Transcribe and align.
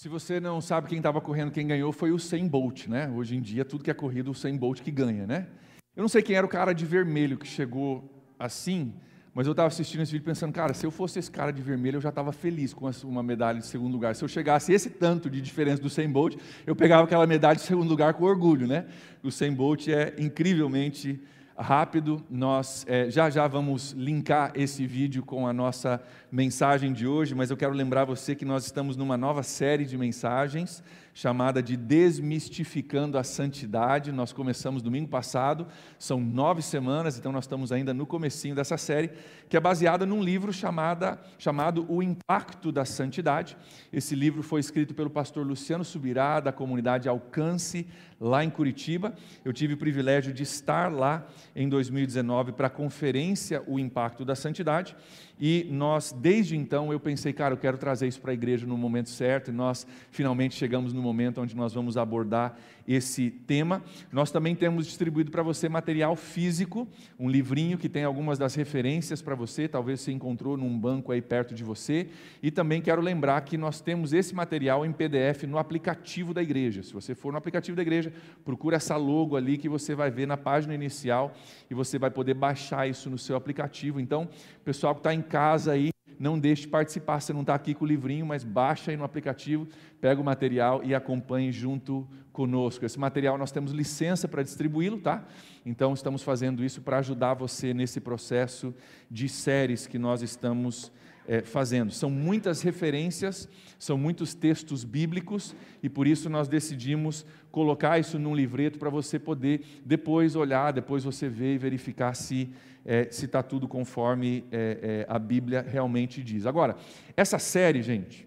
Se 0.00 0.08
você 0.08 0.40
não 0.40 0.62
sabe 0.62 0.88
quem 0.88 0.96
estava 0.96 1.20
correndo, 1.20 1.50
quem 1.50 1.66
ganhou 1.66 1.92
foi 1.92 2.10
o 2.10 2.18
100 2.18 2.48
Bolt, 2.48 2.86
né? 2.86 3.12
Hoje 3.14 3.36
em 3.36 3.40
dia, 3.42 3.66
tudo 3.66 3.84
que 3.84 3.90
é 3.90 3.92
corrido, 3.92 4.30
o 4.30 4.34
100 4.34 4.56
Bolt 4.56 4.80
que 4.80 4.90
ganha, 4.90 5.26
né? 5.26 5.46
Eu 5.94 6.00
não 6.00 6.08
sei 6.08 6.22
quem 6.22 6.34
era 6.34 6.46
o 6.46 6.48
cara 6.48 6.72
de 6.72 6.86
vermelho 6.86 7.36
que 7.36 7.46
chegou 7.46 8.10
assim, 8.38 8.94
mas 9.34 9.46
eu 9.46 9.50
estava 9.50 9.68
assistindo 9.68 10.00
esse 10.00 10.10
vídeo 10.10 10.24
pensando, 10.24 10.54
cara, 10.54 10.72
se 10.72 10.86
eu 10.86 10.90
fosse 10.90 11.18
esse 11.18 11.30
cara 11.30 11.52
de 11.52 11.60
vermelho, 11.60 11.98
eu 11.98 12.00
já 12.00 12.08
estava 12.08 12.32
feliz 12.32 12.72
com 12.72 12.90
uma 13.04 13.22
medalha 13.22 13.58
de 13.58 13.66
segundo 13.66 13.92
lugar. 13.92 14.16
Se 14.16 14.24
eu 14.24 14.28
chegasse 14.28 14.72
esse 14.72 14.88
tanto 14.88 15.28
de 15.28 15.38
diferença 15.38 15.82
do 15.82 15.90
100 15.90 16.10
Bolt, 16.10 16.36
eu 16.66 16.74
pegava 16.74 17.04
aquela 17.04 17.26
medalha 17.26 17.56
de 17.56 17.60
segundo 17.60 17.90
lugar 17.90 18.14
com 18.14 18.24
orgulho, 18.24 18.66
né? 18.66 18.86
O 19.22 19.30
100 19.30 19.52
Bolt 19.52 19.88
é 19.88 20.14
incrivelmente 20.16 21.22
rápido, 21.60 22.24
nós 22.30 22.86
é, 22.88 23.10
já 23.10 23.28
já 23.28 23.46
vamos 23.46 23.92
linkar 23.92 24.52
esse 24.54 24.86
vídeo 24.86 25.22
com 25.22 25.46
a 25.46 25.52
nossa 25.52 26.00
mensagem 26.32 26.92
de 26.92 27.06
hoje, 27.06 27.34
mas 27.34 27.50
eu 27.50 27.56
quero 27.56 27.72
lembrar 27.72 28.04
você 28.04 28.34
que 28.34 28.44
nós 28.44 28.64
estamos 28.64 28.96
numa 28.96 29.16
nova 29.16 29.42
série 29.42 29.84
de 29.84 29.98
mensagens 29.98 30.82
chamada 31.14 31.62
de 31.62 31.76
Desmistificando 31.76 33.18
a 33.18 33.24
Santidade. 33.24 34.12
Nós 34.12 34.32
começamos 34.32 34.82
domingo 34.82 35.08
passado, 35.08 35.66
são 35.98 36.20
nove 36.20 36.62
semanas, 36.62 37.18
então 37.18 37.32
nós 37.32 37.44
estamos 37.44 37.72
ainda 37.72 37.92
no 37.92 38.06
comecinho 38.06 38.54
dessa 38.54 38.76
série, 38.76 39.10
que 39.48 39.56
é 39.56 39.60
baseada 39.60 40.06
num 40.06 40.22
livro 40.22 40.52
chamada, 40.52 41.18
chamado 41.38 41.84
O 41.88 42.02
Impacto 42.02 42.70
da 42.72 42.84
Santidade. 42.84 43.56
Esse 43.92 44.14
livro 44.14 44.42
foi 44.42 44.60
escrito 44.60 44.94
pelo 44.94 45.10
pastor 45.10 45.46
Luciano 45.46 45.84
Subirá, 45.84 46.40
da 46.40 46.52
comunidade 46.52 47.08
Alcance, 47.08 47.86
lá 48.20 48.44
em 48.44 48.50
Curitiba. 48.50 49.14
Eu 49.44 49.52
tive 49.52 49.74
o 49.74 49.78
privilégio 49.78 50.32
de 50.32 50.42
estar 50.42 50.92
lá 50.92 51.26
em 51.56 51.68
2019 51.68 52.52
para 52.52 52.66
a 52.66 52.70
conferência 52.70 53.62
O 53.66 53.78
Impacto 53.78 54.24
da 54.24 54.34
Santidade. 54.34 54.94
E 55.40 55.66
nós, 55.70 56.12
desde 56.12 56.56
então, 56.56 56.92
eu 56.92 57.00
pensei, 57.00 57.32
cara, 57.32 57.54
eu 57.54 57.58
quero 57.58 57.78
trazer 57.78 58.06
isso 58.06 58.20
para 58.20 58.30
a 58.30 58.34
igreja 58.34 58.66
no 58.66 58.76
momento 58.76 59.08
certo, 59.08 59.48
e 59.48 59.52
nós 59.52 59.86
finalmente 60.10 60.54
chegamos 60.54 60.92
no 60.92 61.00
momento 61.00 61.40
onde 61.40 61.56
nós 61.56 61.72
vamos 61.72 61.96
abordar 61.96 62.58
esse 62.92 63.30
tema. 63.30 63.82
Nós 64.10 64.30
também 64.30 64.54
temos 64.56 64.86
distribuído 64.86 65.30
para 65.30 65.42
você 65.42 65.68
material 65.68 66.16
físico, 66.16 66.88
um 67.18 67.28
livrinho 67.28 67.78
que 67.78 67.88
tem 67.88 68.02
algumas 68.02 68.38
das 68.38 68.54
referências 68.54 69.22
para 69.22 69.34
você, 69.34 69.68
talvez 69.68 70.00
você 70.00 70.10
encontrou 70.10 70.56
num 70.56 70.76
banco 70.78 71.12
aí 71.12 71.22
perto 71.22 71.54
de 71.54 71.62
você. 71.62 72.08
E 72.42 72.50
também 72.50 72.82
quero 72.82 73.00
lembrar 73.00 73.40
que 73.42 73.56
nós 73.56 73.80
temos 73.80 74.12
esse 74.12 74.34
material 74.34 74.84
em 74.84 74.92
PDF 74.92 75.44
no 75.44 75.58
aplicativo 75.58 76.34
da 76.34 76.42
igreja. 76.42 76.82
Se 76.82 76.92
você 76.92 77.14
for 77.14 77.30
no 77.30 77.38
aplicativo 77.38 77.76
da 77.76 77.82
igreja, 77.82 78.12
procura 78.44 78.76
essa 78.76 78.96
logo 78.96 79.36
ali 79.36 79.56
que 79.56 79.68
você 79.68 79.94
vai 79.94 80.10
ver 80.10 80.26
na 80.26 80.36
página 80.36 80.74
inicial 80.74 81.32
e 81.70 81.74
você 81.74 81.98
vai 81.98 82.10
poder 82.10 82.34
baixar 82.34 82.88
isso 82.88 83.08
no 83.08 83.18
seu 83.18 83.36
aplicativo. 83.36 84.00
Então, 84.00 84.28
pessoal 84.64 84.94
que 84.94 85.00
está 85.00 85.14
em 85.14 85.22
casa 85.22 85.72
aí, 85.72 85.90
não 86.20 86.38
deixe 86.38 86.62
de 86.62 86.68
participar. 86.68 87.18
Você 87.18 87.32
não 87.32 87.40
está 87.40 87.54
aqui 87.54 87.72
com 87.72 87.86
o 87.86 87.88
livrinho, 87.88 88.26
mas 88.26 88.44
baixa 88.44 88.90
aí 88.90 88.96
no 88.96 89.04
aplicativo, 89.04 89.66
pega 90.02 90.20
o 90.20 90.24
material 90.24 90.84
e 90.84 90.94
acompanhe 90.94 91.50
junto 91.50 92.06
conosco. 92.30 92.84
Esse 92.84 92.98
material 92.98 93.38
nós 93.38 93.50
temos 93.50 93.72
licença 93.72 94.28
para 94.28 94.42
distribuí-lo, 94.42 94.98
tá? 95.00 95.24
Então 95.64 95.94
estamos 95.94 96.22
fazendo 96.22 96.62
isso 96.62 96.82
para 96.82 96.98
ajudar 96.98 97.32
você 97.32 97.72
nesse 97.72 98.00
processo 98.00 98.74
de 99.10 99.30
séries 99.30 99.86
que 99.86 99.98
nós 99.98 100.20
estamos 100.20 100.92
é, 101.30 101.42
fazendo. 101.42 101.92
São 101.92 102.10
muitas 102.10 102.60
referências, 102.60 103.48
são 103.78 103.96
muitos 103.96 104.34
textos 104.34 104.82
bíblicos 104.82 105.54
e 105.80 105.88
por 105.88 106.08
isso 106.08 106.28
nós 106.28 106.48
decidimos 106.48 107.24
colocar 107.52 108.00
isso 108.00 108.18
num 108.18 108.34
livreto 108.34 108.80
para 108.80 108.90
você 108.90 109.16
poder 109.16 109.64
depois 109.86 110.34
olhar, 110.34 110.72
depois 110.72 111.04
você 111.04 111.28
ver 111.28 111.54
e 111.54 111.58
verificar 111.58 112.14
se 112.14 112.50
é, 112.84 113.06
se 113.12 113.26
está 113.26 113.42
tudo 113.42 113.68
conforme 113.68 114.42
é, 114.50 115.06
a 115.08 115.18
Bíblia 115.18 115.64
realmente 115.68 116.20
diz. 116.22 116.46
Agora, 116.46 116.76
essa 117.16 117.38
série, 117.38 117.82
gente, 117.82 118.26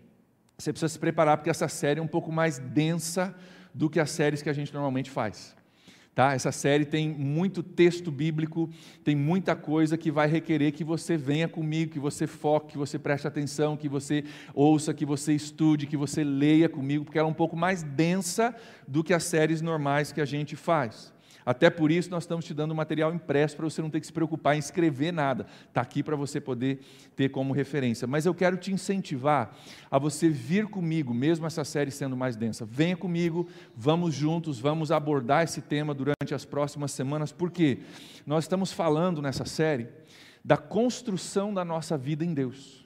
você 0.57 0.71
precisa 0.71 0.87
se 0.87 0.99
preparar 0.99 1.37
porque 1.37 1.49
essa 1.49 1.67
série 1.67 1.99
é 1.99 2.03
um 2.03 2.07
pouco 2.07 2.31
mais 2.31 2.59
densa 2.59 3.35
do 3.73 3.89
que 3.89 3.99
as 3.99 4.11
séries 4.11 4.41
que 4.41 4.49
a 4.49 4.53
gente 4.53 4.73
normalmente 4.73 5.09
faz. 5.09 5.55
Tá? 6.15 6.33
Essa 6.33 6.51
série 6.51 6.85
tem 6.85 7.09
muito 7.09 7.63
texto 7.63 8.11
bíblico, 8.11 8.69
tem 9.03 9.15
muita 9.15 9.55
coisa 9.55 9.97
que 9.97 10.11
vai 10.11 10.27
requerer 10.27 10.71
que 10.71 10.83
você 10.83 11.17
venha 11.17 11.47
comigo, 11.47 11.91
que 11.91 11.99
você 11.99 12.27
foque, 12.27 12.73
que 12.73 12.77
você 12.77 12.99
preste 12.99 13.27
atenção, 13.27 13.75
que 13.75 13.89
você 13.89 14.23
ouça, 14.53 14.93
que 14.93 15.07
você 15.07 15.33
estude, 15.33 15.87
que 15.87 15.97
você 15.97 16.23
leia 16.23 16.69
comigo, 16.69 17.03
porque 17.03 17.17
ela 17.17 17.27
é 17.27 17.31
um 17.31 17.33
pouco 17.33 17.55
mais 17.55 17.81
densa 17.81 18.55
do 18.87 19.03
que 19.03 19.11
as 19.11 19.23
séries 19.23 19.59
normais 19.59 20.11
que 20.11 20.21
a 20.21 20.25
gente 20.25 20.55
faz. 20.55 21.11
Até 21.45 21.69
por 21.69 21.91
isso 21.91 22.09
nós 22.09 22.23
estamos 22.23 22.45
te 22.45 22.53
dando 22.53 22.73
material 22.73 23.13
impresso 23.13 23.55
para 23.55 23.65
você 23.65 23.81
não 23.81 23.89
ter 23.89 23.99
que 23.99 24.07
se 24.07 24.13
preocupar 24.13 24.55
em 24.55 24.59
escrever 24.59 25.11
nada. 25.11 25.45
Está 25.67 25.81
aqui 25.81 26.01
para 26.01 26.15
você 26.15 26.39
poder 26.39 26.79
ter 27.15 27.29
como 27.29 27.53
referência. 27.53 28.07
Mas 28.07 28.25
eu 28.25 28.33
quero 28.33 28.57
te 28.57 28.71
incentivar 28.71 29.55
a 29.89 29.97
você 29.97 30.29
vir 30.29 30.67
comigo, 30.67 31.13
mesmo 31.13 31.45
essa 31.45 31.63
série 31.63 31.91
sendo 31.91 32.15
mais 32.15 32.35
densa. 32.35 32.65
Venha 32.65 32.95
comigo, 32.95 33.47
vamos 33.75 34.13
juntos, 34.13 34.59
vamos 34.59 34.91
abordar 34.91 35.43
esse 35.43 35.61
tema 35.61 35.93
durante 35.93 36.33
as 36.33 36.45
próximas 36.45 36.91
semanas, 36.91 37.31
porque 37.31 37.79
nós 38.25 38.43
estamos 38.45 38.71
falando 38.71 39.21
nessa 39.21 39.45
série 39.45 39.87
da 40.43 40.57
construção 40.57 41.53
da 41.53 41.63
nossa 41.63 41.97
vida 41.97 42.25
em 42.25 42.33
Deus. 42.33 42.82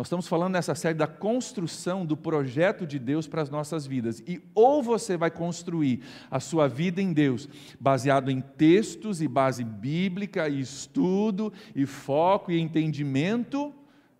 Nós 0.00 0.06
estamos 0.06 0.26
falando 0.26 0.54
nessa 0.54 0.74
série 0.74 0.96
da 0.96 1.06
construção 1.06 2.06
do 2.06 2.16
projeto 2.16 2.86
de 2.86 2.98
Deus 2.98 3.28
para 3.28 3.42
as 3.42 3.50
nossas 3.50 3.86
vidas. 3.86 4.22
E 4.26 4.40
ou 4.54 4.82
você 4.82 5.14
vai 5.14 5.30
construir 5.30 6.00
a 6.30 6.40
sua 6.40 6.66
vida 6.66 7.02
em 7.02 7.12
Deus, 7.12 7.46
baseado 7.78 8.30
em 8.30 8.40
textos 8.40 9.20
e 9.20 9.28
base 9.28 9.62
bíblica, 9.62 10.48
e 10.48 10.58
estudo, 10.58 11.52
e 11.76 11.84
foco 11.84 12.50
e 12.50 12.58
entendimento, 12.58 13.74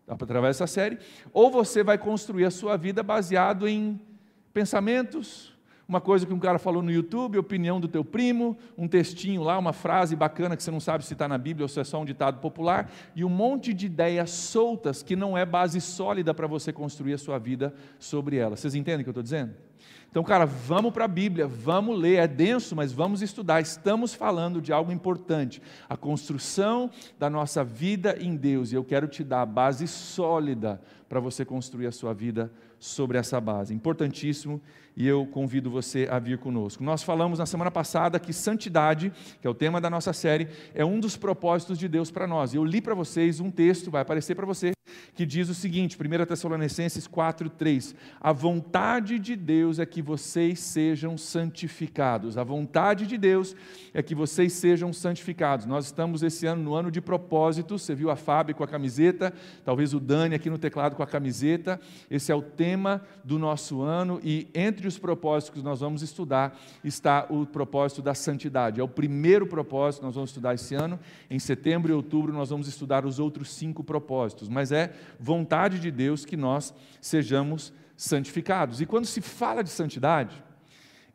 através 0.07 0.59
dessa 0.59 0.67
série, 0.67 0.99
ou 1.33 1.51
você 1.51 1.83
vai 1.83 1.97
construir 1.97 2.45
a 2.45 2.51
sua 2.51 2.77
vida 2.77 3.03
baseado 3.03 3.67
em 3.67 3.99
pensamentos, 4.53 5.51
uma 5.91 6.01
coisa 6.01 6.25
que 6.25 6.33
um 6.33 6.39
cara 6.39 6.56
falou 6.56 6.84
no 6.84 6.91
YouTube, 6.93 7.37
opinião 7.37 7.81
do 7.81 7.89
teu 7.89 8.05
primo, 8.05 8.56
um 8.78 8.87
textinho 8.87 9.43
lá, 9.43 9.59
uma 9.59 9.73
frase 9.73 10.15
bacana 10.15 10.56
que 10.56 10.62
você 10.62 10.71
não 10.71 10.78
sabe 10.78 11.05
se 11.05 11.15
está 11.15 11.27
na 11.27 11.37
Bíblia 11.37 11.65
ou 11.65 11.69
se 11.69 11.81
é 11.81 11.84
só 11.84 12.01
um 12.01 12.05
ditado 12.05 12.39
popular, 12.39 12.89
e 13.12 13.25
um 13.25 13.28
monte 13.28 13.75
de 13.75 13.87
ideias 13.87 14.31
soltas 14.31 15.03
que 15.03 15.17
não 15.17 15.37
é 15.37 15.45
base 15.45 15.81
sólida 15.81 16.33
para 16.33 16.47
você 16.47 16.73
construir 16.73 17.15
a 17.15 17.19
sua 17.19 17.41
vida 17.41 17.75
sobre 17.99 18.37
elas. 18.37 18.61
Vocês 18.61 18.77
entendem 18.77 19.00
o 19.00 19.03
que 19.03 19.09
eu 19.09 19.11
estou 19.11 19.23
dizendo? 19.23 19.53
Então, 20.09 20.23
cara, 20.23 20.47
vamos 20.47 20.93
para 20.93 21.06
a 21.06 21.09
Bíblia, 21.09 21.49
vamos 21.49 21.99
ler, 21.99 22.21
é 22.21 22.29
denso, 22.29 22.77
mas 22.77 22.93
vamos 22.93 23.21
estudar. 23.21 23.61
Estamos 23.61 24.15
falando 24.15 24.61
de 24.61 24.73
algo 24.73 24.93
importante, 24.93 25.61
a 25.89 25.97
construção 25.97 26.89
da 27.19 27.29
nossa 27.29 27.65
vida 27.65 28.17
em 28.21 28.37
Deus, 28.37 28.71
e 28.71 28.77
eu 28.77 28.84
quero 28.84 29.09
te 29.09 29.25
dar 29.25 29.43
a 29.43 29.47
base 29.47 29.89
sólida 29.89 30.81
para 31.09 31.19
você 31.19 31.45
construir 31.45 31.89
a 31.89 31.93
sua 31.93 32.15
vida 32.15 32.53
sobre 32.81 33.19
essa 33.19 33.39
base. 33.41 33.75
Importantíssimo 33.75 34.61
e 34.97 35.07
eu 35.07 35.27
convido 35.27 35.71
você 35.71 36.09
a 36.11 36.19
vir 36.19 36.39
conosco. 36.39 36.83
Nós 36.83 37.03
falamos 37.03 37.39
na 37.39 37.47
semana 37.47 37.71
passada 37.71 38.19
que 38.19 38.33
santidade, 38.33 39.13
que 39.41 39.47
é 39.47 39.51
o 39.51 39.55
tema 39.55 39.81
da 39.81 39.89
nossa 39.89 40.13
série, 40.13 40.49
é 40.75 40.85
um 40.85 40.99
dos 40.99 41.17
propósitos 41.17 41.79
de 41.79 41.87
Deus 41.87 42.11
para 42.11 42.27
nós. 42.27 42.55
Eu 42.55 42.65
li 42.65 42.81
para 42.81 42.95
vocês 42.95 43.39
um 43.39 43.51
texto, 43.51 43.91
vai 43.91 44.03
aparecer 44.03 44.35
para 44.35 44.47
você, 44.47 44.73
que 45.15 45.27
diz 45.27 45.49
o 45.49 45.55
seguinte, 45.55 45.97
1 45.97 46.27
Tessalonicenses 46.27 47.06
4:3. 47.06 47.95
A 48.21 48.33
vontade 48.33 49.19
de 49.19 49.37
Deus 49.37 49.78
é 49.78 49.87
que 49.87 50.01
vocês 50.01 50.61
sejam 50.61 51.19
santificados. 51.19 52.39
A 52.39 52.45
vontade 52.45 53.06
de 53.06 53.19
Deus 53.19 53.55
é 53.93 54.03
que 54.03 54.15
vocês 54.15 54.53
sejam 54.53 54.93
santificados. 54.93 55.67
Nós 55.67 55.87
estamos 55.87 56.23
esse 56.23 56.47
ano 56.47 56.62
no 56.62 56.75
ano 56.75 56.91
de 56.91 57.00
propósitos. 57.00 57.83
Você 57.83 57.95
viu 57.95 58.11
a 58.11 58.17
Fábio 58.17 58.55
com 58.55 58.65
a 58.65 58.69
camiseta, 58.69 59.33
talvez 59.65 59.93
o 59.93 60.00
Dani 60.00 60.34
aqui 60.34 60.49
no 60.49 60.59
teclado 60.59 60.97
com 60.97 61.03
a 61.03 61.06
camiseta. 61.06 61.81
Esse 62.11 62.33
é 62.33 62.34
o 62.34 62.43
tema 62.43 63.03
do 63.25 63.39
nosso 63.39 63.83
ano 63.83 64.21
e 64.23 64.49
entre 64.55 64.87
os 64.87 64.99
propósitos 64.99 65.59
que 65.59 65.65
nós 65.65 65.81
vamos 65.81 66.03
estudar 66.03 66.59
está 66.83 67.27
o 67.29 67.45
propósito 67.45 68.00
da 68.00 68.15
santidade. 68.15 68.81
É 68.81 68.83
o 68.83 68.89
primeiro 68.89 69.47
propósito 69.47 70.00
que 70.00 70.06
nós 70.06 70.15
vamos 70.15 70.31
estudar 70.31 70.55
esse 70.55 70.75
ano. 70.75 70.99
Em 71.29 71.39
setembro 71.39 71.93
e 71.93 71.95
outubro 71.95 72.33
nós 72.33 72.50
vamos 72.50 72.69
estudar 72.69 73.05
os 73.05 73.19
outros 73.19 73.53
cinco 73.53 73.84
propósitos. 73.84 74.49
Mas 74.49 74.73
é 74.73 74.80
vontade 75.19 75.79
de 75.79 75.91
Deus 75.91 76.25
que 76.25 76.37
nós 76.37 76.75
sejamos 77.01 77.73
santificados. 77.97 78.81
E 78.81 78.87
quando 78.87 79.05
se 79.06 79.21
fala 79.21 79.62
de 79.62 79.71
santidade, 79.71 80.43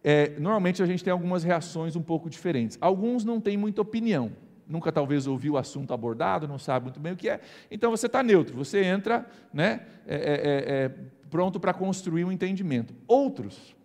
é, 0.04 0.38
normalmente 0.40 0.84
a 0.84 0.86
gente 0.86 1.04
tem 1.04 1.12
algumas 1.12 1.44
reações 1.44 1.96
um 1.96 2.02
pouco 2.02 2.30
diferentes. 2.30 2.78
Alguns 2.82 3.24
não 3.24 3.40
têm 3.40 3.58
muita 3.58 3.82
opinião 3.82 4.32
nunca 4.68 4.92
talvez 4.92 5.28
ouviu 5.28 5.54
o 5.54 5.58
assunto 5.58 5.94
abordado, 5.94 6.48
não 6.48 6.58
sabe 6.58 6.86
muito 6.86 7.00
bem 7.00 7.14
o 7.14 7.16
que 7.16 7.30
é, 7.30 7.40
então 7.70 7.92
você 7.92 8.08
está 8.08 8.24
neutro, 8.24 8.56
você 8.56 8.84
entra 8.84 9.26
né, 9.54 9.86
é, 10.08 10.16
é, 10.16 10.74
é, 10.74 10.90
pronto 11.30 11.60
para 11.60 11.74
construir 11.74 12.26
um 12.26 12.32
entendimento. 12.32 12.94
Outros 13.08 13.76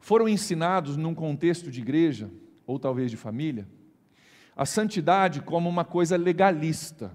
foram 0.00 0.28
ensinados 0.28 0.96
num 0.96 1.14
contexto 1.14 1.70
de 1.70 1.80
igreja, 1.80 2.30
ou 2.66 2.78
talvez 2.78 3.10
de 3.10 3.16
família, 3.16 3.66
a 4.56 4.66
santidade 4.66 5.40
como 5.40 5.68
uma 5.68 5.84
coisa 5.84 6.16
legalista, 6.16 7.12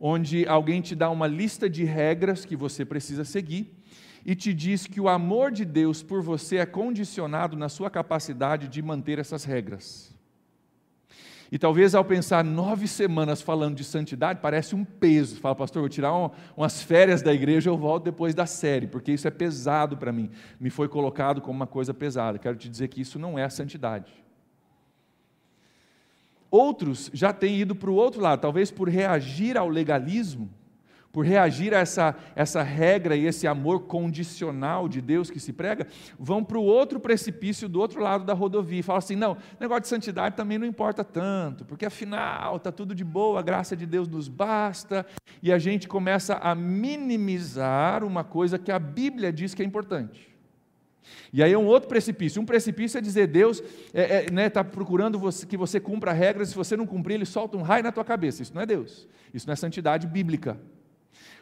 onde 0.00 0.46
alguém 0.46 0.80
te 0.80 0.94
dá 0.94 1.10
uma 1.10 1.26
lista 1.26 1.68
de 1.68 1.84
regras 1.84 2.46
que 2.46 2.56
você 2.56 2.84
precisa 2.84 3.24
seguir 3.24 3.76
e 4.24 4.34
te 4.34 4.54
diz 4.54 4.86
que 4.86 5.00
o 5.00 5.08
amor 5.08 5.50
de 5.50 5.64
Deus 5.64 6.02
por 6.02 6.22
você 6.22 6.56
é 6.56 6.66
condicionado 6.66 7.56
na 7.56 7.68
sua 7.68 7.90
capacidade 7.90 8.66
de 8.68 8.80
manter 8.80 9.18
essas 9.18 9.44
regras. 9.44 10.10
E 11.52 11.58
talvez 11.58 11.96
ao 11.96 12.04
pensar 12.04 12.44
nove 12.44 12.86
semanas 12.86 13.42
falando 13.42 13.74
de 13.74 13.82
santidade, 13.82 14.38
parece 14.40 14.74
um 14.76 14.84
peso. 14.84 15.40
Fala, 15.40 15.56
pastor, 15.56 15.80
vou 15.80 15.88
tirar 15.88 16.14
um, 16.16 16.30
umas 16.56 16.80
férias 16.80 17.22
da 17.22 17.34
igreja, 17.34 17.68
eu 17.68 17.76
volto 17.76 18.04
depois 18.04 18.34
da 18.34 18.46
série, 18.46 18.86
porque 18.86 19.10
isso 19.10 19.26
é 19.26 19.32
pesado 19.32 19.96
para 19.96 20.12
mim. 20.12 20.30
Me 20.60 20.70
foi 20.70 20.88
colocado 20.88 21.40
como 21.40 21.56
uma 21.56 21.66
coisa 21.66 21.92
pesada. 21.92 22.38
Quero 22.38 22.56
te 22.56 22.68
dizer 22.68 22.86
que 22.86 23.00
isso 23.00 23.18
não 23.18 23.36
é 23.36 23.42
a 23.42 23.50
santidade. 23.50 24.12
Outros 26.50 27.10
já 27.14 27.32
têm 27.32 27.60
ido 27.60 27.74
para 27.74 27.90
o 27.90 27.94
outro 27.94 28.20
lado, 28.20 28.40
talvez 28.40 28.70
por 28.70 28.88
reagir 28.88 29.56
ao 29.56 29.68
legalismo, 29.68 30.50
por 31.12 31.24
reagir 31.24 31.74
a 31.74 31.78
essa, 31.78 32.16
essa 32.36 32.62
regra 32.62 33.16
e 33.16 33.26
esse 33.26 33.46
amor 33.46 33.80
condicional 33.80 34.88
de 34.88 35.00
Deus 35.00 35.30
que 35.30 35.40
se 35.40 35.52
prega, 35.52 35.86
vão 36.18 36.44
para 36.44 36.58
o 36.58 36.62
outro 36.62 37.00
precipício 37.00 37.68
do 37.68 37.80
outro 37.80 38.00
lado 38.00 38.24
da 38.24 38.32
rodovia 38.32 38.80
e 38.80 38.82
falam 38.82 38.98
assim: 38.98 39.16
não, 39.16 39.36
negócio 39.58 39.82
de 39.82 39.88
santidade 39.88 40.36
também 40.36 40.58
não 40.58 40.66
importa 40.66 41.02
tanto, 41.04 41.64
porque 41.64 41.86
afinal 41.86 42.56
está 42.56 42.70
tudo 42.70 42.94
de 42.94 43.04
boa, 43.04 43.40
a 43.40 43.42
graça 43.42 43.76
de 43.76 43.86
Deus 43.86 44.08
nos 44.08 44.28
basta, 44.28 45.06
e 45.42 45.52
a 45.52 45.58
gente 45.58 45.88
começa 45.88 46.34
a 46.34 46.54
minimizar 46.54 48.04
uma 48.04 48.22
coisa 48.22 48.58
que 48.58 48.70
a 48.70 48.78
Bíblia 48.78 49.32
diz 49.32 49.54
que 49.54 49.62
é 49.62 49.64
importante. 49.64 50.30
E 51.32 51.42
aí 51.42 51.52
é 51.52 51.58
um 51.58 51.66
outro 51.66 51.88
precipício. 51.88 52.40
Um 52.40 52.46
precipício 52.46 52.98
é 52.98 53.00
dizer, 53.00 53.26
Deus 53.26 53.58
está 53.58 54.00
é, 54.00 54.26
é, 54.26 54.30
né, 54.30 54.50
tá 54.50 54.62
procurando 54.62 55.18
você, 55.18 55.46
que 55.46 55.56
você 55.56 55.80
cumpra 55.80 56.12
regras, 56.12 56.50
se 56.50 56.54
você 56.54 56.76
não 56.76 56.86
cumprir, 56.86 57.14
ele 57.14 57.26
solta 57.26 57.56
um 57.56 57.62
raio 57.62 57.82
na 57.82 57.92
tua 57.92 58.04
cabeça. 58.04 58.42
Isso 58.42 58.54
não 58.54 58.62
é 58.62 58.66
Deus. 58.66 59.08
Isso 59.32 59.46
não 59.46 59.52
é 59.52 59.56
santidade 59.56 60.06
bíblica. 60.06 60.58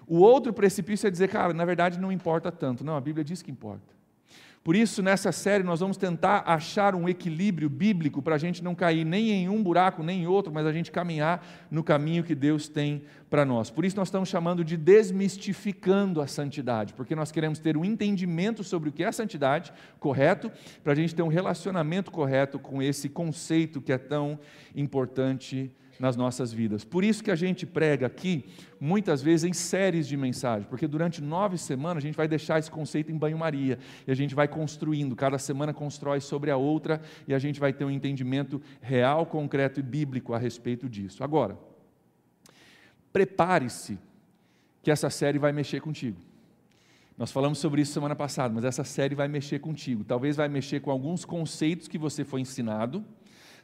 O 0.06 0.18
outro 0.18 0.52
precipício 0.52 1.06
é 1.06 1.10
dizer, 1.10 1.28
cara, 1.28 1.52
na 1.52 1.64
verdade 1.64 1.98
não 1.98 2.10
importa 2.10 2.50
tanto. 2.50 2.84
Não, 2.84 2.96
a 2.96 3.00
Bíblia 3.00 3.24
diz 3.24 3.42
que 3.42 3.50
importa. 3.50 3.97
Por 4.68 4.76
isso, 4.76 5.02
nessa 5.02 5.32
série, 5.32 5.64
nós 5.64 5.80
vamos 5.80 5.96
tentar 5.96 6.42
achar 6.44 6.94
um 6.94 7.08
equilíbrio 7.08 7.70
bíblico 7.70 8.20
para 8.20 8.34
a 8.34 8.38
gente 8.38 8.62
não 8.62 8.74
cair 8.74 9.02
nem 9.02 9.30
em 9.30 9.48
um 9.48 9.62
buraco, 9.62 10.02
nem 10.02 10.24
em 10.24 10.26
outro, 10.26 10.52
mas 10.52 10.66
a 10.66 10.72
gente 10.74 10.92
caminhar 10.92 11.42
no 11.70 11.82
caminho 11.82 12.22
que 12.22 12.34
Deus 12.34 12.68
tem 12.68 13.02
para 13.30 13.46
nós. 13.46 13.70
Por 13.70 13.86
isso, 13.86 13.96
nós 13.96 14.08
estamos 14.08 14.28
chamando 14.28 14.62
de 14.62 14.76
desmistificando 14.76 16.20
a 16.20 16.26
santidade, 16.26 16.92
porque 16.92 17.14
nós 17.14 17.32
queremos 17.32 17.58
ter 17.58 17.78
um 17.78 17.84
entendimento 17.84 18.62
sobre 18.62 18.90
o 18.90 18.92
que 18.92 19.02
é 19.02 19.06
a 19.06 19.12
santidade 19.12 19.72
correto, 19.98 20.52
para 20.84 20.92
a 20.92 20.96
gente 20.96 21.14
ter 21.14 21.22
um 21.22 21.28
relacionamento 21.28 22.10
correto 22.10 22.58
com 22.58 22.82
esse 22.82 23.08
conceito 23.08 23.80
que 23.80 23.90
é 23.90 23.96
tão 23.96 24.38
importante 24.76 25.72
nas 25.98 26.16
nossas 26.16 26.52
vidas. 26.52 26.84
Por 26.84 27.02
isso 27.02 27.22
que 27.22 27.30
a 27.30 27.34
gente 27.34 27.66
prega 27.66 28.06
aqui, 28.06 28.44
muitas 28.80 29.20
vezes 29.20 29.44
em 29.44 29.52
séries 29.52 30.06
de 30.06 30.16
mensagens, 30.16 30.68
porque 30.68 30.86
durante 30.86 31.20
nove 31.20 31.58
semanas 31.58 32.02
a 32.02 32.06
gente 32.06 32.16
vai 32.16 32.28
deixar 32.28 32.58
esse 32.58 32.70
conceito 32.70 33.10
em 33.10 33.16
banho-maria, 33.16 33.78
e 34.06 34.10
a 34.10 34.14
gente 34.14 34.34
vai 34.34 34.46
construindo, 34.46 35.16
cada 35.16 35.38
semana 35.38 35.74
constrói 35.74 36.20
sobre 36.20 36.50
a 36.50 36.56
outra, 36.56 37.00
e 37.26 37.34
a 37.34 37.38
gente 37.38 37.58
vai 37.58 37.72
ter 37.72 37.84
um 37.84 37.90
entendimento 37.90 38.60
real, 38.80 39.26
concreto 39.26 39.80
e 39.80 39.82
bíblico 39.82 40.32
a 40.32 40.38
respeito 40.38 40.88
disso. 40.88 41.24
Agora, 41.24 41.58
prepare-se, 43.12 43.98
que 44.82 44.90
essa 44.90 45.10
série 45.10 45.38
vai 45.38 45.52
mexer 45.52 45.80
contigo. 45.80 46.16
Nós 47.18 47.32
falamos 47.32 47.58
sobre 47.58 47.82
isso 47.82 47.92
semana 47.92 48.14
passada, 48.14 48.54
mas 48.54 48.64
essa 48.64 48.84
série 48.84 49.14
vai 49.14 49.26
mexer 49.26 49.58
contigo. 49.58 50.04
Talvez 50.04 50.36
vai 50.36 50.48
mexer 50.48 50.80
com 50.80 50.90
alguns 50.90 51.24
conceitos 51.24 51.88
que 51.88 51.98
você 51.98 52.24
foi 52.24 52.40
ensinado, 52.40 53.04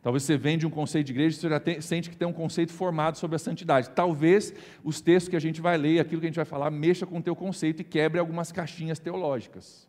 Talvez 0.04 0.22
você 0.22 0.36
vende 0.36 0.66
um 0.66 0.70
conceito 0.70 1.06
de 1.06 1.12
igreja 1.12 1.34
e 1.34 1.40
você 1.40 1.48
já 1.48 1.58
tem, 1.58 1.80
sente 1.80 2.10
que 2.10 2.16
tem 2.16 2.28
um 2.28 2.32
conceito 2.32 2.74
formado 2.74 3.16
sobre 3.16 3.36
a 3.36 3.38
santidade. 3.38 3.88
Talvez 3.88 4.52
os 4.84 5.00
textos 5.00 5.30
que 5.30 5.36
a 5.36 5.40
gente 5.40 5.62
vai 5.62 5.78
ler, 5.78 5.98
aquilo 5.98 6.20
que 6.20 6.26
a 6.26 6.28
gente 6.28 6.36
vai 6.36 6.44
falar, 6.44 6.70
mexa 6.70 7.06
com 7.06 7.16
o 7.16 7.22
teu 7.22 7.34
conceito 7.34 7.80
e 7.80 7.84
quebre 7.84 8.20
algumas 8.20 8.52
caixinhas 8.52 8.98
teológicas. 8.98 9.88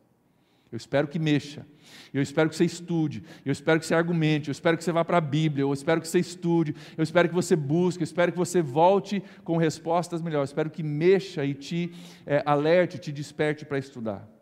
Eu 0.72 0.78
espero 0.78 1.10
que 1.10 1.20
mexa. 1.20 1.68
Eu 2.14 2.22
espero 2.22 2.50
que 2.50 2.56
você 2.56 2.64
estude. 2.64 3.24
Eu 3.46 3.52
espero 3.52 3.78
que 3.78 3.86
você 3.86 3.94
argumente. 3.94 4.48
Eu 4.48 4.54
espero 4.54 4.78
que 4.78 4.86
você 4.86 4.92
vá 4.94 5.04
para 5.04 5.18
a 5.18 5.22
Bíblia. 5.22 5.64
Eu 5.64 5.74
espero 5.74 6.00
que 6.00 6.08
você 6.08 6.20
estude. 6.20 6.74
Eu 6.98 7.04
espero 7.04 7.28
que 7.28 7.36
você 7.36 7.54
busque. 7.58 8.02
Eu 8.02 8.06
espero 8.06 8.32
que 8.32 8.38
você 8.38 8.62
volte 8.62 9.22
com 9.44 9.58
respostas 9.58 10.22
melhores. 10.22 10.50
Eu 10.50 10.54
espero 10.54 10.70
que 10.70 10.82
mexa 10.82 11.44
e 11.44 11.54
te 11.54 11.92
é, 12.26 12.42
alerte, 12.46 12.98
te 13.00 13.12
desperte 13.12 13.66
para 13.66 13.78
estudar. 13.78 14.35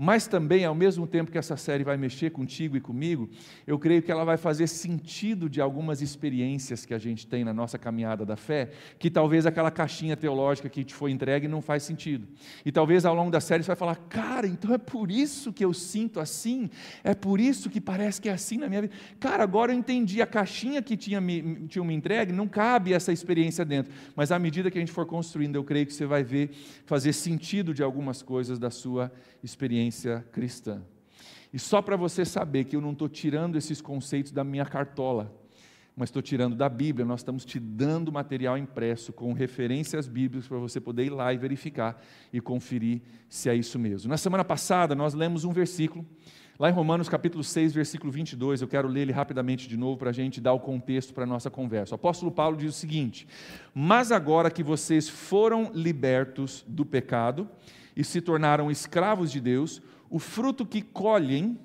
Mas 0.00 0.28
também, 0.28 0.64
ao 0.64 0.76
mesmo 0.76 1.08
tempo 1.08 1.32
que 1.32 1.36
essa 1.36 1.56
série 1.56 1.82
vai 1.82 1.96
mexer 1.96 2.30
contigo 2.30 2.76
e 2.76 2.80
comigo, 2.80 3.28
eu 3.66 3.76
creio 3.80 4.00
que 4.00 4.12
ela 4.12 4.24
vai 4.24 4.36
fazer 4.36 4.68
sentido 4.68 5.50
de 5.50 5.60
algumas 5.60 6.00
experiências 6.00 6.86
que 6.86 6.94
a 6.94 6.98
gente 6.98 7.26
tem 7.26 7.42
na 7.42 7.52
nossa 7.52 7.76
caminhada 7.76 8.24
da 8.24 8.36
fé, 8.36 8.70
que 8.96 9.10
talvez 9.10 9.44
aquela 9.44 9.72
caixinha 9.72 10.16
teológica 10.16 10.68
que 10.68 10.84
te 10.84 10.94
foi 10.94 11.10
entregue 11.10 11.48
não 11.48 11.60
faz 11.60 11.82
sentido. 11.82 12.28
E 12.64 12.70
talvez 12.70 13.04
ao 13.04 13.12
longo 13.12 13.32
da 13.32 13.40
série 13.40 13.64
você 13.64 13.66
vai 13.66 13.76
falar: 13.76 13.96
"Cara, 14.08 14.46
então 14.46 14.72
é 14.72 14.78
por 14.78 15.10
isso 15.10 15.52
que 15.52 15.64
eu 15.64 15.74
sinto 15.74 16.20
assim? 16.20 16.70
É 17.02 17.12
por 17.12 17.40
isso 17.40 17.68
que 17.68 17.80
parece 17.80 18.20
que 18.20 18.28
é 18.28 18.32
assim 18.32 18.56
na 18.56 18.68
minha 18.68 18.82
vida?" 18.82 18.94
Cara, 19.18 19.42
agora 19.42 19.72
eu 19.72 19.76
entendi 19.76 20.22
a 20.22 20.26
caixinha 20.28 20.80
que 20.80 20.96
tinha 20.96 21.20
me, 21.20 21.66
tinha 21.66 21.84
me 21.84 21.94
entregue, 21.94 22.32
não 22.32 22.46
cabe 22.46 22.92
essa 22.92 23.12
experiência 23.12 23.64
dentro. 23.64 23.92
Mas 24.14 24.30
à 24.30 24.38
medida 24.38 24.70
que 24.70 24.78
a 24.78 24.80
gente 24.80 24.92
for 24.92 25.06
construindo, 25.06 25.56
eu 25.56 25.64
creio 25.64 25.86
que 25.86 25.92
você 25.92 26.06
vai 26.06 26.22
ver 26.22 26.52
fazer 26.86 27.12
sentido 27.12 27.74
de 27.74 27.82
algumas 27.82 28.22
coisas 28.22 28.60
da 28.60 28.70
sua 28.70 29.10
experiência 29.42 29.87
cristã. 30.32 30.82
E 31.52 31.58
só 31.58 31.80
para 31.80 31.96
você 31.96 32.24
saber 32.24 32.64
que 32.64 32.76
eu 32.76 32.80
não 32.80 32.92
estou 32.92 33.08
tirando 33.08 33.56
esses 33.56 33.80
conceitos 33.80 34.32
da 34.32 34.44
minha 34.44 34.66
cartola, 34.66 35.32
mas 35.98 36.10
estou 36.10 36.22
tirando 36.22 36.54
da 36.54 36.68
Bíblia, 36.68 37.04
nós 37.04 37.20
estamos 37.20 37.44
te 37.44 37.58
dando 37.58 38.12
material 38.12 38.56
impresso 38.56 39.12
com 39.12 39.32
referências 39.32 40.06
bíblicas 40.06 40.46
para 40.46 40.58
você 40.58 40.80
poder 40.80 41.06
ir 41.06 41.10
lá 41.10 41.32
e 41.32 41.36
verificar 41.36 42.00
e 42.32 42.40
conferir 42.40 43.00
se 43.28 43.48
é 43.48 43.54
isso 43.56 43.80
mesmo. 43.80 44.08
Na 44.08 44.16
semana 44.16 44.44
passada, 44.44 44.94
nós 44.94 45.12
lemos 45.12 45.44
um 45.44 45.50
versículo, 45.50 46.06
lá 46.56 46.70
em 46.70 46.72
Romanos 46.72 47.08
capítulo 47.08 47.42
6, 47.42 47.72
versículo 47.72 48.12
22, 48.12 48.62
eu 48.62 48.68
quero 48.68 48.86
ler 48.86 49.00
ele 49.00 49.12
rapidamente 49.12 49.66
de 49.66 49.76
novo 49.76 49.98
para 49.98 50.10
a 50.10 50.12
gente 50.12 50.40
dar 50.40 50.52
o 50.52 50.60
contexto 50.60 51.12
para 51.12 51.24
a 51.24 51.26
nossa 51.26 51.50
conversa. 51.50 51.94
O 51.94 51.96
apóstolo 51.96 52.30
Paulo 52.30 52.56
diz 52.56 52.76
o 52.76 52.78
seguinte: 52.78 53.26
Mas 53.74 54.12
agora 54.12 54.52
que 54.52 54.62
vocês 54.62 55.08
foram 55.08 55.72
libertos 55.74 56.64
do 56.68 56.86
pecado, 56.86 57.48
e 57.98 58.04
se 58.04 58.20
tornaram 58.20 58.70
escravos 58.70 59.32
de 59.32 59.40
Deus, 59.40 59.82
o 60.08 60.20
fruto 60.20 60.64
que 60.64 60.80
colhem 60.80 61.58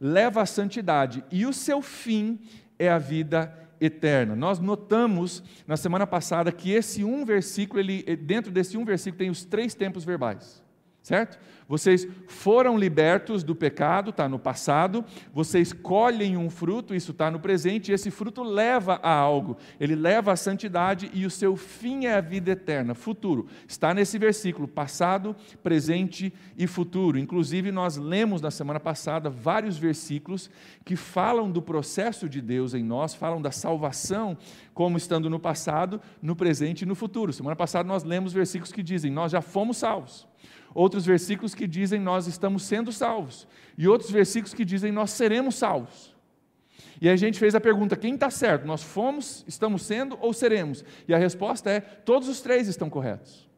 leva 0.00 0.40
à 0.40 0.46
santidade 0.46 1.22
e 1.30 1.44
o 1.44 1.52
seu 1.52 1.82
fim 1.82 2.40
é 2.78 2.88
a 2.88 2.96
vida 2.96 3.54
eterna. 3.78 4.34
Nós 4.34 4.58
notamos 4.58 5.44
na 5.66 5.76
semana 5.76 6.06
passada 6.06 6.50
que 6.50 6.72
esse 6.72 7.04
um 7.04 7.22
versículo, 7.26 7.80
ele, 7.80 8.02
dentro 8.16 8.50
desse 8.50 8.78
um 8.78 8.84
versículo 8.84 9.18
tem 9.18 9.28
os 9.28 9.44
três 9.44 9.74
tempos 9.74 10.04
verbais 10.04 10.63
certo? 11.04 11.38
Vocês 11.68 12.08
foram 12.26 12.78
libertos 12.78 13.44
do 13.44 13.54
pecado, 13.54 14.08
está 14.08 14.26
no 14.26 14.38
passado, 14.38 15.04
vocês 15.34 15.70
colhem 15.70 16.34
um 16.34 16.48
fruto, 16.48 16.94
isso 16.94 17.10
está 17.10 17.30
no 17.30 17.38
presente, 17.38 17.90
e 17.90 17.94
esse 17.94 18.10
fruto 18.10 18.42
leva 18.42 18.98
a 19.02 19.12
algo, 19.12 19.58
ele 19.78 19.94
leva 19.94 20.32
à 20.32 20.36
santidade 20.36 21.10
e 21.12 21.26
o 21.26 21.30
seu 21.30 21.56
fim 21.56 22.06
é 22.06 22.14
a 22.14 22.22
vida 22.22 22.52
eterna, 22.52 22.94
futuro. 22.94 23.46
Está 23.68 23.92
nesse 23.92 24.16
versículo, 24.18 24.66
passado, 24.66 25.36
presente 25.62 26.32
e 26.56 26.66
futuro. 26.66 27.18
Inclusive, 27.18 27.70
nós 27.70 27.98
lemos 27.98 28.40
na 28.40 28.50
semana 28.50 28.80
passada 28.80 29.28
vários 29.28 29.76
versículos 29.76 30.50
que 30.86 30.96
falam 30.96 31.50
do 31.50 31.60
processo 31.60 32.30
de 32.30 32.40
Deus 32.40 32.72
em 32.72 32.82
nós, 32.82 33.14
falam 33.14 33.42
da 33.42 33.50
salvação 33.50 34.38
como 34.72 34.96
estando 34.96 35.28
no 35.28 35.38
passado, 35.38 36.00
no 36.22 36.34
presente 36.34 36.82
e 36.82 36.86
no 36.86 36.94
futuro. 36.94 37.30
Semana 37.30 37.54
passada 37.54 37.86
nós 37.86 38.04
lemos 38.04 38.32
versículos 38.32 38.72
que 38.72 38.82
dizem: 38.82 39.12
Nós 39.12 39.30
já 39.30 39.42
fomos 39.42 39.76
salvos 39.76 40.26
outros 40.74 41.06
versículos 41.06 41.54
que 41.54 41.66
dizem 41.66 42.00
nós 42.00 42.26
estamos 42.26 42.64
sendo 42.64 42.92
salvos, 42.92 43.46
e 43.78 43.88
outros 43.88 44.10
versículos 44.10 44.52
que 44.52 44.64
dizem 44.64 44.92
nós 44.92 45.10
seremos 45.12 45.54
salvos. 45.54 46.14
E 47.00 47.08
a 47.08 47.16
gente 47.16 47.38
fez 47.38 47.54
a 47.54 47.60
pergunta: 47.60 47.96
quem 47.96 48.14
está 48.14 48.30
certo? 48.30 48.66
Nós 48.66 48.82
fomos, 48.82 49.44
estamos 49.46 49.82
sendo 49.82 50.18
ou 50.20 50.32
seremos? 50.32 50.84
E 51.06 51.14
a 51.14 51.18
resposta 51.18 51.70
é: 51.70 51.80
todos 51.80 52.28
os 52.28 52.40
três 52.40 52.68
estão 52.68 52.90
corretos. 52.90 53.48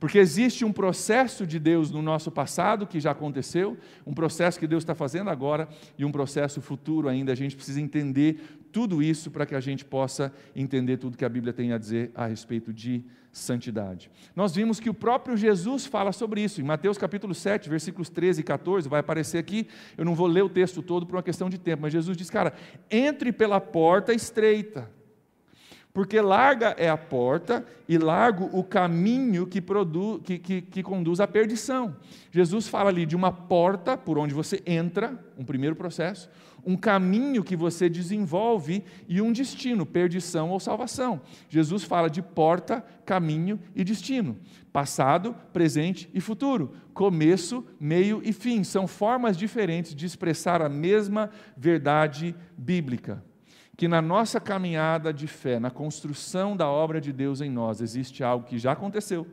Porque 0.00 0.18
existe 0.18 0.64
um 0.64 0.72
processo 0.72 1.44
de 1.44 1.58
Deus 1.58 1.90
no 1.90 2.00
nosso 2.00 2.30
passado 2.30 2.86
que 2.86 3.00
já 3.00 3.10
aconteceu, 3.10 3.76
um 4.06 4.14
processo 4.14 4.58
que 4.58 4.66
Deus 4.66 4.84
está 4.84 4.94
fazendo 4.94 5.28
agora 5.28 5.68
e 5.98 6.04
um 6.04 6.12
processo 6.12 6.60
futuro 6.60 7.08
ainda. 7.08 7.32
A 7.32 7.34
gente 7.34 7.56
precisa 7.56 7.80
entender 7.80 8.57
tudo 8.72 9.02
isso 9.02 9.30
para 9.30 9.46
que 9.46 9.54
a 9.54 9.60
gente 9.60 9.84
possa 9.84 10.32
entender 10.54 10.96
tudo 10.96 11.16
que 11.16 11.24
a 11.24 11.28
Bíblia 11.28 11.52
tem 11.52 11.72
a 11.72 11.78
dizer 11.78 12.10
a 12.14 12.26
respeito 12.26 12.72
de 12.72 13.04
santidade. 13.32 14.10
Nós 14.34 14.54
vimos 14.54 14.80
que 14.80 14.90
o 14.90 14.94
próprio 14.94 15.36
Jesus 15.36 15.86
fala 15.86 16.12
sobre 16.12 16.42
isso. 16.42 16.60
Em 16.60 16.64
Mateus 16.64 16.98
capítulo 16.98 17.34
7, 17.34 17.68
versículos 17.68 18.08
13 18.08 18.40
e 18.40 18.44
14, 18.44 18.88
vai 18.88 19.00
aparecer 19.00 19.38
aqui. 19.38 19.68
Eu 19.96 20.04
não 20.04 20.14
vou 20.14 20.26
ler 20.26 20.42
o 20.42 20.48
texto 20.48 20.82
todo 20.82 21.06
por 21.06 21.16
uma 21.16 21.22
questão 21.22 21.48
de 21.48 21.58
tempo, 21.58 21.82
mas 21.82 21.92
Jesus 21.92 22.16
diz: 22.16 22.30
Cara, 22.30 22.52
entre 22.90 23.32
pela 23.32 23.60
porta 23.60 24.12
estreita 24.12 24.90
porque 25.92 26.20
larga 26.20 26.74
é 26.78 26.88
a 26.88 26.96
porta 26.96 27.64
e 27.88 27.98
largo 27.98 28.48
o 28.52 28.62
caminho 28.62 29.46
que, 29.46 29.60
que, 29.60 30.38
que, 30.38 30.62
que, 30.62 30.82
conduz 30.82 31.18
à 31.18 31.26
perdição. 31.26 31.96
Jesus 32.30 32.68
fala 32.68 32.90
ali 32.90 33.06
de 33.06 33.16
uma 33.16 33.32
porta 33.32 33.96
por 33.96 34.18
onde 34.18 34.34
você 34.34 34.62
entra, 34.66 35.18
um 35.36 35.44
primeiro 35.44 35.74
processo, 35.74 36.30
um 36.64 36.76
caminho 36.76 37.42
que 37.42 37.56
você 37.56 37.88
desenvolve 37.88 38.84
e 39.08 39.22
um 39.22 39.32
destino, 39.32 39.86
perdição 39.86 40.50
ou 40.50 40.60
salvação. 40.60 41.20
Jesus 41.48 41.82
fala 41.82 42.08
de 42.08 42.20
porta, 42.20 42.84
caminho 43.06 43.58
e 43.74 43.82
destino. 43.82 44.36
Passado, 44.72 45.34
presente 45.52 46.10
e 46.12 46.20
futuro. 46.20 46.74
Começo, 46.92 47.64
meio 47.80 48.20
e 48.22 48.32
fim. 48.32 48.62
São 48.62 48.86
formas 48.86 49.36
diferentes 49.36 49.94
de 49.94 50.04
expressar 50.04 50.60
a 50.60 50.68
mesma 50.68 51.30
verdade 51.56 52.36
bíblica 52.56 53.26
que 53.78 53.86
na 53.86 54.02
nossa 54.02 54.40
caminhada 54.40 55.14
de 55.14 55.28
fé, 55.28 55.60
na 55.60 55.70
construção 55.70 56.56
da 56.56 56.68
obra 56.68 57.00
de 57.00 57.12
Deus 57.12 57.40
em 57.40 57.48
nós, 57.48 57.80
existe 57.80 58.24
algo 58.24 58.44
que 58.44 58.58
já 58.58 58.72
aconteceu, 58.72 59.24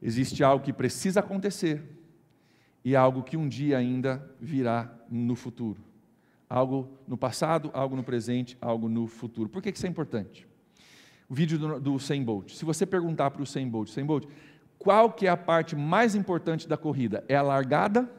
existe 0.00 0.42
algo 0.42 0.64
que 0.64 0.72
precisa 0.72 1.20
acontecer 1.20 1.84
e 2.82 2.96
algo 2.96 3.22
que 3.22 3.36
um 3.36 3.46
dia 3.46 3.76
ainda 3.76 4.26
virá 4.40 4.90
no 5.10 5.36
futuro. 5.36 5.78
Algo 6.48 6.88
no 7.06 7.18
passado, 7.18 7.70
algo 7.74 7.94
no 7.94 8.02
presente, 8.02 8.56
algo 8.58 8.88
no 8.88 9.06
futuro. 9.06 9.50
Por 9.50 9.60
que 9.60 9.68
isso 9.68 9.84
é 9.84 9.88
importante? 9.90 10.48
O 11.28 11.34
vídeo 11.34 11.58
do, 11.58 11.78
do 11.78 11.98
100 11.98 12.24
Bolt. 12.24 12.54
Se 12.54 12.64
você 12.64 12.86
perguntar 12.86 13.32
para 13.32 13.42
o 13.42 13.46
100 13.46 13.68
Bolt, 13.68 13.90
100 13.90 14.06
Bolt, 14.06 14.26
qual 14.78 15.12
que 15.12 15.26
é 15.26 15.30
a 15.30 15.36
parte 15.36 15.76
mais 15.76 16.14
importante 16.14 16.66
da 16.66 16.78
corrida? 16.78 17.22
É 17.28 17.36
a 17.36 17.42
largada 17.42 18.10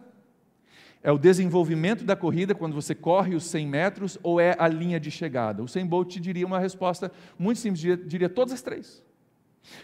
é 1.02 1.12
o 1.12 1.18
desenvolvimento 1.18 2.04
da 2.04 2.16
corrida, 2.16 2.54
quando 2.54 2.74
você 2.74 2.94
corre 2.94 3.36
os 3.36 3.46
100 3.46 3.68
metros, 3.68 4.18
ou 4.22 4.40
é 4.40 4.56
a 4.60 4.68
linha 4.68 5.00
de 5.00 5.10
chegada? 5.10 5.64
O 5.64 5.68
100 5.68 5.86
Bolt 5.86 6.10
te 6.10 6.20
diria 6.20 6.46
uma 6.46 6.60
resposta 6.60 7.12
muito 7.38 7.60
simples, 7.60 7.80
diria, 7.80 7.98
diria 7.98 8.30
todas 8.30 8.54
as 8.54 8.62
três. 8.62 9.02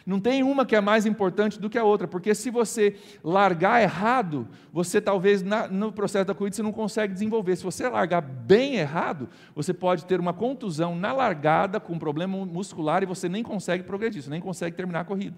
Não 0.05 0.19
tem 0.19 0.43
uma 0.43 0.65
que 0.65 0.75
é 0.75 0.81
mais 0.81 1.05
importante 1.05 1.59
do 1.59 1.69
que 1.69 1.77
a 1.77 1.83
outra, 1.83 2.07
porque 2.07 2.33
se 2.33 2.49
você 2.49 2.95
largar 3.23 3.81
errado, 3.81 4.47
você 4.71 4.99
talvez 4.99 5.43
na, 5.43 5.67
no 5.67 5.91
processo 5.91 6.25
da 6.25 6.33
corrida 6.33 6.55
você 6.55 6.63
não 6.63 6.71
consegue 6.71 7.13
desenvolver. 7.13 7.55
Se 7.55 7.63
você 7.63 7.87
largar 7.87 8.21
bem 8.21 8.75
errado, 8.75 9.29
você 9.53 9.73
pode 9.73 10.05
ter 10.05 10.19
uma 10.19 10.33
contusão 10.33 10.95
na 10.95 11.13
largada 11.13 11.79
com 11.79 11.93
um 11.93 11.99
problema 11.99 12.45
muscular 12.45 13.03
e 13.03 13.05
você 13.05 13.29
nem 13.29 13.43
consegue 13.43 13.83
progredir, 13.83 14.21
você 14.21 14.29
nem 14.29 14.41
consegue 14.41 14.75
terminar 14.75 15.01
a 15.01 15.05
corrida. 15.05 15.37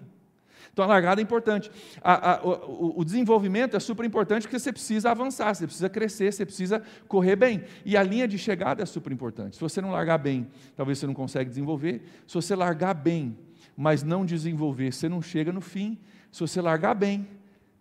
Então 0.78 0.84
a 0.84 0.88
largada 0.94 1.20
é 1.20 1.24
importante. 1.24 1.72
A, 2.00 2.34
a, 2.34 2.44
o, 2.44 3.00
o, 3.00 3.04
desenvolvimento 3.04 3.76
é 3.76 3.80
super 3.80 4.06
importante 4.06 4.42
porque 4.42 4.60
você 4.60 4.72
precisa 4.72 5.10
avançar, 5.10 5.52
você 5.52 5.66
precisa 5.66 5.88
crescer, 5.88 6.32
você 6.32 6.46
precisa 6.46 6.80
correr 7.08 7.34
bem. 7.34 7.64
E 7.84 7.96
a 7.96 8.02
linha 8.04 8.28
de 8.28 8.38
chegada 8.38 8.80
é 8.80 8.86
super 8.86 9.12
importante. 9.12 9.56
Se 9.56 9.60
você 9.60 9.80
não 9.80 9.90
largar 9.90 10.18
bem, 10.18 10.46
talvez 10.76 10.98
você 10.98 11.06
não 11.08 11.14
consiga 11.14 11.44
desenvolver. 11.44 12.02
Se 12.28 12.34
você 12.36 12.54
largar 12.54 12.94
bem, 12.94 13.36
mas 13.76 14.04
não 14.04 14.24
desenvolver, 14.24 14.92
você 14.92 15.08
não 15.08 15.20
chega 15.20 15.50
no 15.50 15.60
fim. 15.60 15.98
Se 16.30 16.42
você 16.42 16.60
largar 16.60 16.94
bem, 16.94 17.26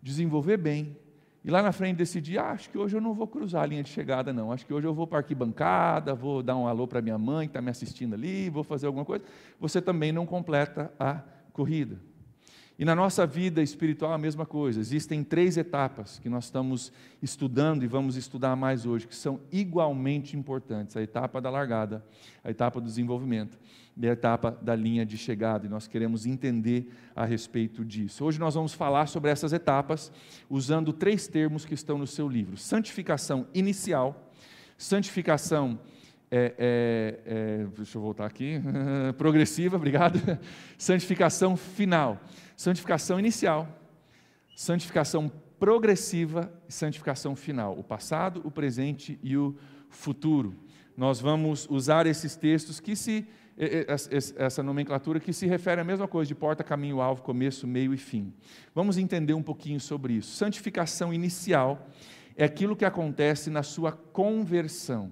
desenvolver 0.02 0.58
bem, 0.58 0.98
e 1.46 1.52
lá 1.52 1.62
na 1.62 1.72
frente 1.72 1.98
decidir, 1.98 2.40
ah, 2.40 2.50
acho 2.50 2.68
que 2.68 2.80
hoje 2.80 2.98
eu 2.98 3.02
não 3.02 3.14
vou 3.14 3.28
cruzar 3.28 3.62
a 3.62 3.66
linha 3.68 3.84
de 3.84 3.90
chegada, 3.90 4.34
não. 4.34 4.52
Acho 4.52 4.66
que 4.66 4.74
hoje 4.74 4.88
eu 4.88 4.94
vou 4.96 5.06
para 5.06 5.20
arquibancada, 5.20 6.16
vou 6.16 6.42
dar 6.42 6.58
um 6.58 6.66
alô 6.66 6.88
para 6.88 7.00
minha 7.00 7.20
mãe 7.20 7.46
que 7.48 7.52
está 7.52 7.62
me 7.62 7.70
assistindo 7.70 8.16
ali, 8.16 8.50
vou 8.50 8.64
fazer 8.64 8.88
alguma 8.88 9.06
coisa. 9.06 9.24
Você 9.60 9.80
também 9.80 10.12
não 10.12 10.26
completa 10.26 10.92
a 11.00 11.22
corrida. 11.54 12.00
E 12.80 12.86
na 12.86 12.96
nossa 12.96 13.26
vida 13.26 13.62
espiritual 13.62 14.14
a 14.14 14.20
mesma 14.20 14.46
coisa. 14.46 14.80
Existem 14.80 15.24
três 15.24 15.58
etapas 15.58 16.20
que 16.20 16.30
nós 16.30 16.46
estamos 16.46 16.94
estudando 17.24 17.84
e 17.84 17.88
vamos 17.88 18.16
estudar 18.16 18.56
mais 18.56 18.86
hoje, 18.86 19.08
que 19.08 19.16
são 19.16 19.40
igualmente 19.52 20.38
importantes: 20.38 20.96
a 20.96 21.02
etapa 21.02 21.42
da 21.42 21.50
largada, 21.50 22.06
a 22.44 22.52
etapa 22.52 22.80
do 22.80 22.86
desenvolvimento 22.86 23.58
e 24.00 24.08
a 24.08 24.12
etapa 24.12 24.52
da 24.62 24.76
linha 24.76 25.04
de 25.04 25.18
chegada. 25.18 25.66
E 25.66 25.70
nós 25.70 25.88
queremos 25.88 26.28
entender 26.28 26.94
a 27.16 27.26
respeito 27.26 27.84
disso. 27.84 28.24
Hoje 28.24 28.40
nós 28.40 28.54
vamos 28.54 28.74
falar 28.74 29.08
sobre 29.08 29.32
essas 29.32 29.54
etapas 29.54 30.12
usando 30.48 30.94
três 30.94 31.28
termos 31.28 31.66
que 31.66 31.74
estão 31.74 31.98
no 31.98 32.06
seu 32.06 32.30
livro: 32.30 32.58
santificação 32.58 33.48
inicial, 33.56 34.32
santificação 34.78 35.80
é, 36.30 36.54
é, 36.58 37.20
é, 37.26 37.68
deixa 37.76 37.98
eu 37.98 38.02
voltar 38.02 38.26
aqui, 38.26 38.62
progressiva, 39.18 39.78
obrigado, 39.78 40.20
santificação 40.78 41.56
final, 41.56 42.20
santificação 42.58 43.20
inicial, 43.20 43.68
santificação 44.56 45.32
progressiva 45.60 46.52
e 46.68 46.74
santificação 46.74 47.36
final, 47.36 47.78
o 47.78 47.84
passado, 47.84 48.42
o 48.44 48.50
presente 48.50 49.20
e 49.22 49.38
o 49.38 49.56
futuro. 49.90 50.56
Nós 50.98 51.20
vamos 51.22 51.68
usar 51.70 52.08
esses 52.08 52.36
textos 52.36 52.80
que 52.80 52.96
se, 52.96 53.28
essa 54.36 54.64
nomenclatura 54.64 55.20
que 55.20 55.32
se 55.32 55.46
refere 55.46 55.82
à 55.82 55.84
mesma 55.84 56.08
coisa, 56.08 56.28
de 56.28 56.34
porta, 56.34 56.64
caminho, 56.64 57.00
alvo, 57.00 57.22
começo, 57.22 57.68
meio 57.68 57.94
e 57.94 57.98
fim. 57.98 58.34
Vamos 58.74 58.98
entender 58.98 59.36
um 59.36 59.44
pouquinho 59.44 59.80
sobre 59.80 60.14
isso. 60.14 60.36
Santificação 60.36 61.14
inicial 61.14 61.88
é 62.36 62.44
aquilo 62.44 62.76
que 62.76 62.86
acontece 62.86 63.52
na 63.52 63.62
sua 63.62 63.92
conversão. 63.92 65.12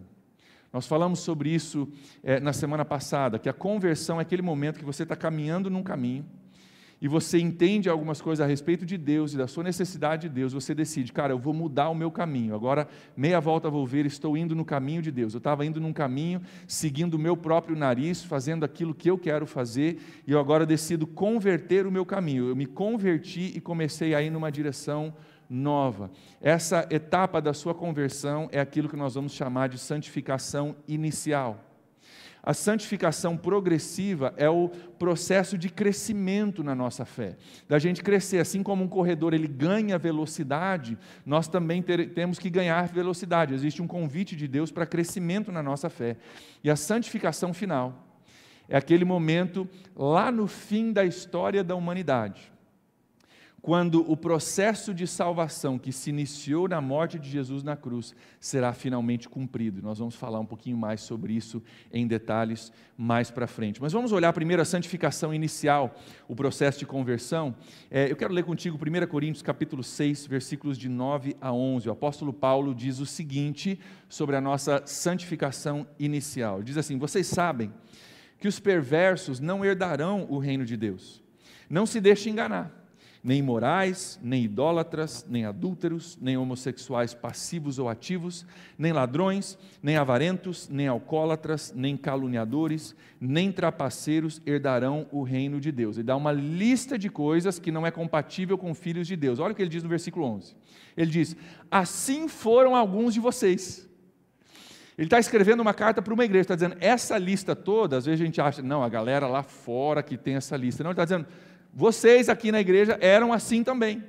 Nós 0.73 0.87
falamos 0.87 1.19
sobre 1.19 1.51
isso 1.51 1.87
é, 2.23 2.39
na 2.39 2.53
semana 2.53 2.83
passada, 2.83 3.37
que 3.37 3.47
a 3.47 3.53
conversão 3.53 4.17
é 4.17 4.23
aquele 4.23 4.41
momento 4.41 4.79
que 4.79 4.85
você 4.85 5.03
está 5.03 5.15
caminhando 5.15 5.69
num 5.69 5.83
caminho 5.83 6.25
e 7.01 7.07
você 7.07 7.39
entende 7.39 7.89
algumas 7.89 8.21
coisas 8.21 8.43
a 8.43 8.47
respeito 8.47 8.85
de 8.85 8.97
Deus 8.97 9.33
e 9.33 9.37
da 9.37 9.47
sua 9.47 9.63
necessidade 9.63 10.27
de 10.27 10.33
Deus, 10.33 10.53
você 10.53 10.73
decide, 10.73 11.11
cara, 11.11 11.33
eu 11.33 11.39
vou 11.39 11.53
mudar 11.53 11.89
o 11.89 11.95
meu 11.95 12.09
caminho. 12.09 12.55
Agora, 12.55 12.87
meia 13.15 13.39
volta 13.39 13.69
vou 13.69 13.85
ver, 13.85 14.05
estou 14.05 14.37
indo 14.37 14.55
no 14.55 14.63
caminho 14.63 15.01
de 15.01 15.11
Deus. 15.11 15.33
Eu 15.33 15.39
estava 15.39 15.65
indo 15.65 15.79
num 15.79 15.91
caminho, 15.91 16.41
seguindo 16.67 17.15
o 17.15 17.19
meu 17.19 17.35
próprio 17.35 17.75
nariz, 17.75 18.23
fazendo 18.23 18.63
aquilo 18.63 18.95
que 18.95 19.09
eu 19.09 19.17
quero 19.17 19.45
fazer, 19.45 19.99
e 20.25 20.31
eu 20.31 20.39
agora 20.39 20.65
decido 20.65 21.05
converter 21.05 21.85
o 21.85 21.91
meu 21.91 22.05
caminho. 22.05 22.49
Eu 22.49 22.55
me 22.55 22.65
converti 22.65 23.51
e 23.55 23.59
comecei 23.59 24.15
a 24.15 24.21
ir 24.21 24.29
numa 24.29 24.51
direção 24.51 25.13
nova. 25.49 26.09
Essa 26.41 26.87
etapa 26.89 27.41
da 27.41 27.53
sua 27.53 27.73
conversão 27.73 28.49
é 28.51 28.59
aquilo 28.59 28.89
que 28.89 28.95
nós 28.95 29.15
vamos 29.15 29.33
chamar 29.33 29.69
de 29.69 29.77
santificação 29.77 30.75
inicial. 30.87 31.64
A 32.45 32.53
santificação 32.53 33.35
progressiva 33.35 34.31
é 34.37 34.47
o 34.47 34.69
processo 34.99 35.57
de 35.57 35.67
crescimento 35.67 36.63
na 36.63 36.75
nossa 36.75 37.03
fé, 37.03 37.35
da 37.67 37.79
gente 37.79 38.03
crescer, 38.03 38.37
assim 38.37 38.61
como 38.61 38.83
um 38.83 38.87
corredor 38.87 39.33
ele 39.33 39.47
ganha 39.47 39.97
velocidade, 39.97 40.95
nós 41.25 41.47
também 41.47 41.81
ter, 41.81 42.13
temos 42.13 42.37
que 42.37 42.51
ganhar 42.51 42.87
velocidade. 42.87 43.55
Existe 43.55 43.81
um 43.81 43.87
convite 43.87 44.35
de 44.35 44.47
Deus 44.47 44.71
para 44.71 44.85
crescimento 44.85 45.51
na 45.51 45.63
nossa 45.63 45.89
fé. 45.89 46.17
E 46.63 46.69
a 46.69 46.75
santificação 46.75 47.51
final 47.51 48.05
é 48.69 48.77
aquele 48.77 49.05
momento 49.05 49.67
lá 49.95 50.31
no 50.31 50.45
fim 50.45 50.93
da 50.93 51.03
história 51.03 51.63
da 51.63 51.75
humanidade, 51.75 52.51
quando 53.65 54.05
o 54.07 54.15
processo 54.15 54.93
de 54.93 55.07
salvação 55.07 55.79
que 55.79 55.91
se 55.91 56.11
iniciou 56.11 56.67
na 56.67 56.79
morte 56.79 57.17
de 57.17 57.27
Jesus 57.27 57.63
na 57.63 57.75
cruz 57.75 58.13
será 58.39 58.71
finalmente 58.73 59.27
cumprido. 59.27 59.81
Nós 59.81 59.97
vamos 59.97 60.13
falar 60.13 60.39
um 60.39 60.45
pouquinho 60.45 60.77
mais 60.77 61.01
sobre 61.01 61.33
isso 61.33 61.63
em 61.91 62.05
detalhes 62.05 62.71
mais 62.95 63.31
para 63.31 63.47
frente. 63.47 63.81
Mas 63.81 63.91
vamos 63.91 64.11
olhar 64.11 64.31
primeiro 64.33 64.61
a 64.61 64.65
santificação 64.65 65.33
inicial, 65.33 65.95
o 66.27 66.35
processo 66.35 66.77
de 66.77 66.85
conversão. 66.85 67.55
É, 67.89 68.11
eu 68.11 68.15
quero 68.15 68.35
ler 68.35 68.43
contigo 68.43 68.77
1 68.77 69.07
Coríntios 69.07 69.41
capítulo 69.41 69.81
6, 69.81 70.27
versículos 70.27 70.77
de 70.77 70.87
9 70.87 71.35
a 71.41 71.51
11. 71.51 71.89
O 71.89 71.91
apóstolo 71.91 72.31
Paulo 72.31 72.71
diz 72.75 72.99
o 72.99 73.05
seguinte 73.07 73.79
sobre 74.07 74.35
a 74.35 74.41
nossa 74.41 74.83
santificação 74.85 75.87
inicial. 75.97 76.61
Diz 76.61 76.77
assim: 76.77 76.99
Vocês 76.99 77.25
sabem 77.25 77.73
que 78.37 78.47
os 78.47 78.59
perversos 78.59 79.39
não 79.39 79.65
herdarão 79.65 80.27
o 80.29 80.37
reino 80.37 80.63
de 80.63 80.77
Deus. 80.77 81.23
Não 81.67 81.87
se 81.87 81.99
deixe 81.99 82.29
enganar 82.29 82.84
nem 83.25 83.39
imorais, 83.39 84.19
nem 84.21 84.43
idólatras, 84.43 85.25
nem 85.27 85.45
adúlteros, 85.45 86.15
nem 86.21 86.37
homossexuais 86.37 87.15
passivos 87.15 87.79
ou 87.79 87.89
ativos, 87.89 88.45
nem 88.77 88.93
ladrões, 88.93 89.57
nem 89.81 89.97
avarentos, 89.97 90.69
nem 90.69 90.87
alcoólatras, 90.87 91.73
nem 91.75 91.97
caluniadores, 91.97 92.95
nem 93.19 93.51
trapaceiros 93.51 94.39
herdarão 94.45 95.07
o 95.11 95.23
reino 95.23 95.59
de 95.59 95.71
Deus. 95.71 95.97
Ele 95.97 96.05
dá 96.05 96.15
uma 96.15 96.31
lista 96.31 96.99
de 96.99 97.09
coisas 97.09 97.57
que 97.57 97.71
não 97.71 97.83
é 97.83 97.89
compatível 97.89 98.59
com 98.59 98.75
filhos 98.75 99.07
de 99.07 99.15
Deus. 99.15 99.39
Olha 99.39 99.53
o 99.53 99.55
que 99.55 99.61
ele 99.63 99.69
diz 99.69 99.81
no 99.81 99.89
versículo 99.89 100.27
11. 100.27 100.55
Ele 100.95 101.09
diz: 101.09 101.35
Assim 101.71 102.27
foram 102.27 102.75
alguns 102.75 103.15
de 103.15 103.19
vocês. 103.19 103.89
Ele 104.95 105.07
está 105.07 105.19
escrevendo 105.19 105.61
uma 105.61 105.73
carta 105.73 105.99
para 105.99 106.13
uma 106.13 106.23
igreja, 106.23 106.41
está 106.43 106.55
dizendo, 106.55 106.77
essa 106.79 107.17
lista 107.17 107.55
toda, 107.55 107.97
às 107.97 108.05
vezes 108.05 108.21
a 108.21 108.25
gente 108.25 108.39
acha, 108.39 108.61
não, 108.61 108.81
a 108.81 108.87
galera 108.87 109.27
lá 109.27 109.43
fora 109.43 110.01
que 110.03 110.15
tem 110.15 110.35
essa 110.35 110.55
lista. 110.55 110.83
Não, 110.83 110.91
ele 110.91 110.93
está 110.93 111.03
dizendo, 111.03 111.27
vocês 111.75 112.29
aqui 112.29 112.53
na 112.53 112.61
igreja 112.61 112.97
eram 113.01 113.33
assim 113.33 113.61
também. 113.61 114.01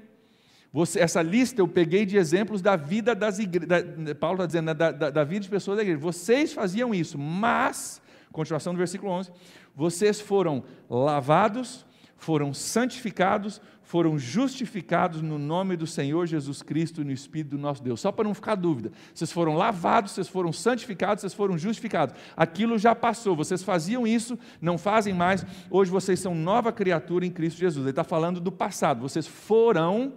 Você, 0.73 1.01
essa 1.01 1.21
lista 1.21 1.61
eu 1.61 1.67
peguei 1.67 2.07
de 2.07 2.17
exemplos 2.17 2.63
da 2.63 2.77
vida 2.77 3.13
das 3.13 3.41
igrejas. 3.41 3.85
Paulo 4.21 4.37
está 4.37 4.47
dizendo, 4.47 4.67
né, 4.67 4.75
da, 4.75 4.93
da, 4.93 5.11
da, 5.11 5.25
vida 5.25 5.41
de 5.41 5.49
pessoas 5.49 5.79
da 5.79 5.83
igreja. 5.83 5.99
Vocês 5.99 6.53
faziam 6.53 6.95
isso, 6.95 7.19
mas, 7.19 8.01
continuação 8.31 8.73
do 8.73 8.79
versículo 8.79 9.11
11, 9.11 9.33
vocês 9.75 10.21
foram 10.21 10.63
lavados, 10.89 11.85
foram 12.17 12.55
santificados, 12.55 13.61
foram 13.87 14.19
justificados 14.19 15.23
no 15.23 15.39
nome 15.39 15.77
do 15.77 15.87
Senhor 15.87 16.27
Jesus 16.27 16.61
Cristo 16.61 17.03
e 17.03 17.05
no 17.05 17.13
Espírito 17.13 17.51
do 17.51 17.59
nosso 17.59 17.81
Deus. 17.81 18.01
Só 18.01 18.11
para 18.11 18.25
não 18.25 18.35
ficar 18.35 18.57
dúvida, 18.57 18.91
vocês 19.15 19.31
foram 19.31 19.55
lavados, 19.55 20.11
vocês 20.11 20.27
foram 20.27 20.53
santificados, 20.53 21.21
vocês 21.21 21.33
foram 21.33 21.57
justificados. 21.57 22.13
Aquilo 22.37 22.79
já 22.79 22.97
passou, 22.97 23.37
vocês 23.37 23.63
faziam 23.63 24.05
isso, 24.05 24.37
não 24.61 24.77
fazem 24.77 25.15
mais. 25.15 25.47
Hoje 25.71 25.89
vocês 25.89 26.19
são 26.19 26.35
nova 26.35 26.73
criatura 26.73 27.25
em 27.25 27.31
Cristo 27.31 27.61
Jesus. 27.61 27.85
Ele 27.85 27.91
está 27.91 28.03
falando 28.03 28.41
do 28.41 28.51
passado, 28.51 29.01
vocês 29.01 29.25
foram 29.25 30.15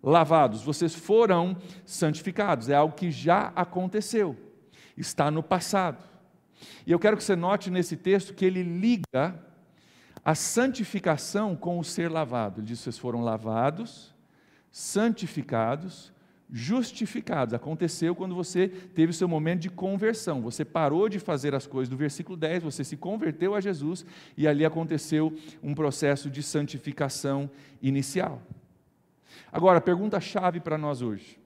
lavados, 0.00 0.62
vocês 0.62 0.94
foram 0.94 1.56
santificados. 1.84 2.68
É 2.68 2.76
algo 2.76 2.94
que 2.94 3.10
já 3.10 3.52
aconteceu, 3.56 4.36
está 4.96 5.32
no 5.32 5.42
passado. 5.42 5.98
E 6.86 6.92
eu 6.92 6.98
quero 7.00 7.16
que 7.16 7.24
você 7.24 7.34
note 7.34 7.72
nesse 7.72 7.96
texto 7.96 8.34
que 8.34 8.44
ele 8.44 8.62
liga 8.62 9.49
a 10.24 10.34
santificação 10.34 11.56
com 11.56 11.78
o 11.78 11.84
ser 11.84 12.10
lavado. 12.10 12.60
Ele 12.60 12.66
diz: 12.66 12.80
vocês 12.80 12.98
foram 12.98 13.22
lavados, 13.22 14.14
santificados, 14.70 16.12
justificados. 16.52 17.54
Aconteceu 17.54 18.14
quando 18.14 18.34
você 18.34 18.68
teve 18.68 19.10
o 19.10 19.14
seu 19.14 19.28
momento 19.28 19.60
de 19.60 19.70
conversão. 19.70 20.42
Você 20.42 20.64
parou 20.64 21.08
de 21.08 21.18
fazer 21.18 21.54
as 21.54 21.66
coisas 21.66 21.88
do 21.88 21.96
versículo 21.96 22.36
10, 22.36 22.62
você 22.62 22.84
se 22.84 22.96
converteu 22.96 23.54
a 23.54 23.60
Jesus 23.60 24.04
e 24.36 24.46
ali 24.46 24.64
aconteceu 24.64 25.36
um 25.62 25.74
processo 25.74 26.28
de 26.28 26.42
santificação 26.42 27.50
inicial. 27.80 28.42
Agora, 29.52 29.80
pergunta-chave 29.80 30.60
para 30.60 30.76
nós 30.76 31.02
hoje. 31.02 31.38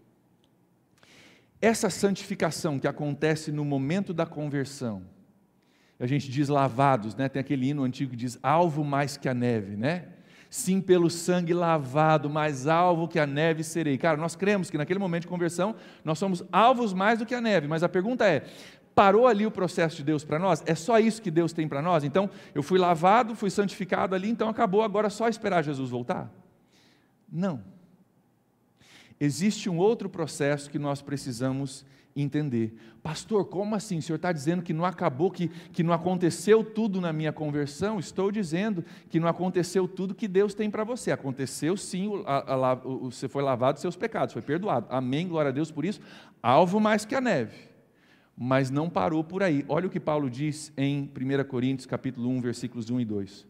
Essa 1.60 1.88
santificação 1.88 2.78
que 2.78 2.86
acontece 2.86 3.50
no 3.50 3.64
momento 3.64 4.12
da 4.12 4.26
conversão, 4.26 5.02
a 5.98 6.06
gente 6.06 6.30
diz 6.30 6.48
lavados, 6.48 7.14
né? 7.14 7.28
Tem 7.28 7.40
aquele 7.40 7.68
hino 7.68 7.84
antigo 7.84 8.10
que 8.10 8.16
diz 8.16 8.38
alvo 8.42 8.84
mais 8.84 9.16
que 9.16 9.28
a 9.28 9.34
neve, 9.34 9.76
né? 9.76 10.06
Sim, 10.50 10.80
pelo 10.80 11.10
sangue 11.10 11.52
lavado, 11.52 12.30
mais 12.30 12.66
alvo 12.66 13.08
que 13.08 13.18
a 13.18 13.26
neve 13.26 13.64
serei. 13.64 13.98
Cara, 13.98 14.16
nós 14.16 14.36
cremos 14.36 14.70
que 14.70 14.78
naquele 14.78 14.98
momento 14.98 15.22
de 15.22 15.28
conversão 15.28 15.74
nós 16.04 16.18
somos 16.18 16.44
alvos 16.52 16.92
mais 16.92 17.18
do 17.18 17.26
que 17.26 17.34
a 17.34 17.40
neve, 17.40 17.66
mas 17.66 17.82
a 17.82 17.88
pergunta 17.88 18.24
é: 18.24 18.44
parou 18.94 19.26
ali 19.26 19.46
o 19.46 19.50
processo 19.50 19.96
de 19.96 20.04
Deus 20.04 20.24
para 20.24 20.38
nós? 20.38 20.62
É 20.66 20.74
só 20.74 20.98
isso 20.98 21.20
que 21.20 21.30
Deus 21.30 21.52
tem 21.52 21.66
para 21.66 21.82
nós? 21.82 22.04
Então, 22.04 22.30
eu 22.54 22.62
fui 22.62 22.78
lavado, 22.78 23.34
fui 23.34 23.50
santificado 23.50 24.14
ali, 24.14 24.28
então 24.28 24.48
acabou, 24.48 24.82
agora 24.82 25.08
é 25.08 25.10
só 25.10 25.28
esperar 25.28 25.62
Jesus 25.62 25.90
voltar? 25.90 26.30
Não 27.30 27.74
existe 29.24 29.68
um 29.70 29.78
outro 29.78 30.08
processo 30.08 30.70
que 30.70 30.78
nós 30.78 31.00
precisamos 31.00 31.84
entender. 32.16 32.74
Pastor, 33.02 33.44
como 33.46 33.74
assim? 33.74 33.98
O 33.98 34.02
senhor 34.02 34.16
está 34.16 34.32
dizendo 34.32 34.62
que 34.62 34.72
não 34.72 34.84
acabou, 34.84 35.30
que, 35.30 35.48
que 35.48 35.82
não 35.82 35.92
aconteceu 35.92 36.64
tudo 36.64 37.00
na 37.00 37.12
minha 37.12 37.32
conversão? 37.32 37.98
Estou 37.98 38.30
dizendo 38.30 38.84
que 39.08 39.20
não 39.20 39.28
aconteceu 39.28 39.86
tudo 39.88 40.14
que 40.14 40.28
Deus 40.28 40.54
tem 40.54 40.70
para 40.70 40.84
você. 40.84 41.10
Aconteceu 41.10 41.76
sim, 41.76 42.22
a, 42.26 42.54
a, 42.54 42.72
a, 42.72 42.74
você 42.74 43.28
foi 43.28 43.42
lavado 43.42 43.74
dos 43.74 43.82
seus 43.82 43.96
pecados, 43.96 44.32
foi 44.32 44.42
perdoado. 44.42 44.86
Amém, 44.90 45.28
glória 45.28 45.48
a 45.50 45.52
Deus 45.52 45.70
por 45.70 45.84
isso. 45.84 46.00
Alvo 46.42 46.80
mais 46.80 47.04
que 47.04 47.14
a 47.14 47.20
neve 47.20 47.73
mas 48.36 48.70
não 48.70 48.90
parou 48.90 49.22
por 49.22 49.42
aí. 49.42 49.64
Olha 49.68 49.86
o 49.86 49.90
que 49.90 50.00
Paulo 50.00 50.28
diz 50.28 50.72
em 50.76 51.10
1 51.14 51.44
Coríntios, 51.44 51.86
capítulo 51.86 52.28
1, 52.30 52.40
versículos 52.40 52.90
1 52.90 53.00
e 53.00 53.04
2. 53.04 53.46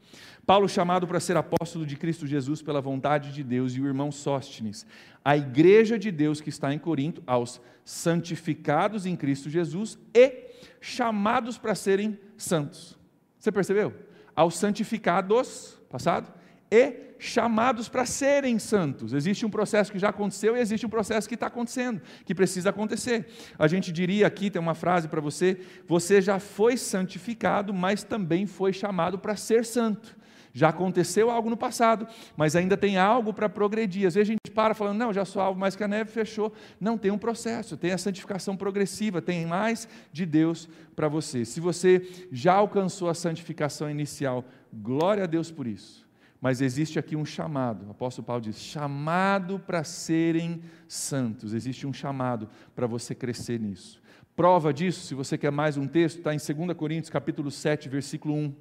Paulo 0.47 0.69
chamado 0.69 1.07
para 1.07 1.21
ser 1.21 1.37
apóstolo 1.37 1.87
de 1.87 1.97
Cristo 1.97 2.27
Jesus 2.27 2.61
pela 2.61 2.81
vontade 2.81 3.33
de 3.33 3.43
Deus 3.43 3.75
e 3.75 3.81
o 3.81 3.87
irmão 3.87 4.13
Sóstenes, 4.13 4.87
a 5.25 5.37
igreja 5.37 5.99
de 5.99 6.11
Deus 6.11 6.41
que 6.41 6.51
está 6.51 6.73
em 6.73 6.79
Corinto, 6.79 7.23
aos 7.27 7.61
santificados 7.85 9.07
em 9.07 9.17
Cristo 9.17 9.49
Jesus 9.49 9.99
e 10.15 10.51
chamados 10.81 11.57
para 11.57 11.75
serem 11.75 12.19
santos. 12.37 12.99
Você 13.39 13.51
percebeu? 13.51 13.95
Aos 14.37 14.57
santificados, 14.57 15.79
passado, 15.89 16.33
e 16.75 17.15
chamados 17.21 17.89
para 17.89 18.05
serem 18.05 18.59
santos. 18.59 19.13
Existe 19.13 19.47
um 19.47 19.51
processo 19.51 19.93
que 19.93 19.99
já 19.99 20.09
aconteceu 20.09 20.57
e 20.57 20.61
existe 20.61 20.85
um 20.85 20.89
processo 20.89 21.29
que 21.29 21.35
está 21.37 21.47
acontecendo, 21.47 22.03
que 22.25 22.35
precisa 22.35 22.71
acontecer. 22.71 23.29
A 23.57 23.69
gente 23.69 23.93
diria 23.93 24.27
aqui, 24.27 24.51
tem 24.51 24.61
uma 24.61 24.75
frase 24.75 25.07
para 25.07 25.21
você: 25.21 25.61
você 25.87 26.21
já 26.21 26.41
foi 26.41 26.77
santificado, 26.77 27.73
mas 27.73 28.03
também 28.03 28.45
foi 28.45 28.73
chamado 28.73 29.19
para 29.19 29.37
ser 29.37 29.65
santo. 29.65 30.17
Já 30.53 30.69
aconteceu 30.69 31.31
algo 31.31 31.51
no 31.51 31.57
passado, 31.57 32.07
mas 32.37 32.55
ainda 32.55 32.77
tem 32.77 32.97
algo 32.97 33.33
para 33.33 33.49
progredir. 33.49 34.07
Às 34.07 34.15
vezes 34.15 34.29
a 34.29 34.33
gente 34.33 34.53
para 34.53 34.73
falando, 34.73 34.99
não, 34.99 35.13
já 35.13 35.25
sou 35.25 35.43
alvo 35.43 35.59
mais 35.59 35.75
que 35.75 35.83
a 35.83 35.89
neve, 35.89 36.11
fechou. 36.13 36.53
Não, 36.81 36.97
tem 36.97 37.11
um 37.11 37.19
processo, 37.19 37.77
tem 37.77 37.91
a 37.91 37.99
santificação 37.99 38.57
progressiva, 38.57 39.21
tem 39.21 39.47
mais 39.47 39.89
de 40.13 40.25
Deus 40.25 40.69
para 40.95 41.09
você. 41.09 41.45
Se 41.45 41.59
você 41.59 42.09
já 42.31 42.55
alcançou 42.55 43.09
a 43.09 43.15
santificação 43.15 43.91
inicial, 43.91 44.45
glória 44.73 45.25
a 45.25 45.27
Deus 45.27 45.51
por 45.51 45.67
isso 45.67 46.04
mas 46.45 46.61
existe 46.61 46.99
aqui 46.99 47.17
um 47.17 47.25
chamado. 47.25 47.87
O 47.87 47.91
apóstolo 47.93 48.27
Paulo 48.27 48.43
diz: 48.43 48.59
chamado 48.59 49.59
para 49.59 49.83
serem 49.83 50.61
santos. 50.87 51.55
Existe 51.55 51.87
um 51.87 51.93
chamado 51.93 52.51
para 52.75 52.87
você 52.87 53.15
crescer 53.15 53.59
nisso. 53.59 53.99
Prova 54.37 54.71
disso, 54.71 55.07
se 55.07 55.15
você 55.15 55.39
quer 55.39 55.51
mais 55.51 55.79
um 55.79 55.87
texto, 55.87 56.19
está 56.19 56.35
em 56.35 56.37
2 56.37 56.77
Coríntios 56.77 57.09
capítulo 57.09 57.51
7, 57.51 57.89
versículo 57.89 58.35
1. 58.35 58.55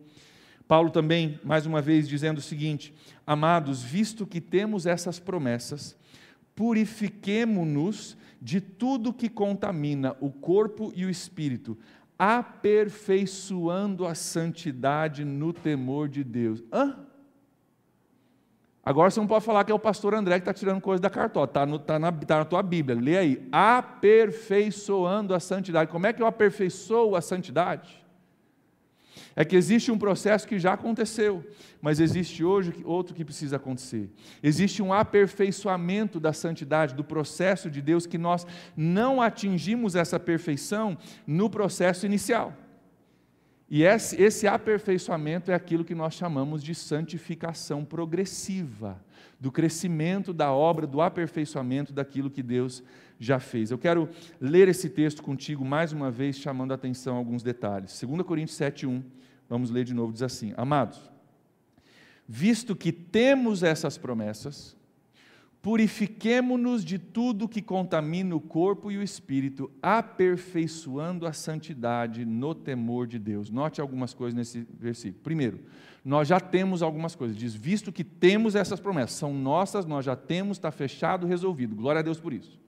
Paulo 0.66 0.92
também, 0.92 1.38
mais 1.44 1.66
uma 1.66 1.82
vez, 1.82 2.08
dizendo 2.08 2.38
o 2.38 2.42
seguinte: 2.42 2.94
Amados, 3.28 3.84
visto 3.84 4.26
que 4.26 4.40
temos 4.40 4.86
essas 4.86 5.20
promessas, 5.20 5.94
purifiquemo-nos 6.56 8.16
de 8.42 8.62
tudo 8.62 9.12
que 9.12 9.28
contamina 9.28 10.16
o 10.22 10.32
corpo 10.32 10.94
e 10.96 11.04
o 11.04 11.10
espírito, 11.10 11.78
aperfeiçoando 12.18 14.08
a 14.08 14.16
santidade 14.16 15.26
no 15.26 15.52
temor 15.52 16.08
de 16.08 16.24
Deus. 16.24 16.64
Hã? 16.72 17.12
Agora 18.86 19.10
você 19.10 19.20
não 19.20 19.28
pode 19.28 19.46
falar 19.46 19.64
que 19.64 19.72
é 19.72 19.76
o 19.76 19.80
pastor 19.80 20.14
André 20.14 20.36
que 20.36 20.42
está 20.42 20.54
tirando 20.54 20.82
coisa 20.82 21.02
da 21.02 21.10
cartola, 21.10 21.46
está 21.46 21.66
tá 21.80 21.98
na, 21.98 22.12
tá 22.12 22.38
na 22.40 22.46
tua 22.46 22.62
Bíblia, 22.62 23.00
lê 23.00 23.18
aí. 23.18 23.48
Aperfeiçoando 23.50 25.34
a 25.34 25.40
santidade. 25.40 25.90
Como 25.90 26.06
é 26.06 26.12
que 26.12 26.22
eu 26.22 26.28
aperfeiçoo 26.28 27.16
a 27.16 27.22
santidade? 27.22 28.04
É 29.36 29.46
que 29.46 29.56
existe 29.56 29.92
um 29.92 29.98
processo 29.98 30.48
que 30.48 30.60
já 30.60 30.74
aconteceu, 30.74 31.44
mas 31.82 32.00
existe 32.00 32.44
hoje 32.44 32.74
outro 32.84 33.16
que 33.16 33.26
precisa 33.26 33.56
acontecer. 33.56 34.12
Existe 34.44 34.82
um 34.84 34.94
aperfeiçoamento 34.94 36.20
da 36.20 36.34
santidade, 36.34 36.94
do 36.94 37.04
processo 37.04 37.70
de 37.70 37.82
Deus, 37.82 38.06
que 38.06 38.18
nós 38.18 38.46
não 38.76 39.22
atingimos 39.22 39.96
essa 39.96 40.20
perfeição 40.20 40.98
no 41.26 41.50
processo 41.50 42.06
inicial. 42.06 42.54
E 43.76 43.82
esse, 43.82 44.22
esse 44.22 44.46
aperfeiçoamento 44.46 45.50
é 45.50 45.56
aquilo 45.56 45.84
que 45.84 45.96
nós 45.96 46.14
chamamos 46.14 46.62
de 46.62 46.76
santificação 46.76 47.84
progressiva, 47.84 49.04
do 49.40 49.52
crescimento 49.52 50.32
da 50.32 50.52
obra, 50.52 50.86
do 50.86 51.02
aperfeiçoamento 51.02 51.92
daquilo 51.92 52.30
que 52.30 52.44
Deus 52.44 52.84
já 53.20 53.40
fez. 53.40 53.72
Eu 53.72 53.80
quero 53.80 54.08
ler 54.40 54.68
esse 54.68 54.92
texto 54.92 55.24
contigo 55.24 55.66
mais 55.66 55.92
uma 55.92 56.12
vez, 56.12 56.38
chamando 56.38 56.72
a 56.72 56.76
atenção 56.76 57.16
a 57.16 57.18
alguns 57.18 57.42
detalhes. 57.42 58.00
2 58.00 58.22
Coríntios 58.22 58.60
7,1, 58.60 59.02
vamos 59.50 59.72
ler 59.72 59.86
de 59.86 59.96
novo, 59.96 60.14
diz 60.14 60.22
assim: 60.22 60.54
Amados, 60.56 61.12
visto 62.28 62.76
que 62.76 62.92
temos 62.92 63.64
essas 63.64 63.98
promessas, 63.98 64.78
Purifiquemo-nos 65.64 66.84
de 66.84 67.00
tudo 67.00 67.48
que 67.48 67.62
contamina 67.62 68.36
o 68.36 68.42
corpo 68.42 68.92
e 68.92 68.98
o 68.98 69.02
espírito, 69.02 69.72
aperfeiçoando 69.82 71.26
a 71.26 71.32
santidade 71.32 72.26
no 72.26 72.54
temor 72.54 73.08
de 73.08 73.18
Deus. 73.18 73.50
Note 73.50 73.80
algumas 73.80 74.14
coisas 74.14 74.36
nesse 74.36 74.68
versículo. 74.78 75.24
Primeiro, 75.24 75.62
nós 76.04 76.28
já 76.28 76.38
temos 76.38 76.84
algumas 76.84 77.16
coisas. 77.16 77.38
Diz, 77.38 77.56
visto 77.56 77.94
que 77.94 78.04
temos 78.04 78.56
essas 78.56 78.82
promessas, 78.82 79.14
são 79.14 79.34
nossas, 79.34 79.86
nós 79.86 80.04
já 80.04 80.18
temos, 80.18 80.58
está 80.58 80.70
fechado, 80.70 81.26
resolvido. 81.26 81.78
Glória 81.78 82.00
a 82.00 82.04
Deus 82.04 82.20
por 82.20 82.34
isso. 82.34 82.60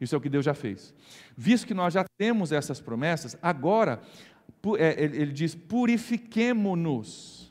Isso 0.00 0.14
é 0.14 0.18
o 0.18 0.20
que 0.20 0.30
Deus 0.30 0.46
já 0.46 0.54
fez. 0.54 0.94
Visto 1.36 1.66
que 1.66 1.74
nós 1.74 1.92
já 1.92 2.06
temos 2.16 2.52
essas 2.52 2.80
promessas, 2.80 3.36
agora, 3.42 4.00
é, 4.78 5.04
ele 5.04 5.30
diz: 5.30 5.54
purifiquemo-nos. 5.54 7.44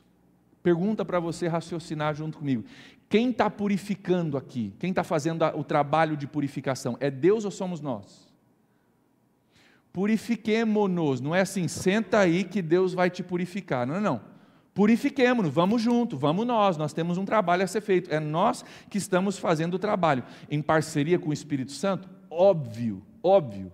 Pergunta 0.64 1.04
para 1.04 1.20
você 1.20 1.46
raciocinar 1.46 2.14
junto 2.14 2.38
comigo. 2.38 2.64
Quem 3.14 3.30
está 3.30 3.48
purificando 3.48 4.36
aqui? 4.36 4.74
Quem 4.76 4.90
está 4.90 5.04
fazendo 5.04 5.44
o 5.54 5.62
trabalho 5.62 6.16
de 6.16 6.26
purificação? 6.26 6.96
É 6.98 7.12
Deus 7.12 7.44
ou 7.44 7.50
somos 7.52 7.80
nós? 7.80 8.26
Purifiquemo-nos, 9.92 11.20
não 11.20 11.32
é 11.32 11.42
assim, 11.42 11.68
senta 11.68 12.18
aí 12.18 12.42
que 12.42 12.60
Deus 12.60 12.92
vai 12.92 13.08
te 13.08 13.22
purificar. 13.22 13.86
Não, 13.86 13.94
não, 13.94 14.00
não. 14.00 14.20
Purifiquemos-nos, 14.74 15.54
vamos 15.54 15.80
junto, 15.80 16.18
vamos 16.18 16.44
nós, 16.44 16.76
nós 16.76 16.92
temos 16.92 17.16
um 17.16 17.24
trabalho 17.24 17.62
a 17.62 17.68
ser 17.68 17.82
feito. 17.82 18.12
É 18.12 18.18
nós 18.18 18.64
que 18.90 18.98
estamos 18.98 19.38
fazendo 19.38 19.74
o 19.74 19.78
trabalho. 19.78 20.24
Em 20.50 20.60
parceria 20.60 21.16
com 21.16 21.30
o 21.30 21.32
Espírito 21.32 21.70
Santo? 21.70 22.08
Óbvio, 22.28 23.00
óbvio. 23.22 23.72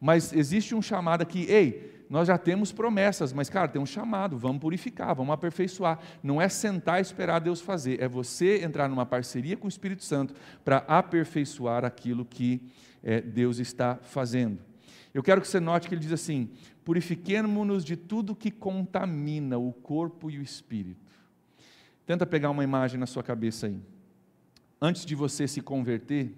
Mas 0.00 0.32
existe 0.32 0.74
um 0.74 0.80
chamado 0.80 1.20
aqui, 1.20 1.44
ei, 1.46 1.97
nós 2.08 2.26
já 2.26 2.38
temos 2.38 2.72
promessas, 2.72 3.32
mas, 3.32 3.50
cara, 3.50 3.68
tem 3.68 3.80
um 3.80 3.86
chamado, 3.86 4.38
vamos 4.38 4.60
purificar, 4.60 5.14
vamos 5.14 5.32
aperfeiçoar. 5.34 5.98
Não 6.22 6.40
é 6.40 6.48
sentar 6.48 6.98
e 6.98 7.02
esperar 7.02 7.38
Deus 7.38 7.60
fazer, 7.60 8.00
é 8.00 8.08
você 8.08 8.64
entrar 8.64 8.88
numa 8.88 9.04
parceria 9.04 9.56
com 9.56 9.66
o 9.66 9.68
Espírito 9.68 10.02
Santo 10.02 10.34
para 10.64 10.78
aperfeiçoar 10.88 11.84
aquilo 11.84 12.24
que 12.24 12.62
é, 13.02 13.20
Deus 13.20 13.58
está 13.58 13.96
fazendo. 13.96 14.58
Eu 15.12 15.22
quero 15.22 15.40
que 15.40 15.48
você 15.48 15.60
note 15.60 15.88
que 15.88 15.94
ele 15.94 16.00
diz 16.00 16.12
assim: 16.12 16.50
purifiquemos-nos 16.84 17.84
de 17.84 17.96
tudo 17.96 18.34
que 18.34 18.50
contamina 18.50 19.58
o 19.58 19.72
corpo 19.72 20.30
e 20.30 20.38
o 20.38 20.42
espírito. 20.42 21.12
Tenta 22.06 22.24
pegar 22.24 22.50
uma 22.50 22.64
imagem 22.64 22.98
na 22.98 23.06
sua 23.06 23.22
cabeça 23.22 23.66
aí. 23.66 23.78
Antes 24.80 25.04
de 25.04 25.14
você 25.14 25.46
se 25.46 25.60
converter, 25.60 26.34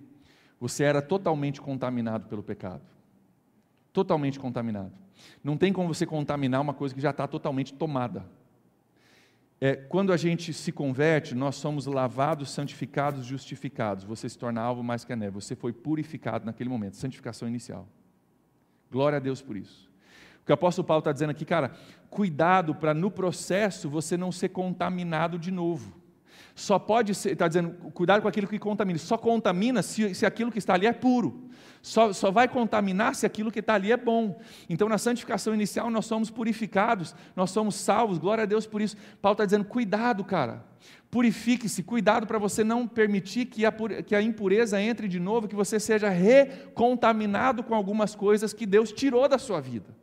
você 0.58 0.82
era 0.82 1.00
totalmente 1.00 1.60
contaminado 1.60 2.26
pelo 2.26 2.42
pecado. 2.42 2.82
Totalmente 3.92 4.38
contaminado. 4.40 4.92
Não 5.42 5.56
tem 5.56 5.72
como 5.72 5.88
você 5.88 6.06
contaminar 6.06 6.60
uma 6.60 6.74
coisa 6.74 6.94
que 6.94 7.00
já 7.00 7.10
está 7.10 7.26
totalmente 7.26 7.74
tomada. 7.74 8.24
É, 9.60 9.76
quando 9.76 10.10
a 10.10 10.16
gente 10.16 10.54
se 10.54 10.72
converte, 10.72 11.34
nós 11.34 11.56
somos 11.56 11.84
lavados, 11.84 12.50
santificados, 12.50 13.26
justificados. 13.26 14.04
Você 14.04 14.26
se 14.28 14.38
torna 14.38 14.62
alvo 14.62 14.82
mais 14.82 15.04
que 15.04 15.12
a 15.12 15.16
neve. 15.16 15.34
Você 15.34 15.54
foi 15.54 15.72
purificado 15.72 16.46
naquele 16.46 16.70
momento, 16.70 16.96
santificação 16.96 17.46
inicial. 17.46 17.86
Glória 18.90 19.16
a 19.16 19.20
Deus 19.20 19.42
por 19.42 19.56
isso. 19.56 19.90
O 20.42 20.46
que 20.46 20.52
o 20.52 20.54
apóstolo 20.54 20.86
Paulo 20.88 21.00
está 21.00 21.12
dizendo 21.12 21.30
aqui, 21.30 21.44
cara, 21.44 21.72
cuidado 22.08 22.74
para 22.74 22.94
no 22.94 23.10
processo 23.10 23.90
você 23.90 24.16
não 24.16 24.32
ser 24.32 24.48
contaminado 24.48 25.38
de 25.38 25.50
novo. 25.50 25.99
Só 26.54 26.78
pode 26.78 27.14
ser, 27.14 27.32
está 27.32 27.48
dizendo, 27.48 27.70
cuidado 27.92 28.22
com 28.22 28.28
aquilo 28.28 28.46
que 28.46 28.58
contamina. 28.58 28.98
Só 28.98 29.16
contamina 29.16 29.82
se, 29.82 30.14
se 30.14 30.26
aquilo 30.26 30.50
que 30.50 30.58
está 30.58 30.74
ali 30.74 30.86
é 30.86 30.92
puro. 30.92 31.48
Só, 31.82 32.12
só 32.12 32.30
vai 32.30 32.46
contaminar 32.46 33.14
se 33.14 33.24
aquilo 33.24 33.50
que 33.50 33.60
está 33.60 33.74
ali 33.74 33.90
é 33.90 33.96
bom. 33.96 34.38
Então, 34.68 34.88
na 34.88 34.98
santificação 34.98 35.54
inicial, 35.54 35.90
nós 35.90 36.06
somos 36.06 36.28
purificados, 36.30 37.14
nós 37.34 37.50
somos 37.50 37.74
salvos, 37.74 38.18
glória 38.18 38.42
a 38.42 38.46
Deus 38.46 38.66
por 38.66 38.82
isso. 38.82 38.96
Paulo 39.22 39.34
está 39.34 39.44
dizendo: 39.46 39.64
cuidado, 39.64 40.22
cara, 40.22 40.64
purifique-se, 41.10 41.82
cuidado 41.82 42.26
para 42.26 42.38
você 42.38 42.62
não 42.62 42.86
permitir 42.86 43.46
que 43.46 43.64
a, 43.64 43.72
que 44.06 44.14
a 44.14 44.20
impureza 44.20 44.80
entre 44.80 45.08
de 45.08 45.18
novo, 45.18 45.48
que 45.48 45.56
você 45.56 45.80
seja 45.80 46.10
recontaminado 46.10 47.62
com 47.62 47.74
algumas 47.74 48.14
coisas 48.14 48.52
que 48.52 48.66
Deus 48.66 48.92
tirou 48.92 49.26
da 49.26 49.38
sua 49.38 49.60
vida. 49.60 50.00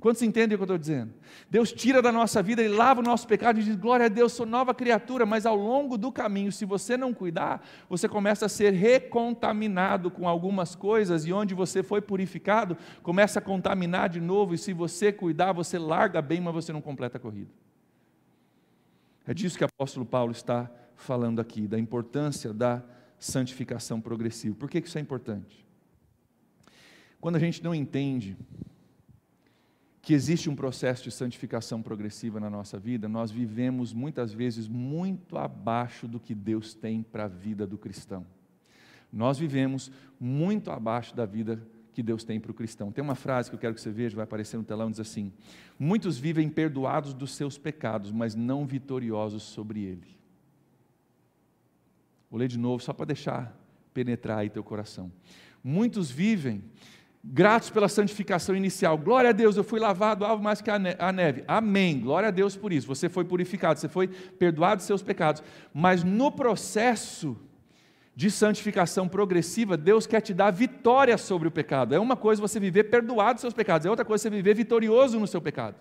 Quantos 0.00 0.22
entendem 0.22 0.54
o 0.54 0.58
que 0.58 0.62
eu 0.62 0.64
estou 0.64 0.78
dizendo? 0.78 1.12
Deus 1.50 1.72
tira 1.72 2.00
da 2.00 2.12
nossa 2.12 2.40
vida, 2.40 2.62
Ele 2.62 2.72
lava 2.72 3.00
o 3.00 3.02
nosso 3.02 3.26
pecado 3.26 3.58
e 3.58 3.64
diz: 3.64 3.74
Glória 3.74 4.06
a 4.06 4.08
Deus, 4.08 4.32
sou 4.32 4.46
nova 4.46 4.72
criatura. 4.72 5.26
Mas 5.26 5.44
ao 5.44 5.56
longo 5.56 5.98
do 5.98 6.12
caminho, 6.12 6.52
se 6.52 6.64
você 6.64 6.96
não 6.96 7.12
cuidar, 7.12 7.66
você 7.88 8.08
começa 8.08 8.46
a 8.46 8.48
ser 8.48 8.72
recontaminado 8.72 10.08
com 10.08 10.28
algumas 10.28 10.76
coisas 10.76 11.26
e 11.26 11.32
onde 11.32 11.52
você 11.52 11.82
foi 11.82 12.00
purificado, 12.00 12.76
começa 13.02 13.40
a 13.40 13.42
contaminar 13.42 14.08
de 14.08 14.20
novo. 14.20 14.54
E 14.54 14.58
se 14.58 14.72
você 14.72 15.12
cuidar, 15.12 15.52
você 15.52 15.78
larga 15.78 16.22
bem, 16.22 16.40
mas 16.40 16.54
você 16.54 16.72
não 16.72 16.80
completa 16.80 17.16
a 17.18 17.20
corrida. 17.20 17.50
É 19.26 19.34
disso 19.34 19.58
que 19.58 19.64
o 19.64 19.66
apóstolo 19.66 20.06
Paulo 20.06 20.30
está 20.30 20.70
falando 20.94 21.40
aqui, 21.40 21.66
da 21.66 21.78
importância 21.78 22.52
da 22.52 22.84
santificação 23.18 24.00
progressiva. 24.00 24.54
Por 24.54 24.70
que 24.70 24.78
isso 24.78 24.96
é 24.96 25.00
importante? 25.00 25.66
Quando 27.20 27.34
a 27.34 27.40
gente 27.40 27.64
não 27.64 27.74
entende 27.74 28.36
que 30.08 30.14
existe 30.14 30.48
um 30.48 30.56
processo 30.56 31.04
de 31.04 31.10
santificação 31.10 31.82
progressiva 31.82 32.40
na 32.40 32.48
nossa 32.48 32.78
vida, 32.78 33.06
nós 33.06 33.30
vivemos 33.30 33.92
muitas 33.92 34.32
vezes 34.32 34.66
muito 34.66 35.36
abaixo 35.36 36.08
do 36.08 36.18
que 36.18 36.34
Deus 36.34 36.72
tem 36.72 37.02
para 37.02 37.24
a 37.24 37.28
vida 37.28 37.66
do 37.66 37.76
cristão. 37.76 38.26
Nós 39.12 39.38
vivemos 39.38 39.92
muito 40.18 40.70
abaixo 40.70 41.14
da 41.14 41.26
vida 41.26 41.62
que 41.92 42.02
Deus 42.02 42.24
tem 42.24 42.40
para 42.40 42.50
o 42.50 42.54
cristão. 42.54 42.90
Tem 42.90 43.04
uma 43.04 43.14
frase 43.14 43.50
que 43.50 43.56
eu 43.56 43.60
quero 43.60 43.74
que 43.74 43.82
você 43.82 43.90
veja, 43.90 44.16
vai 44.16 44.24
aparecer 44.24 44.56
no 44.56 44.64
telão, 44.64 44.90
diz 44.90 44.98
assim: 44.98 45.30
Muitos 45.78 46.16
vivem 46.16 46.48
perdoados 46.48 47.12
dos 47.12 47.34
seus 47.34 47.58
pecados, 47.58 48.10
mas 48.10 48.34
não 48.34 48.64
vitoriosos 48.64 49.42
sobre 49.42 49.82
ele. 49.82 50.08
Vou 52.30 52.40
ler 52.40 52.48
de 52.48 52.56
novo, 52.58 52.82
só 52.82 52.94
para 52.94 53.04
deixar 53.04 53.54
penetrar 53.92 54.38
aí 54.38 54.48
teu 54.48 54.64
coração. 54.64 55.12
Muitos 55.62 56.10
vivem 56.10 56.64
gratos 57.30 57.68
pela 57.68 57.88
santificação 57.88 58.56
inicial. 58.56 58.96
Glória 58.96 59.30
a 59.30 59.32
Deus, 59.32 59.56
eu 59.56 59.64
fui 59.64 59.78
lavado 59.78 60.24
algo 60.24 60.42
mais 60.42 60.62
que 60.62 60.70
a 60.70 61.12
neve. 61.12 61.44
Amém. 61.46 62.00
Glória 62.00 62.28
a 62.28 62.32
Deus 62.32 62.56
por 62.56 62.72
isso. 62.72 62.86
Você 62.86 63.08
foi 63.08 63.24
purificado, 63.24 63.78
você 63.78 63.88
foi 63.88 64.08
perdoado 64.08 64.76
dos 64.76 64.86
seus 64.86 65.02
pecados. 65.02 65.42
Mas 65.72 66.02
no 66.02 66.32
processo 66.32 67.36
de 68.16 68.30
santificação 68.30 69.06
progressiva, 69.06 69.76
Deus 69.76 70.06
quer 70.06 70.20
te 70.20 70.32
dar 70.32 70.50
vitória 70.50 71.16
sobre 71.18 71.46
o 71.46 71.50
pecado. 71.50 71.94
É 71.94 72.00
uma 72.00 72.16
coisa 72.16 72.40
você 72.40 72.58
viver 72.58 72.84
perdoado 72.84 73.34
dos 73.34 73.42
seus 73.42 73.54
pecados, 73.54 73.86
é 73.86 73.90
outra 73.90 74.04
coisa 74.04 74.22
você 74.22 74.30
viver 74.30 74.54
vitorioso 74.54 75.20
no 75.20 75.26
seu 75.26 75.40
pecado. 75.40 75.76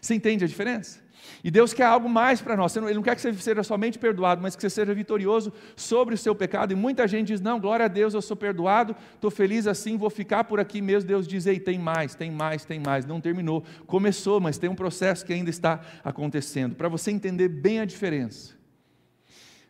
Você 0.00 0.14
entende 0.14 0.44
a 0.44 0.48
diferença? 0.48 1.00
E 1.44 1.50
Deus 1.50 1.72
quer 1.72 1.84
algo 1.84 2.08
mais 2.08 2.40
para 2.40 2.56
nós. 2.56 2.74
Ele 2.76 2.94
não 2.94 3.02
quer 3.02 3.14
que 3.14 3.20
você 3.20 3.32
seja 3.34 3.62
somente 3.62 3.98
perdoado, 3.98 4.40
mas 4.40 4.54
que 4.54 4.62
você 4.62 4.70
seja 4.70 4.94
vitorioso 4.94 5.52
sobre 5.74 6.14
o 6.14 6.18
seu 6.18 6.34
pecado. 6.34 6.72
E 6.72 6.76
muita 6.76 7.06
gente 7.08 7.28
diz: 7.28 7.40
Não, 7.40 7.58
glória 7.58 7.86
a 7.86 7.88
Deus, 7.88 8.14
eu 8.14 8.22
sou 8.22 8.36
perdoado, 8.36 8.94
estou 9.14 9.30
feliz 9.30 9.66
assim, 9.66 9.96
vou 9.96 10.10
ficar 10.10 10.44
por 10.44 10.60
aqui 10.60 10.80
mesmo. 10.80 11.08
Deus 11.08 11.26
diz: 11.26 11.46
Ei, 11.46 11.58
tem 11.58 11.78
mais, 11.78 12.14
tem 12.14 12.30
mais, 12.30 12.64
tem 12.64 12.80
mais. 12.80 13.04
Não 13.04 13.20
terminou. 13.20 13.64
Começou, 13.86 14.40
mas 14.40 14.58
tem 14.58 14.70
um 14.70 14.74
processo 14.74 15.24
que 15.24 15.32
ainda 15.32 15.50
está 15.50 15.80
acontecendo. 16.04 16.74
Para 16.76 16.88
você 16.88 17.10
entender 17.10 17.48
bem 17.48 17.80
a 17.80 17.84
diferença. 17.84 18.54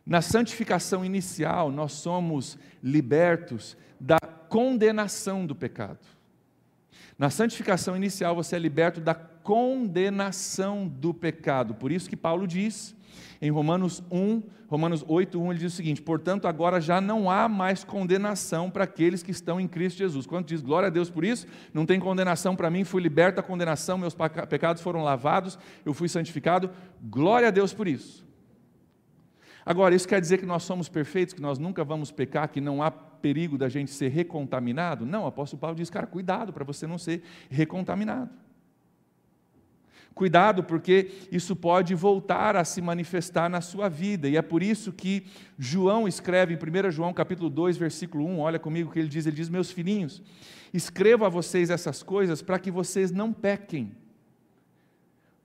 Na 0.04 0.20
santificação 0.20 1.04
inicial, 1.04 1.70
nós 1.70 1.92
somos 1.92 2.58
libertos 2.82 3.76
da 4.00 4.18
condenação 4.48 5.46
do 5.46 5.54
pecado. 5.54 6.00
Na 7.18 7.30
santificação 7.30 7.96
inicial, 7.96 8.34
você 8.34 8.56
é 8.56 8.58
liberto 8.58 9.00
da 9.00 9.14
condenação 9.14 10.88
do 10.88 11.12
pecado. 11.12 11.74
Por 11.74 11.92
isso 11.92 12.08
que 12.08 12.16
Paulo 12.16 12.46
diz 12.46 12.94
em 13.40 13.50
Romanos 13.50 14.02
1, 14.10 14.42
Romanos 14.68 15.04
8, 15.06 15.38
1, 15.40 15.50
ele 15.50 15.60
diz 15.60 15.72
o 15.72 15.76
seguinte: 15.76 16.00
portanto, 16.00 16.48
agora 16.48 16.80
já 16.80 17.00
não 17.00 17.30
há 17.30 17.48
mais 17.48 17.84
condenação 17.84 18.70
para 18.70 18.84
aqueles 18.84 19.22
que 19.22 19.30
estão 19.30 19.60
em 19.60 19.68
Cristo 19.68 19.98
Jesus. 19.98 20.26
Quando 20.26 20.46
diz 20.46 20.62
glória 20.62 20.86
a 20.86 20.90
Deus 20.90 21.10
por 21.10 21.24
isso, 21.24 21.46
não 21.74 21.84
tem 21.84 22.00
condenação 22.00 22.56
para 22.56 22.70
mim, 22.70 22.84
fui 22.84 23.02
liberto 23.02 23.36
da 23.36 23.42
condenação, 23.42 23.98
meus 23.98 24.16
pecados 24.48 24.80
foram 24.80 25.02
lavados, 25.02 25.58
eu 25.84 25.92
fui 25.92 26.08
santificado. 26.08 26.70
Glória 27.02 27.48
a 27.48 27.50
Deus 27.50 27.74
por 27.74 27.86
isso. 27.86 28.24
Agora, 29.64 29.94
isso 29.94 30.08
quer 30.08 30.20
dizer 30.20 30.38
que 30.38 30.46
nós 30.46 30.62
somos 30.62 30.88
perfeitos, 30.88 31.34
que 31.34 31.42
nós 31.42 31.58
nunca 31.58 31.84
vamos 31.84 32.10
pecar, 32.10 32.48
que 32.48 32.60
não 32.60 32.82
há 32.82 32.90
perigo 33.22 33.56
da 33.56 33.68
gente 33.68 33.90
ser 33.90 34.08
recontaminado? 34.08 35.06
Não, 35.06 35.22
o 35.24 35.26
apóstolo 35.26 35.60
Paulo 35.60 35.76
diz, 35.76 35.88
cara, 35.88 36.06
cuidado 36.06 36.52
para 36.52 36.64
você 36.64 36.86
não 36.86 36.98
ser 36.98 37.22
recontaminado. 37.48 38.30
Cuidado, 40.14 40.62
porque 40.62 41.10
isso 41.30 41.56
pode 41.56 41.94
voltar 41.94 42.54
a 42.54 42.64
se 42.64 42.82
manifestar 42.82 43.48
na 43.48 43.62
sua 43.62 43.88
vida, 43.88 44.28
e 44.28 44.36
é 44.36 44.42
por 44.42 44.62
isso 44.62 44.92
que 44.92 45.26
João 45.58 46.06
escreve 46.06 46.52
em 46.52 46.56
1 46.56 46.90
João 46.90 47.14
capítulo 47.14 47.48
2, 47.48 47.78
versículo 47.78 48.26
1, 48.26 48.38
olha 48.38 48.58
comigo 48.58 48.90
o 48.90 48.92
que 48.92 48.98
ele 48.98 49.08
diz, 49.08 49.24
ele 49.24 49.36
diz, 49.36 49.48
meus 49.48 49.70
filhinhos, 49.70 50.22
escrevo 50.72 51.24
a 51.24 51.30
vocês 51.30 51.70
essas 51.70 52.02
coisas 52.02 52.42
para 52.42 52.58
que 52.58 52.70
vocês 52.70 53.10
não 53.10 53.32
pequem. 53.32 53.96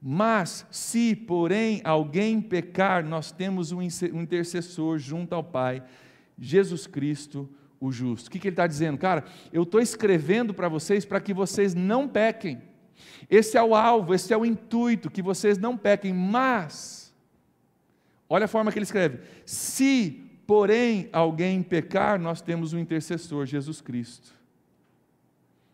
Mas, 0.02 0.66
se 0.70 1.16
porém 1.16 1.82
alguém 1.84 2.42
pecar, 2.42 3.06
nós 3.06 3.32
temos 3.32 3.72
um 3.72 3.82
intercessor 3.82 5.00
junto 5.00 5.34
ao 5.34 5.44
Pai, 5.44 5.82
Jesus 6.38 6.86
Cristo, 6.86 7.50
o 7.80 7.92
justo. 7.92 8.28
O 8.28 8.32
que, 8.32 8.40
que 8.40 8.48
ele 8.48 8.54
está 8.54 8.68
dizendo? 8.68 8.98
Cara, 8.98 9.24
eu 9.52 9.64
estou 9.64 9.80
escrevendo 9.80 10.54
para 10.54 10.68
vocês 10.68 11.06
para 11.06 11.20
que 11.20 11.34
vocês 11.34 11.74
não 11.76 12.08
pequem. 12.08 12.62
Esse 13.30 13.58
é 13.58 13.64
o 13.64 13.76
alvo, 13.76 14.14
esse 14.14 14.34
é 14.34 14.38
o 14.38 14.46
intuito, 14.46 15.12
que 15.12 15.22
vocês 15.22 15.58
não 15.58 15.78
pequem, 15.78 16.14
mas, 16.14 17.14
olha 18.30 18.46
a 18.46 18.48
forma 18.48 18.72
que 18.72 18.80
ele 18.80 18.86
escreve: 18.86 19.20
se, 19.46 20.24
porém, 20.46 21.10
alguém 21.12 21.62
pecar, 21.62 22.20
nós 22.20 22.42
temos 22.42 22.74
um 22.74 22.80
intercessor, 22.80 23.46
Jesus 23.46 23.82
Cristo. 23.82 24.36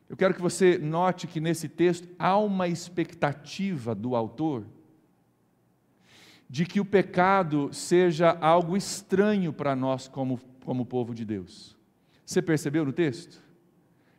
Eu 0.10 0.18
quero 0.18 0.34
que 0.34 0.42
você 0.42 0.78
note 0.78 1.26
que 1.26 1.40
nesse 1.40 1.68
texto 1.68 2.08
há 2.20 2.38
uma 2.38 2.68
expectativa 2.68 3.96
do 3.96 4.16
autor 4.16 4.64
de 6.48 6.68
que 6.68 6.80
o 6.80 6.86
pecado 6.86 7.74
seja 7.74 8.38
algo 8.40 8.78
estranho 8.78 9.52
para 9.52 9.76
nós 9.76 10.08
como, 10.08 10.40
como 10.64 10.86
povo 10.86 11.16
de 11.16 11.26
Deus. 11.26 11.76
Você 12.26 12.42
percebeu 12.42 12.86
no 12.86 12.94
texto? 12.94 13.42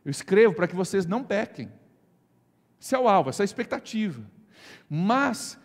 Eu 0.03 0.11
escrevo 0.11 0.53
para 0.53 0.67
que 0.67 0.75
vocês 0.75 1.05
não 1.05 1.23
pequem. 1.23 1.71
Esse 2.79 2.93
é 2.95 2.99
o 2.99 3.07
alvo, 3.07 3.29
essa 3.29 3.41
é 3.41 3.43
a 3.43 3.45
expectativa. 3.45 4.21
Mas, 4.89 5.57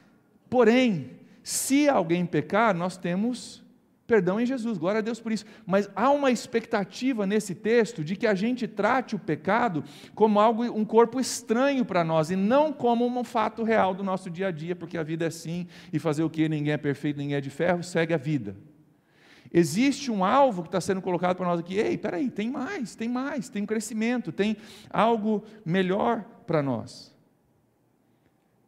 porém, 0.48 1.18
se 1.42 1.88
alguém 1.88 2.24
pecar, 2.24 2.74
nós 2.74 2.96
temos 2.96 3.62
perdão 4.10 4.40
em 4.40 4.44
Jesus, 4.44 4.76
glória 4.76 4.98
a 4.98 5.02
Deus 5.02 5.20
por 5.20 5.30
isso. 5.30 5.44
Mas 5.64 5.88
há 5.94 6.10
uma 6.10 6.32
expectativa 6.32 7.24
nesse 7.28 7.54
texto 7.54 8.02
de 8.02 8.16
que 8.16 8.26
a 8.26 8.34
gente 8.34 8.66
trate 8.66 9.14
o 9.14 9.18
pecado 9.20 9.84
como 10.16 10.40
algo, 10.40 10.64
um 10.64 10.84
corpo 10.84 11.20
estranho 11.20 11.84
para 11.84 12.02
nós 12.02 12.28
e 12.28 12.34
não 12.34 12.72
como 12.72 13.06
um 13.06 13.22
fato 13.22 13.62
real 13.62 13.94
do 13.94 14.02
nosso 14.02 14.28
dia 14.28 14.48
a 14.48 14.50
dia, 14.50 14.74
porque 14.74 14.98
a 14.98 15.04
vida 15.04 15.26
é 15.26 15.28
assim 15.28 15.68
e 15.92 16.00
fazer 16.00 16.24
o 16.24 16.30
que? 16.30 16.48
Ninguém 16.48 16.72
é 16.72 16.76
perfeito, 16.76 17.18
ninguém 17.18 17.36
é 17.36 17.40
de 17.40 17.50
ferro, 17.50 17.84
segue 17.84 18.12
a 18.12 18.16
vida. 18.16 18.56
Existe 19.52 20.10
um 20.10 20.24
alvo 20.24 20.62
que 20.62 20.68
está 20.68 20.80
sendo 20.80 21.02
colocado 21.02 21.36
para 21.36 21.46
nós 21.46 21.60
aqui. 21.60 21.76
Ei, 21.76 21.98
peraí, 21.98 22.30
tem 22.30 22.50
mais, 22.50 22.94
tem 22.94 23.08
mais, 23.08 23.48
tem 23.48 23.62
um 23.62 23.66
crescimento, 23.66 24.30
tem 24.30 24.56
algo 24.88 25.44
melhor 25.64 26.24
para 26.46 26.62
nós. 26.62 27.14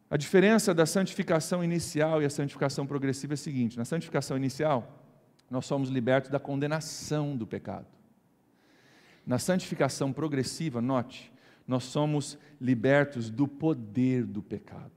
A 0.09 0.17
diferença 0.17 0.73
da 0.73 0.85
santificação 0.85 1.63
inicial 1.63 2.21
e 2.21 2.25
a 2.25 2.29
santificação 2.29 2.85
progressiva 2.85 3.33
é 3.33 3.35
a 3.35 3.37
seguinte: 3.37 3.77
na 3.77 3.85
santificação 3.85 4.35
inicial, 4.35 5.01
nós 5.49 5.65
somos 5.65 5.89
libertos 5.89 6.29
da 6.29 6.39
condenação 6.39 7.35
do 7.37 7.47
pecado. 7.47 7.87
Na 9.25 9.39
santificação 9.39 10.11
progressiva, 10.11 10.81
note, 10.81 11.31
nós 11.65 11.85
somos 11.85 12.37
libertos 12.59 13.29
do 13.29 13.47
poder 13.47 14.25
do 14.25 14.43
pecado. 14.43 14.91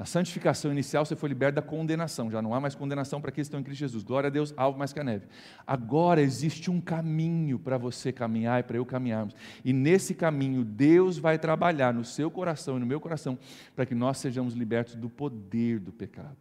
Na 0.00 0.06
santificação 0.06 0.72
inicial, 0.72 1.04
você 1.04 1.14
foi 1.14 1.28
liberto 1.28 1.56
da 1.56 1.60
condenação, 1.60 2.30
já 2.30 2.40
não 2.40 2.54
há 2.54 2.58
mais 2.58 2.74
condenação 2.74 3.20
para 3.20 3.28
aqueles 3.28 3.48
que 3.48 3.50
estão 3.50 3.60
em 3.60 3.62
Cristo 3.62 3.80
Jesus. 3.80 4.02
Glória 4.02 4.28
a 4.28 4.30
Deus, 4.30 4.54
alvo 4.56 4.78
mais 4.78 4.94
que 4.94 4.98
a 4.98 5.04
neve. 5.04 5.26
Agora 5.66 6.22
existe 6.22 6.70
um 6.70 6.80
caminho 6.80 7.58
para 7.58 7.76
você 7.76 8.10
caminhar 8.10 8.60
e 8.60 8.62
para 8.62 8.78
eu 8.78 8.86
caminharmos. 8.86 9.36
E 9.62 9.74
nesse 9.74 10.14
caminho, 10.14 10.64
Deus 10.64 11.18
vai 11.18 11.38
trabalhar 11.38 11.92
no 11.92 12.02
seu 12.02 12.30
coração 12.30 12.78
e 12.78 12.80
no 12.80 12.86
meu 12.86 12.98
coração 12.98 13.38
para 13.76 13.84
que 13.84 13.94
nós 13.94 14.16
sejamos 14.16 14.54
libertos 14.54 14.94
do 14.94 15.10
poder 15.10 15.78
do 15.78 15.92
pecado. 15.92 16.34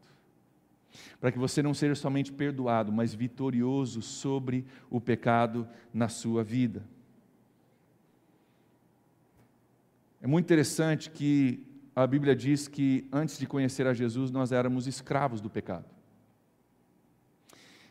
Para 1.20 1.30
que 1.30 1.38
você 1.38 1.62
não 1.62 1.74
seja 1.74 1.96
somente 1.96 2.32
perdoado, 2.32 2.94
mas 2.94 3.14
vitorioso 3.14 4.02
sobre 4.02 4.66
o 4.90 5.02
pecado 5.02 5.68
na 5.94 6.08
sua 6.08 6.46
vida. 6.46 6.82
É 10.22 10.28
muito 10.28 10.46
interessante 10.46 11.10
que 11.10 11.69
a 12.04 12.08
Bíblia 12.08 12.36
diz 12.36 12.68
que 12.68 13.08
antes 13.12 13.38
de 13.38 13.46
conhecer 13.46 13.86
a 13.86 13.94
Jesus 13.94 14.32
nós 14.32 14.52
éramos 14.52 14.88
escravos 14.88 15.42
do 15.42 15.50
pecado. 15.50 15.86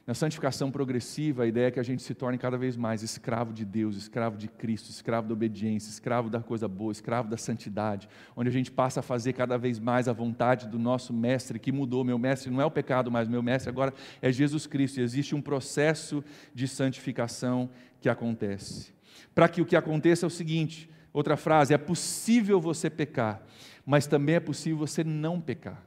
Na 0.06 0.14
santificação 0.14 0.70
progressiva, 0.70 1.42
a 1.42 1.46
ideia 1.46 1.66
é 1.66 1.70
que 1.70 1.78
a 1.78 1.82
gente 1.82 2.02
se 2.02 2.14
torne 2.14 2.38
cada 2.38 2.56
vez 2.56 2.78
mais 2.78 3.02
escravo 3.02 3.52
de 3.52 3.62
Deus, 3.62 3.94
escravo 3.94 4.38
de 4.38 4.48
Cristo, 4.48 4.88
escravo 4.88 5.28
da 5.28 5.34
obediência, 5.34 5.90
escravo 5.90 6.30
da 6.30 6.40
coisa 6.40 6.66
boa, 6.66 6.90
escravo 6.90 7.28
da 7.28 7.36
santidade, 7.36 8.08
onde 8.34 8.48
a 8.48 8.52
gente 8.52 8.70
passa 8.70 9.00
a 9.00 9.02
fazer 9.02 9.34
cada 9.34 9.58
vez 9.58 9.78
mais 9.78 10.08
a 10.08 10.14
vontade 10.14 10.66
do 10.66 10.78
nosso 10.78 11.12
mestre, 11.12 11.58
que 11.58 11.70
mudou. 11.70 12.02
Meu 12.04 12.18
mestre 12.18 12.50
não 12.50 12.62
é 12.62 12.64
o 12.64 12.70
pecado, 12.70 13.10
mas 13.10 13.28
meu 13.28 13.42
mestre 13.42 13.68
agora 13.68 13.92
é 14.22 14.32
Jesus 14.32 14.66
Cristo. 14.66 14.98
E 14.98 15.02
existe 15.02 15.34
um 15.34 15.42
processo 15.42 16.24
de 16.54 16.66
santificação 16.66 17.68
que 18.00 18.08
acontece. 18.08 18.94
Para 19.34 19.46
que 19.46 19.60
o 19.60 19.66
que 19.66 19.76
aconteça 19.76 20.24
é 20.24 20.28
o 20.28 20.30
seguinte: 20.30 20.88
outra 21.12 21.36
frase, 21.36 21.74
é 21.74 21.78
possível 21.78 22.58
você 22.58 22.88
pecar, 22.88 23.42
mas 23.88 24.07
também 24.07 24.35
é 24.35 24.40
possível 24.40 24.77
você 24.77 25.03
não 25.03 25.40
pecar. 25.40 25.83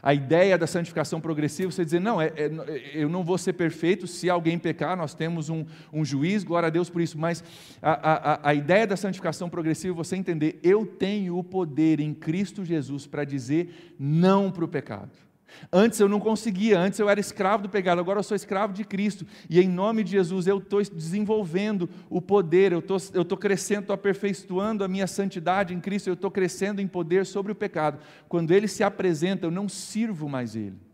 A 0.00 0.14
ideia 0.14 0.56
da 0.56 0.68
santificação 0.68 1.20
progressiva, 1.20 1.72
você 1.72 1.84
dizer, 1.84 1.98
não, 1.98 2.22
é, 2.22 2.26
é, 2.36 2.50
eu 2.94 3.08
não 3.08 3.24
vou 3.24 3.36
ser 3.36 3.54
perfeito, 3.54 4.06
se 4.06 4.30
alguém 4.30 4.56
pecar, 4.56 4.96
nós 4.96 5.12
temos 5.12 5.48
um, 5.48 5.66
um 5.92 6.04
juiz, 6.04 6.44
glória 6.44 6.68
a 6.68 6.70
Deus 6.70 6.88
por 6.88 7.02
isso, 7.02 7.18
mas 7.18 7.42
a, 7.82 8.34
a, 8.34 8.50
a 8.50 8.54
ideia 8.54 8.86
da 8.86 8.96
santificação 8.96 9.50
progressiva, 9.50 9.94
é 9.94 9.96
você 9.96 10.14
entender, 10.14 10.60
eu 10.62 10.86
tenho 10.86 11.36
o 11.36 11.42
poder 11.42 11.98
em 11.98 12.14
Cristo 12.14 12.64
Jesus 12.64 13.04
para 13.04 13.24
dizer 13.24 13.96
não 13.98 14.52
para 14.52 14.64
o 14.64 14.68
pecado. 14.68 15.25
Antes 15.72 16.00
eu 16.00 16.08
não 16.08 16.20
conseguia, 16.20 16.78
antes 16.78 16.98
eu 16.98 17.08
era 17.08 17.18
escravo 17.18 17.64
do 17.64 17.68
pecado, 17.68 18.00
agora 18.00 18.18
eu 18.18 18.22
sou 18.22 18.34
escravo 18.34 18.72
de 18.72 18.84
Cristo. 18.84 19.26
E 19.48 19.60
em 19.60 19.68
nome 19.68 20.04
de 20.04 20.12
Jesus 20.12 20.46
eu 20.46 20.58
estou 20.58 20.82
desenvolvendo 20.82 21.88
o 22.10 22.20
poder, 22.20 22.72
eu 22.72 22.80
estou, 22.80 22.98
eu 23.14 23.22
estou 23.22 23.38
crescendo, 23.38 23.80
estou 23.82 23.94
aperfeiçoando 23.94 24.84
a 24.84 24.88
minha 24.88 25.06
santidade 25.06 25.74
em 25.74 25.80
Cristo, 25.80 26.08
eu 26.08 26.14
estou 26.14 26.30
crescendo 26.30 26.80
em 26.80 26.86
poder 26.86 27.26
sobre 27.26 27.52
o 27.52 27.54
pecado. 27.54 27.98
Quando 28.28 28.52
ele 28.52 28.68
se 28.68 28.82
apresenta, 28.82 29.46
eu 29.46 29.50
não 29.50 29.68
sirvo 29.68 30.28
mais 30.28 30.54
ele. 30.54 30.85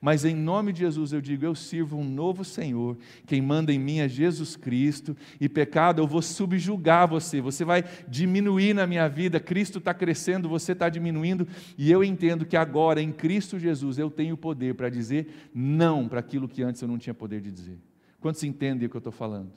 Mas 0.00 0.24
em 0.24 0.34
nome 0.34 0.72
de 0.72 0.80
Jesus 0.80 1.12
eu 1.12 1.20
digo: 1.20 1.44
eu 1.44 1.54
sirvo 1.54 1.96
um 1.96 2.04
novo 2.04 2.44
Senhor, 2.44 2.96
quem 3.26 3.42
manda 3.42 3.72
em 3.72 3.78
mim 3.78 3.98
é 3.98 4.08
Jesus 4.08 4.54
Cristo, 4.54 5.16
e 5.40 5.48
pecado 5.48 6.00
eu 6.00 6.06
vou 6.06 6.22
subjugar 6.22 7.08
você, 7.08 7.40
você 7.40 7.64
vai 7.64 7.84
diminuir 8.06 8.74
na 8.74 8.86
minha 8.86 9.08
vida, 9.08 9.40
Cristo 9.40 9.78
está 9.78 9.92
crescendo, 9.92 10.48
você 10.48 10.72
está 10.72 10.88
diminuindo, 10.88 11.46
e 11.76 11.90
eu 11.90 12.04
entendo 12.04 12.46
que 12.46 12.56
agora 12.56 13.02
em 13.02 13.10
Cristo 13.10 13.58
Jesus 13.58 13.98
eu 13.98 14.10
tenho 14.10 14.36
poder 14.36 14.74
para 14.74 14.88
dizer 14.88 15.50
não 15.52 16.08
para 16.08 16.20
aquilo 16.20 16.48
que 16.48 16.62
antes 16.62 16.80
eu 16.80 16.88
não 16.88 16.98
tinha 16.98 17.14
poder 17.14 17.40
de 17.40 17.50
dizer. 17.50 17.78
Quantos 18.20 18.42
entendem 18.44 18.86
o 18.86 18.90
que 18.90 18.96
eu 18.96 19.00
estou 19.00 19.12
falando? 19.12 19.50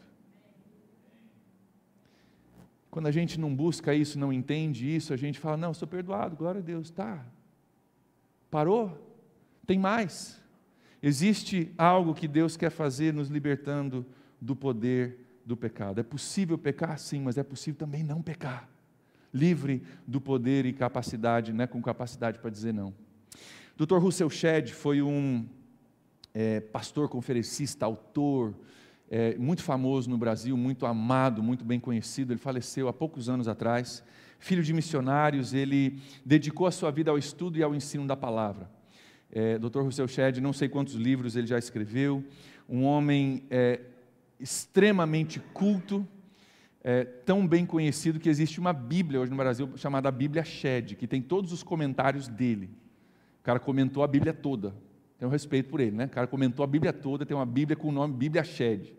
Quando 2.89 3.07
a 3.07 3.11
gente 3.11 3.39
não 3.39 3.55
busca 3.55 3.93
isso, 3.93 4.19
não 4.19 4.33
entende 4.33 4.93
isso, 4.93 5.13
a 5.13 5.17
gente 5.17 5.39
fala: 5.39 5.55
não, 5.55 5.73
sou 5.73 5.87
perdoado, 5.87 6.35
glória 6.35 6.59
a 6.59 6.63
Deus, 6.63 6.89
tá. 6.89 7.25
Parou? 8.49 9.10
Tem 9.71 9.79
mais. 9.79 10.37
Existe 11.01 11.71
algo 11.77 12.13
que 12.13 12.27
Deus 12.27 12.57
quer 12.57 12.69
fazer 12.69 13.13
nos 13.13 13.29
libertando 13.29 14.05
do 14.41 14.53
poder 14.53 15.17
do 15.45 15.55
pecado. 15.55 16.01
É 16.01 16.03
possível 16.03 16.57
pecar, 16.57 16.99
sim, 16.99 17.21
mas 17.21 17.37
é 17.37 17.43
possível 17.43 17.79
também 17.79 18.03
não 18.03 18.21
pecar. 18.21 18.67
Livre 19.33 19.81
do 20.05 20.19
poder 20.19 20.65
e 20.65 20.73
capacidade, 20.73 21.53
né, 21.53 21.67
com 21.67 21.81
capacidade 21.81 22.37
para 22.39 22.49
dizer 22.49 22.73
não. 22.73 22.93
Dr. 23.77 23.95
Russell 23.95 24.29
Shedd 24.29 24.73
foi 24.73 25.01
um 25.01 25.47
é, 26.33 26.59
pastor 26.59 27.07
conferencista, 27.07 27.85
autor, 27.85 28.53
é, 29.09 29.37
muito 29.37 29.63
famoso 29.63 30.09
no 30.09 30.17
Brasil, 30.17 30.57
muito 30.57 30.85
amado, 30.85 31.41
muito 31.41 31.63
bem 31.63 31.79
conhecido. 31.79 32.33
Ele 32.33 32.41
faleceu 32.41 32.89
há 32.89 32.93
poucos 32.93 33.29
anos 33.29 33.47
atrás. 33.47 34.03
Filho 34.37 34.63
de 34.63 34.73
missionários, 34.73 35.53
ele 35.53 35.97
dedicou 36.25 36.67
a 36.67 36.71
sua 36.71 36.91
vida 36.91 37.09
ao 37.09 37.17
estudo 37.17 37.57
e 37.57 37.63
ao 37.63 37.73
ensino 37.73 38.05
da 38.05 38.17
palavra 38.17 38.80
é, 39.31 39.57
Dr. 39.57 39.79
Russell 39.79 40.07
Shedd, 40.07 40.39
não 40.39 40.53
sei 40.53 40.67
quantos 40.67 40.95
livros 40.95 41.35
ele 41.35 41.47
já 41.47 41.57
escreveu, 41.57 42.23
um 42.67 42.83
homem 42.83 43.43
é, 43.49 43.79
extremamente 44.39 45.39
culto, 45.53 46.05
é, 46.83 47.03
tão 47.03 47.47
bem 47.47 47.65
conhecido 47.65 48.19
que 48.19 48.27
existe 48.27 48.59
uma 48.59 48.73
Bíblia 48.73 49.19
hoje 49.19 49.31
no 49.31 49.37
Brasil 49.37 49.69
chamada 49.77 50.11
Bíblia 50.11 50.43
Shedd, 50.43 50.95
que 50.95 51.07
tem 51.07 51.21
todos 51.21 51.51
os 51.51 51.63
comentários 51.63 52.27
dele. 52.27 52.69
O 53.39 53.43
cara 53.43 53.59
comentou 53.59 54.03
a 54.03 54.07
Bíblia 54.07 54.33
toda. 54.33 54.73
Tenho 55.17 55.29
respeito 55.29 55.69
por 55.69 55.79
ele, 55.79 55.95
né? 55.95 56.05
O 56.05 56.09
cara 56.09 56.25
comentou 56.27 56.63
a 56.63 56.67
Bíblia 56.67 56.91
toda, 56.91 57.25
tem 57.25 57.37
uma 57.37 57.45
Bíblia 57.45 57.75
com 57.75 57.89
o 57.89 57.91
nome 57.91 58.13
Bíblia 58.15 58.43
Shed. 58.43 58.93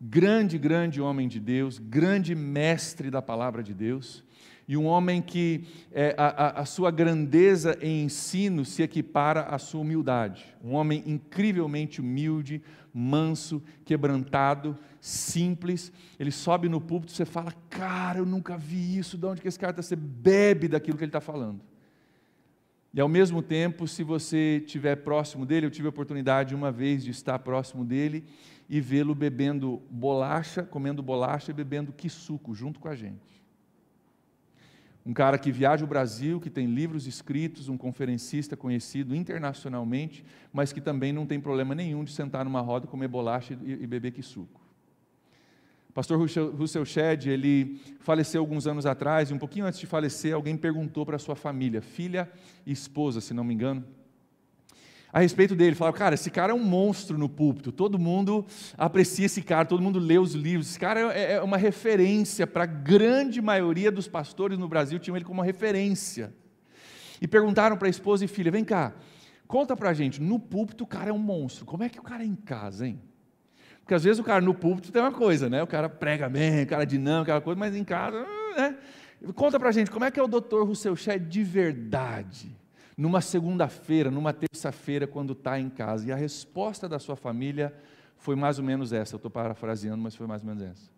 Grande, 0.00 0.56
grande 0.56 1.00
homem 1.00 1.26
de 1.26 1.40
Deus, 1.40 1.78
grande 1.78 2.34
mestre 2.36 3.10
da 3.10 3.20
palavra 3.20 3.62
de 3.62 3.74
Deus 3.74 4.24
e 4.68 4.76
um 4.76 4.84
homem 4.84 5.22
que 5.22 5.64
é, 5.90 6.14
a, 6.18 6.60
a, 6.60 6.64
sua 6.66 6.90
grandeza 6.90 7.78
em 7.80 8.02
ensino 8.04 8.66
se 8.66 8.82
equipara 8.82 9.44
à 9.44 9.58
sua 9.58 9.80
humildade. 9.80 10.44
Um 10.62 10.74
homem 10.74 11.02
incrivelmente 11.06 12.02
humilde, 12.02 12.62
manso, 12.92 13.62
quebrantado, 13.86 14.76
simples. 15.00 15.90
Ele 16.20 16.30
sobe 16.30 16.68
no 16.68 16.82
púlpito 16.82 17.14
e 17.14 17.16
você 17.16 17.24
fala: 17.24 17.50
Cara, 17.70 18.18
eu 18.18 18.26
nunca 18.26 18.58
vi 18.58 18.98
isso, 18.98 19.16
de 19.16 19.24
onde 19.24 19.40
que 19.40 19.48
esse 19.48 19.58
cara 19.58 19.70
está? 19.70 19.80
Você 19.80 19.96
bebe 19.96 20.68
daquilo 20.68 20.98
que 20.98 21.04
ele 21.04 21.08
está 21.08 21.20
falando. 21.20 21.62
E 22.92 23.00
ao 23.00 23.08
mesmo 23.08 23.40
tempo, 23.40 23.88
se 23.88 24.02
você 24.02 24.62
estiver 24.64 24.96
próximo 24.96 25.46
dele, 25.46 25.64
eu 25.64 25.70
tive 25.70 25.86
a 25.86 25.90
oportunidade 25.90 26.54
uma 26.54 26.70
vez 26.70 27.02
de 27.02 27.10
estar 27.10 27.38
próximo 27.38 27.86
dele 27.86 28.22
e 28.68 28.82
vê-lo 28.82 29.14
bebendo 29.14 29.80
bolacha, 29.90 30.62
comendo 30.62 31.02
bolacha 31.02 31.52
e 31.52 31.54
bebendo 31.54 31.94
suco 32.10 32.54
junto 32.54 32.78
com 32.78 32.88
a 32.88 32.94
gente. 32.94 33.37
Um 35.08 35.14
cara 35.14 35.38
que 35.38 35.50
viaja 35.50 35.86
o 35.86 35.88
Brasil, 35.88 36.38
que 36.38 36.50
tem 36.50 36.66
livros 36.66 37.06
escritos, 37.06 37.70
um 37.70 37.78
conferencista 37.78 38.54
conhecido 38.54 39.16
internacionalmente, 39.16 40.22
mas 40.52 40.70
que 40.70 40.82
também 40.82 41.14
não 41.14 41.24
tem 41.24 41.40
problema 41.40 41.74
nenhum 41.74 42.04
de 42.04 42.12
sentar 42.12 42.44
numa 42.44 42.60
roda, 42.60 42.86
comer 42.86 43.08
bolacha 43.08 43.56
e, 43.64 43.72
e 43.72 43.86
beber 43.86 44.12
que 44.12 44.22
suco. 44.22 44.60
Pastor 45.94 46.20
Russell 46.20 46.84
Shedd, 46.84 47.26
ele 47.26 47.80
faleceu 48.00 48.42
alguns 48.42 48.66
anos 48.66 48.84
atrás, 48.84 49.30
e 49.30 49.32
um 49.32 49.38
pouquinho 49.38 49.64
antes 49.64 49.80
de 49.80 49.86
falecer, 49.86 50.34
alguém 50.34 50.58
perguntou 50.58 51.06
para 51.06 51.18
sua 51.18 51.34
família, 51.34 51.80
filha 51.80 52.30
e 52.66 52.70
esposa, 52.70 53.22
se 53.22 53.32
não 53.32 53.42
me 53.42 53.54
engano, 53.54 53.82
a 55.12 55.20
respeito 55.20 55.54
dele. 55.54 55.74
Falava, 55.74 55.96
cara, 55.96 56.14
esse 56.14 56.30
cara 56.30 56.52
é 56.52 56.54
um 56.54 56.62
monstro 56.62 57.16
no 57.18 57.28
púlpito, 57.28 57.72
todo 57.72 57.98
mundo 57.98 58.44
aprecia 58.76 59.26
esse 59.26 59.42
cara, 59.42 59.64
todo 59.64 59.82
mundo 59.82 59.98
lê 59.98 60.18
os 60.18 60.34
livros. 60.34 60.70
Esse 60.70 60.78
cara 60.78 61.12
é, 61.12 61.34
é 61.34 61.42
uma 61.42 61.56
referência 61.56 62.46
para 62.46 62.64
a 62.64 62.66
grande 62.66 63.40
maioria 63.40 63.90
dos 63.90 64.08
pastores 64.08 64.58
no 64.58 64.68
Brasil, 64.68 64.98
tinham 64.98 65.16
ele 65.16 65.24
como 65.24 65.40
uma 65.40 65.46
referência. 65.46 66.32
E 67.20 67.26
perguntaram 67.26 67.76
para 67.76 67.88
a 67.88 67.90
esposa 67.90 68.24
e 68.24 68.28
filha: 68.28 68.50
vem 68.50 68.64
cá, 68.64 68.94
conta 69.46 69.76
para 69.76 69.90
a 69.90 69.94
gente, 69.94 70.20
no 70.20 70.38
púlpito 70.38 70.84
o 70.84 70.86
cara 70.86 71.10
é 71.10 71.12
um 71.12 71.18
monstro, 71.18 71.64
como 71.64 71.82
é 71.82 71.88
que 71.88 71.98
o 71.98 72.02
cara 72.02 72.22
é 72.22 72.26
em 72.26 72.36
casa, 72.36 72.86
hein? 72.86 73.00
Porque 73.80 73.94
às 73.94 74.04
vezes 74.04 74.18
o 74.18 74.22
cara 74.22 74.42
no 74.42 74.52
púlpito 74.52 74.92
tem 74.92 75.00
uma 75.00 75.10
coisa, 75.10 75.48
né? 75.48 75.62
O 75.62 75.66
cara 75.66 75.88
prega 75.88 76.28
bem, 76.28 76.62
o 76.62 76.66
cara 76.66 76.82
é 76.82 76.86
dinâmico, 76.86 77.22
aquela 77.22 77.40
coisa, 77.40 77.58
mas 77.58 77.74
em 77.74 77.82
casa, 77.82 78.22
né? 78.54 78.76
Conta 79.34 79.58
para 79.58 79.70
a 79.70 79.72
gente, 79.72 79.90
como 79.90 80.04
é 80.04 80.10
que 80.10 80.20
é 80.20 80.22
o 80.22 80.28
doutor 80.28 80.66
Rousseau 80.66 80.94
Shea 80.94 81.18
de 81.18 81.42
verdade? 81.42 82.54
Numa 82.98 83.20
segunda-feira, 83.20 84.10
numa 84.10 84.32
terça-feira, 84.32 85.06
quando 85.06 85.32
está 85.32 85.56
em 85.60 85.70
casa. 85.70 86.08
E 86.08 86.10
a 86.10 86.16
resposta 86.16 86.88
da 86.88 86.98
sua 86.98 87.14
família 87.14 87.72
foi 88.16 88.34
mais 88.34 88.58
ou 88.58 88.64
menos 88.64 88.92
essa. 88.92 89.14
Eu 89.14 89.18
estou 89.18 89.30
parafraseando, 89.30 90.02
mas 90.02 90.16
foi 90.16 90.26
mais 90.26 90.42
ou 90.42 90.48
menos 90.48 90.64
essa. 90.64 90.90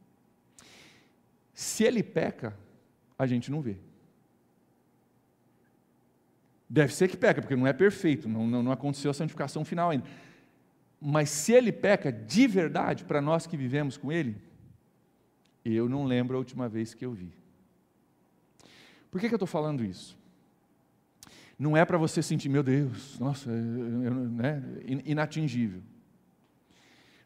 Se 1.53 1.85
ele 1.85 2.03
peca, 2.03 2.57
a 3.19 3.27
gente 3.27 3.51
não 3.51 3.61
vê. 3.61 3.77
Deve 6.67 6.95
ser 6.95 7.07
que 7.07 7.19
peca, 7.19 7.43
porque 7.43 7.55
não 7.55 7.67
é 7.67 7.73
perfeito, 7.75 8.27
não, 8.27 8.47
não, 8.47 8.63
não 8.63 8.73
aconteceu 8.73 9.11
a 9.11 9.15
santificação 9.15 9.63
final 9.63 9.91
ainda. 9.91 10.07
Mas 10.99 11.29
se 11.29 11.53
ele 11.53 11.71
peca 11.71 12.11
de 12.11 12.47
verdade, 12.47 13.05
para 13.05 13.21
nós 13.21 13.47
que 13.47 13.59
vivemos 13.59 13.99
com 13.99 14.11
ele, 14.11 14.41
eu 15.63 15.87
não 15.87 16.05
lembro 16.05 16.37
a 16.37 16.39
última 16.39 16.67
vez 16.67 16.95
que 16.95 17.05
eu 17.05 17.13
vi. 17.13 17.31
Por 19.11 19.21
que, 19.21 19.29
que 19.29 19.35
eu 19.35 19.37
estou 19.37 19.47
falando 19.47 19.85
isso? 19.85 20.19
Não 21.61 21.77
é 21.77 21.85
para 21.85 21.99
você 21.99 22.23
sentir, 22.23 22.49
meu 22.49 22.63
Deus, 22.63 23.19
nossa, 23.21 23.51
né, 23.51 24.63
inatingível. 25.05 25.83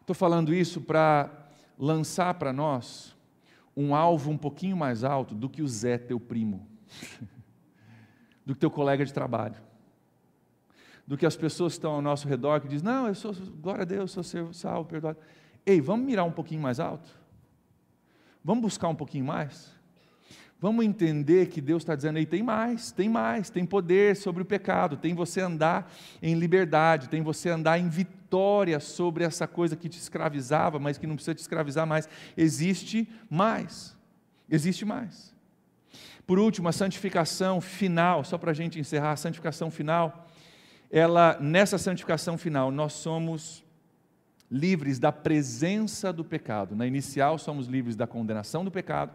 Estou 0.01 0.13
falando 0.13 0.53
isso 0.53 0.81
para 0.81 1.31
lançar 1.79 2.35
para 2.35 2.53
nós 2.53 3.15
um 3.77 3.95
alvo 3.95 4.33
um 4.33 4.37
pouquinho 4.37 4.77
mais 4.77 5.05
alto 5.05 5.37
do 5.37 5.49
que 5.49 5.63
o 5.63 5.69
Zé, 5.69 5.99
teu 5.99 6.19
primo, 6.19 6.67
do 8.45 8.55
que 8.55 8.61
teu 8.61 8.73
colega 8.73 9.05
de 9.05 9.13
trabalho, 9.13 9.55
do 11.07 11.17
que 11.17 11.25
as 11.25 11.37
pessoas 11.37 11.75
que 11.75 11.79
estão 11.79 11.93
ao 11.93 12.03
nosso 12.03 12.27
redor 12.27 12.61
que 12.61 12.67
dizem, 12.67 12.87
não, 12.87 13.07
eu 13.07 13.15
sou, 13.15 13.33
glória 13.33 13.83
a 13.83 13.87
Deus, 13.87 14.11
sou 14.11 14.53
salvo, 14.53 14.89
perdoado. 14.89 15.19
Ei, 15.65 15.81
vamos 15.81 16.07
mirar 16.07 16.25
um 16.25 16.33
pouquinho 16.33 16.61
mais 16.61 16.81
alto? 16.81 17.09
Vamos 18.43 18.63
buscar 18.63 18.89
um 18.89 18.97
pouquinho 18.97 19.27
mais? 19.27 19.73
Vamos 20.61 20.85
entender 20.85 21.49
que 21.49 21.61
Deus 21.61 21.83
está 21.83 21.95
dizendo 21.95 22.17
aí: 22.17 22.27
tem 22.27 22.43
mais, 22.43 22.91
tem 22.91 23.09
mais, 23.09 23.51
tem 23.51 23.67
poder 23.67 24.17
sobre 24.17 24.43
o 24.43 24.47
pecado, 24.47 24.97
tem 24.97 25.15
você 25.15 25.41
andar 25.41 25.93
em 26.23 26.35
liberdade, 26.35 27.09
tem 27.09 27.23
você 27.23 27.51
andar 27.51 27.79
em 27.79 27.89
vitória 27.89 28.81
sobre 28.81 29.25
essa 29.25 29.47
coisa 29.47 29.77
que 29.77 29.89
te 29.89 29.99
escravizava, 29.99 30.79
mas 30.79 30.97
que 30.97 31.07
não 31.07 31.17
precisa 31.17 31.35
te 31.35 31.41
escravizar 31.41 31.87
mais. 31.87 32.09
Existe 32.37 33.09
mais, 33.29 33.97
existe 34.49 34.85
mais. 34.85 35.35
Por 36.27 36.39
último, 36.39 36.69
a 36.69 36.73
santificação 36.73 37.61
final, 37.61 38.25
só 38.25 38.39
para 38.39 38.51
a 38.51 38.55
gente 38.55 38.81
encerrar, 38.81 39.13
a 39.13 39.17
santificação 39.17 39.71
final, 39.71 40.27
ela, 40.91 41.37
nessa 41.41 41.77
santificação 41.77 42.39
final, 42.39 42.71
nós 42.71 42.95
somos 42.95 43.63
livres 44.51 44.99
da 44.99 45.13
presença 45.13 46.13
do 46.13 46.25
pecado. 46.25 46.75
Na 46.75 46.87
inicial, 46.87 47.37
somos 47.39 47.67
livres 47.67 47.97
da 47.97 48.07
condenação 48.07 48.65
do 48.65 48.71
pecado. 48.71 49.13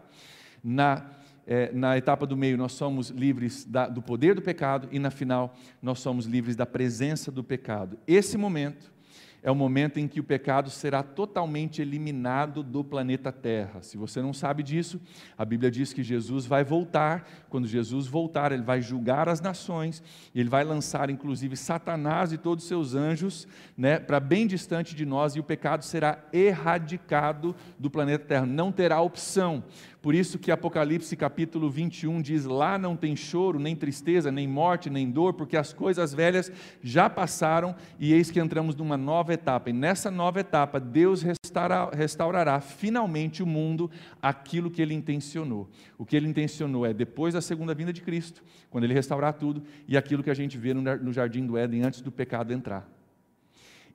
Na, 0.62 1.04
é, 1.50 1.72
na 1.72 1.98
etapa 1.98 2.24
do 2.24 2.36
meio, 2.36 2.56
nós 2.56 2.70
somos 2.70 3.10
livres 3.10 3.64
da, 3.64 3.88
do 3.88 4.00
poder 4.00 4.36
do 4.36 4.40
pecado. 4.40 4.88
E 4.92 5.00
na 5.00 5.10
final, 5.10 5.56
nós 5.82 5.98
somos 5.98 6.24
livres 6.24 6.54
da 6.54 6.64
presença 6.64 7.32
do 7.32 7.42
pecado. 7.42 7.98
Esse 8.06 8.38
momento 8.38 8.92
é 9.42 9.50
o 9.50 9.54
momento 9.54 9.98
em 9.98 10.06
que 10.06 10.20
o 10.20 10.24
pecado 10.24 10.70
será 10.70 11.02
totalmente 11.02 11.80
eliminado 11.80 12.62
do 12.62 12.84
planeta 12.84 13.32
Terra. 13.32 13.82
Se 13.82 13.96
você 13.96 14.20
não 14.20 14.32
sabe 14.32 14.62
disso, 14.62 15.00
a 15.36 15.44
Bíblia 15.44 15.70
diz 15.70 15.92
que 15.92 16.02
Jesus 16.02 16.46
vai 16.46 16.62
voltar. 16.62 17.26
Quando 17.48 17.66
Jesus 17.66 18.06
voltar, 18.06 18.52
ele 18.52 18.62
vai 18.62 18.82
julgar 18.82 19.28
as 19.28 19.40
nações, 19.40 20.02
ele 20.34 20.48
vai 20.48 20.64
lançar 20.64 21.10
inclusive 21.10 21.56
Satanás 21.56 22.32
e 22.32 22.38
todos 22.38 22.64
os 22.64 22.68
seus 22.68 22.94
anjos 22.94 23.48
né, 23.76 23.98
para 23.98 24.20
bem 24.20 24.46
distante 24.46 24.94
de 24.94 25.06
nós, 25.06 25.34
e 25.34 25.40
o 25.40 25.44
pecado 25.44 25.84
será 25.84 26.18
erradicado 26.32 27.54
do 27.78 27.90
planeta 27.90 28.24
Terra. 28.26 28.46
Não 28.46 28.70
terá 28.70 29.00
opção. 29.00 29.64
Por 30.02 30.14
isso 30.14 30.38
que 30.38 30.50
Apocalipse 30.50 31.14
capítulo 31.14 31.68
21 31.68 32.22
diz: 32.22 32.44
Lá 32.46 32.78
não 32.78 32.96
tem 32.96 33.14
choro, 33.14 33.58
nem 33.58 33.76
tristeza, 33.76 34.32
nem 34.32 34.48
morte, 34.48 34.88
nem 34.88 35.10
dor, 35.10 35.34
porque 35.34 35.58
as 35.58 35.74
coisas 35.74 36.14
velhas 36.14 36.50
já 36.82 37.10
passaram 37.10 37.76
e 37.98 38.12
eis 38.12 38.30
que 38.30 38.40
entramos 38.40 38.74
numa 38.74 38.96
nova 38.96 39.29
etapa. 39.32 39.70
E 39.70 39.72
nessa 39.72 40.10
nova 40.10 40.40
etapa, 40.40 40.78
Deus 40.78 41.22
restaurará, 41.22 41.90
restaurará 41.92 42.60
finalmente 42.60 43.42
o 43.42 43.46
mundo 43.46 43.90
aquilo 44.20 44.70
que 44.70 44.80
ele 44.80 44.94
intencionou. 44.94 45.68
O 45.98 46.04
que 46.04 46.16
ele 46.16 46.28
intencionou 46.28 46.86
é 46.86 46.92
depois 46.92 47.34
da 47.34 47.40
segunda 47.40 47.74
vinda 47.74 47.92
de 47.92 48.00
Cristo, 48.00 48.42
quando 48.70 48.84
ele 48.84 48.94
restaurar 48.94 49.34
tudo, 49.34 49.62
e 49.86 49.96
aquilo 49.96 50.22
que 50.22 50.30
a 50.30 50.34
gente 50.34 50.56
vê 50.58 50.72
no 50.74 51.12
jardim 51.12 51.46
do 51.46 51.56
Éden 51.56 51.82
antes 51.82 52.00
do 52.00 52.12
pecado 52.12 52.52
entrar. 52.52 52.88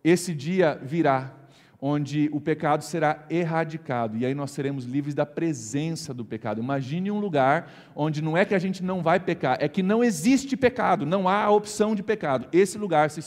Esse 0.03 0.33
dia 0.35 0.79
virá 0.83 1.33
onde 1.81 2.29
o 2.31 2.39
pecado 2.39 2.83
será 2.83 3.25
erradicado 3.29 4.17
e 4.17 4.25
aí 4.25 4.33
nós 4.33 4.51
seremos 4.51 4.85
livres 4.85 5.13
da 5.13 5.25
presença 5.25 6.13
do 6.13 6.25
pecado. 6.25 6.61
Imagine 6.61 7.11
um 7.11 7.19
lugar 7.19 7.71
onde 7.95 8.21
não 8.21 8.37
é 8.37 8.45
que 8.45 8.55
a 8.55 8.59
gente 8.59 8.83
não 8.83 9.03
vai 9.03 9.19
pecar, 9.19 9.57
é 9.59 9.67
que 9.67 9.83
não 9.83 10.03
existe 10.03 10.55
pecado, 10.57 11.05
não 11.05 11.27
há 11.27 11.49
opção 11.49 11.93
de 11.93 12.01
pecado. 12.01 12.47
Esse 12.51 12.77
lugar 12.77 13.09
se, 13.09 13.21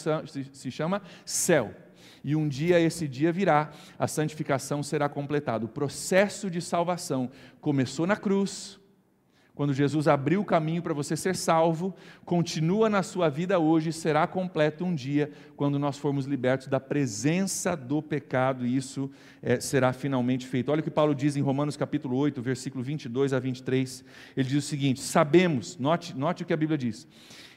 se 0.53 0.71
chama 0.71 1.03
céu. 1.25 1.73
E 2.25 2.35
um 2.35 2.49
dia 2.49 2.81
esse 2.81 3.07
dia 3.07 3.33
virá, 3.33 3.71
a 3.99 4.07
santificação 4.07 4.83
será 4.83 5.09
completada. 5.09 5.65
O 5.65 5.69
processo 5.69 6.51
de 6.51 6.61
salvação 6.61 7.31
começou 7.61 8.07
na 8.07 8.17
cruz, 8.17 8.79
quando 9.59 9.75
Jesus 9.75 10.07
abriu 10.07 10.43
o 10.43 10.45
caminho 10.45 10.81
para 10.81 10.95
você 10.95 11.17
ser 11.17 11.35
salvo, 11.35 11.93
continua 12.25 12.89
na 12.89 13.03
sua 13.03 13.29
vida 13.29 13.59
hoje, 13.59 13.93
será 13.93 14.25
completo 14.25 14.85
um 14.85 14.95
dia, 14.95 15.33
quando 15.57 15.81
nós 15.81 15.99
formos 15.99 16.27
libertos 16.27 16.69
da 16.69 16.79
presença 16.79 17.77
do 17.77 18.01
pecado, 18.01 18.65
e 18.65 18.77
isso 18.77 19.11
é, 19.43 19.59
será 19.59 19.93
finalmente 19.93 20.47
feito. 20.47 20.71
Olha 20.71 20.79
o 20.79 20.85
que 20.85 20.93
Paulo 20.93 21.13
diz 21.13 21.35
em 21.35 21.41
Romanos 21.41 21.77
capítulo 21.77 22.17
8, 22.19 22.41
versículo 22.41 22.85
22 22.85 23.33
a 23.33 23.41
23. 23.41 24.05
Ele 24.37 24.49
diz 24.49 24.65
o 24.65 24.69
seguinte: 24.69 25.01
Sabemos, 25.01 25.77
note, 25.77 26.17
note 26.17 26.45
o 26.45 26.47
que 26.47 26.53
a 26.53 26.57
Bíblia 26.57 26.79
diz 26.79 27.09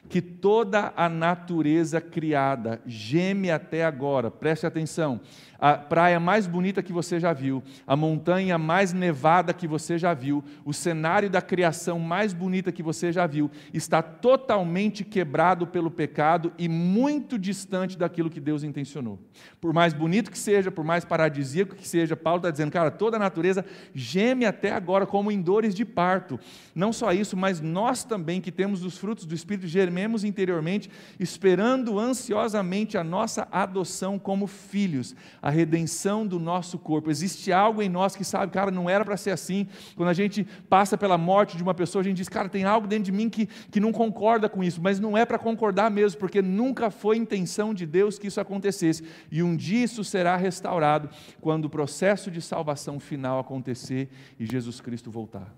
que 0.10 0.22
toda 0.22 0.94
a 0.96 1.08
natureza 1.08 2.02
criada 2.02 2.82
geme 2.86 3.52
até 3.52 3.86
agora, 3.86 4.30
preste 4.32 4.66
atenção, 4.66 5.22
a 5.60 5.76
praia 5.76 6.20
mais 6.20 6.48
bonita 6.48 6.82
que 6.82 6.92
você 6.92 7.20
já 7.20 7.34
viu, 7.34 7.64
a 7.86 7.96
montanha 7.96 8.58
mais 8.58 8.94
nevada 8.94 9.54
que 9.54 9.68
você 9.68 9.98
já 9.98 10.14
viu, 10.14 10.44
o 10.66 10.74
cenário 10.74 11.30
da 11.30 11.42
criação 11.42 11.91
mais 12.00 12.34
bonita 12.34 12.72
que 12.72 12.84
você 12.84 13.12
já 13.12 13.26
viu, 13.28 13.50
está 13.74 14.02
totalmente 14.02 15.04
quebrado 15.04 15.68
pelo 15.68 15.92
pecado 15.92 16.52
e 16.58 16.68
muito 16.68 17.38
distante 17.38 17.98
daquilo 17.98 18.30
que 18.30 18.40
Deus 18.40 18.64
intencionou. 18.64 19.20
Por 19.60 19.74
mais 19.74 19.94
bonito 19.94 20.32
que 20.32 20.38
seja, 20.38 20.72
por 20.72 20.84
mais 20.84 21.06
paradisíaco 21.06 21.76
que 21.76 21.88
seja, 21.88 22.16
Paulo 22.16 22.40
está 22.40 22.52
dizendo, 22.52 22.72
cara, 22.72 22.92
toda 22.92 23.18
a 23.18 23.20
natureza 23.20 23.66
geme 23.94 24.46
até 24.46 24.72
agora 24.72 25.06
como 25.06 25.32
em 25.32 25.42
dores 25.42 25.76
de 25.76 25.86
parto. 25.86 26.40
Não 26.74 26.94
só 26.94 27.12
isso, 27.12 27.36
mas 27.36 27.62
nós 27.62 28.04
também 28.04 28.42
que 28.42 28.52
temos 28.52 28.84
os 28.84 28.98
frutos 28.98 29.26
do 29.26 29.36
Espírito 29.36 29.68
gememos 29.68 30.24
interiormente, 30.24 30.90
esperando 31.20 32.00
ansiosamente 32.00 32.98
a 32.98 33.04
nossa 33.04 33.48
adoção 33.52 34.18
como 34.18 34.48
filhos, 34.48 35.16
a 35.42 35.50
redenção 35.50 36.26
do 36.26 36.40
nosso 36.40 36.80
corpo. 36.80 37.10
Existe 37.10 37.52
algo 37.52 37.82
em 37.82 37.90
nós 37.90 38.16
que 38.16 38.24
sabe, 38.24 38.52
cara, 38.52 38.72
não 38.72 38.90
era 38.90 39.04
para 39.04 39.18
ser 39.18 39.32
assim. 39.32 39.68
Quando 39.96 40.10
a 40.10 40.14
gente 40.14 40.46
passa 40.70 40.98
pela 40.98 41.18
morte 41.18 41.58
de 41.58 41.64
uma 41.64 41.74
pessoa, 41.74 41.81
a 41.82 42.04
gente 42.04 42.18
diz, 42.18 42.30
cara, 42.30 42.50
tem 42.50 42.64
algo 42.64 42.88
dentro 42.88 43.06
de 43.06 43.12
mim 43.12 43.30
que, 43.30 43.46
que 43.46 43.80
não 43.80 43.92
concorda 43.92 44.48
com 44.50 44.64
isso, 44.64 44.82
mas 44.82 45.00
não 45.00 45.18
é 45.18 45.26
para 45.26 45.38
concordar 45.40 45.90
mesmo, 45.90 46.20
porque 46.20 46.42
nunca 46.42 46.90
foi 46.90 47.18
intenção 47.18 47.74
de 47.74 47.86
Deus 47.86 48.18
que 48.20 48.28
isso 48.28 48.40
acontecesse. 48.40 49.04
E 49.32 49.42
um 49.42 49.56
dia 49.56 49.84
isso 49.84 50.04
será 50.04 50.36
restaurado 50.36 51.10
quando 51.40 51.66
o 51.66 51.70
processo 51.70 52.30
de 52.30 52.42
salvação 52.42 53.00
final 53.00 53.40
acontecer 53.40 54.10
e 54.40 54.46
Jesus 54.46 54.80
Cristo 54.80 55.10
voltar 55.10 55.54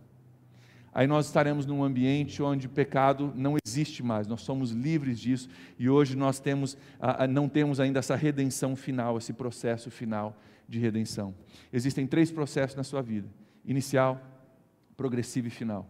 aí 0.93 1.07
nós 1.07 1.25
estaremos 1.25 1.65
num 1.65 1.83
ambiente 1.83 2.41
onde 2.41 2.69
pecado 2.69 3.33
não 3.35 3.55
existe 3.65 4.03
mais, 4.03 4.27
nós 4.27 4.41
somos 4.41 4.71
livres 4.71 5.19
disso 5.19 5.49
e 5.79 5.89
hoje 5.89 6.15
nós 6.15 6.39
temos, 6.39 6.77
não 7.29 7.49
temos 7.49 7.79
ainda 7.79 7.99
essa 7.99 8.15
redenção 8.15 8.75
final, 8.75 9.17
esse 9.17 9.33
processo 9.33 9.89
final 9.89 10.37
de 10.67 10.79
redenção. 10.79 11.33
Existem 11.71 12.05
três 12.05 12.31
processos 12.31 12.75
na 12.75 12.83
sua 12.83 13.01
vida: 13.01 13.27
inicial, 13.65 14.21
progressivo 14.95 15.47
e 15.47 15.51
final. 15.51 15.89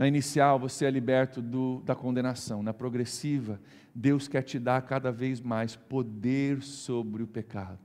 Na 0.00 0.08
inicial, 0.08 0.58
você 0.58 0.86
é 0.86 0.90
liberto 0.90 1.42
do, 1.42 1.82
da 1.84 1.94
condenação. 1.94 2.62
Na 2.62 2.72
progressiva, 2.72 3.60
Deus 3.94 4.26
quer 4.26 4.40
te 4.40 4.58
dar 4.58 4.80
cada 4.80 5.12
vez 5.12 5.42
mais 5.42 5.76
poder 5.76 6.62
sobre 6.62 7.22
o 7.22 7.26
pecado 7.26 7.78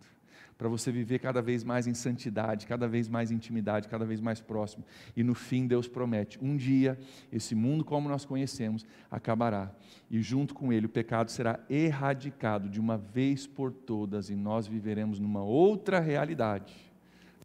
para 0.58 0.70
você 0.70 0.94
viver 0.94 1.20
cada 1.20 1.42
vez 1.42 1.66
mais 1.66 1.88
em 1.88 1.94
santidade, 1.94 2.66
cada 2.68 2.88
vez 2.88 3.10
mais 3.10 3.32
intimidade, 3.32 3.90
cada 3.90 4.06
vez 4.06 4.22
mais 4.22 4.40
próximo. 4.40 4.86
E 5.14 5.26
no 5.26 5.36
fim, 5.36 5.68
Deus 5.68 5.90
promete: 5.90 6.40
um 6.42 6.56
dia, 6.56 6.98
esse 7.34 7.54
mundo 7.54 7.84
como 7.84 8.08
nós 8.08 8.24
conhecemos 8.24 8.86
acabará, 9.12 9.70
e 10.10 10.22
junto 10.22 10.54
com 10.54 10.72
ele 10.72 10.86
o 10.86 10.90
pecado 10.90 11.30
será 11.30 11.60
erradicado 11.70 12.70
de 12.70 12.80
uma 12.80 12.98
vez 12.98 13.46
por 13.46 13.74
todas, 13.74 14.30
e 14.30 14.36
nós 14.38 14.66
viveremos 14.66 15.20
numa 15.20 15.44
outra 15.44 16.00
realidade, 16.00 16.74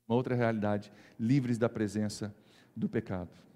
uma 0.08 0.14
outra 0.14 0.36
realidade, 0.36 0.92
livres 1.18 1.58
da 1.58 1.68
presença 1.68 2.32
do 2.76 2.88
pecado. 2.88 3.49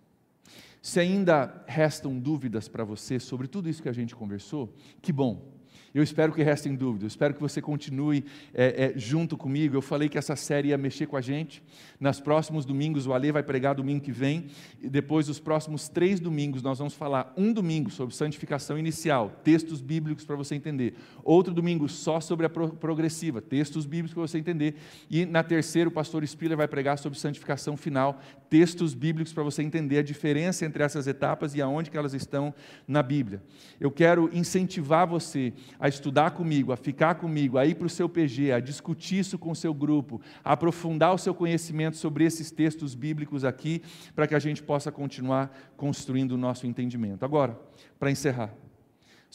Se 0.85 1.01
ainda 1.01 1.64
restam 1.66 2.18
dúvidas 2.18 2.68
para 2.68 2.85
você 2.85 3.18
sobre 3.18 3.49
tudo 3.49 3.70
isso 3.70 3.83
que 3.83 3.88
a 3.88 3.92
gente 3.94 4.14
conversou, 4.14 4.70
que 5.01 5.14
bom 5.14 5.55
eu 5.94 6.03
espero 6.03 6.33
que 6.33 6.42
restem 6.42 6.75
dúvidas, 6.75 7.05
eu 7.05 7.07
espero 7.07 7.35
que 7.35 7.40
você 7.40 7.62
continue 7.62 8.25
é, 8.53 8.87
é, 8.87 8.99
junto 8.99 9.37
comigo. 9.37 9.77
Eu 9.77 9.81
falei 9.81 10.09
que 10.09 10.18
essa 10.18 10.35
série 10.35 10.70
ia 10.70 10.77
mexer 10.77 11.07
com 11.07 11.16
a 11.16 11.20
gente. 11.20 11.62
Nas 12.01 12.18
próximos 12.18 12.64
domingos, 12.64 13.07
o 13.07 13.12
Ale 13.12 13.31
vai 13.31 13.44
pregar 13.44 13.77
domingo 13.77 14.01
que 14.01 14.11
vem, 14.11 14.47
e 14.83 14.88
depois, 14.90 15.29
os 15.29 15.38
próximos 15.38 15.88
três 15.88 16.18
domingos, 16.18 16.64
nós 16.64 16.79
vamos 16.79 16.94
falar 16.94 17.33
um 17.37 17.53
domingo 17.53 17.92
sobre 17.92 18.12
santificação 18.12 18.77
inicial, 18.77 19.40
textos 19.44 19.81
bíblicos 19.81 20.25
para 20.25 20.35
você 20.35 20.57
entender. 20.57 20.97
Outro 21.23 21.55
domingo 21.55 21.88
só 21.88 22.20
sobre 22.20 22.47
a 22.47 22.51
progressiva, 22.51 23.40
textos 23.40 23.87
bíblicos 23.87 24.14
para 24.14 24.23
você 24.23 24.38
entender. 24.38 24.75
E 25.09 25.25
na 25.25 25.44
terceira, 25.44 25.88
o 25.88 25.92
pastor 25.92 26.27
Spiller 26.27 26.57
vai 26.57 26.66
pregar 26.66 26.99
sobre 26.99 27.16
santificação 27.16 27.77
final, 27.77 28.20
textos 28.55 28.95
bíblicos 28.95 29.33
para 29.33 29.43
você 29.43 29.64
entender 29.64 29.99
a 29.99 30.03
diferença 30.03 30.64
entre 30.64 30.85
essas 30.85 31.09
etapas 31.09 31.57
e 31.57 31.61
aonde 31.61 31.90
que 31.90 31.99
elas 31.99 32.14
estão 32.14 32.55
na 32.87 33.03
Bíblia. 33.03 33.43
Eu 33.81 33.90
quero 33.90 34.31
incentivar 34.33 35.09
você 35.09 35.53
a 35.77 35.88
estudar 35.88 36.31
comigo, 36.31 36.71
a 36.71 36.77
ficar 36.77 37.17
comigo, 37.17 37.59
a 37.59 37.67
ir 37.67 37.75
para 37.75 37.88
o 37.88 37.90
seu 37.90 38.09
PG, 38.09 38.53
a 38.53 38.61
discutir 38.61 39.19
isso 39.19 39.37
com 39.37 39.51
o 39.51 39.57
seu 39.57 39.75
grupo, 39.75 40.21
a 40.45 40.53
aprofundar 40.53 41.12
o 41.12 41.19
seu 41.19 41.35
conhecimento 41.35 41.97
sobre 41.97 42.25
esses 42.25 42.53
textos 42.53 42.95
bíblicos 42.95 43.45
aqui, 43.45 43.83
para 44.14 44.29
que 44.29 44.37
a 44.37 44.38
gente 44.38 44.62
possa 44.62 44.93
continuar 44.93 45.53
construindo 45.77 46.31
o 46.31 46.38
nosso 46.38 46.64
entendimento. 46.64 47.25
Agora, 47.25 47.59
para 47.99 48.09
encerrar, 48.09 48.55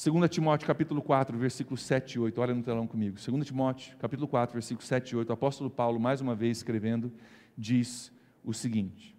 2 0.01 0.29
Timóteo 0.29 0.65
capítulo 0.65 1.01
4, 1.01 1.37
versículos 1.37 1.81
7 1.81 2.13
e 2.13 2.19
8, 2.19 2.39
olha 2.39 2.55
no 2.55 2.63
telão 2.63 2.87
comigo. 2.87 3.17
2 3.19 3.45
Timóteo 3.45 3.97
capítulo 3.97 4.29
4, 4.29 4.53
versículos 4.53 4.87
7 4.87 5.09
e 5.09 5.15
8, 5.17 5.29
o 5.29 5.33
apóstolo 5.33 5.69
Paulo, 5.69 5.99
mais 5.99 6.21
uma 6.21 6.33
vez 6.33 6.59
escrevendo, 6.59 7.11
diz 7.57 8.17
o 8.43 8.53
seguinte: 8.53 9.15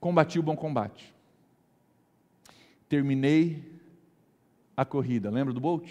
Combati 0.00 0.38
o 0.38 0.42
bom 0.42 0.56
combate, 0.56 1.14
terminei 2.88 3.80
a 4.76 4.84
corrida. 4.84 5.30
Lembra 5.30 5.52
do 5.52 5.60
Bolt? 5.60 5.88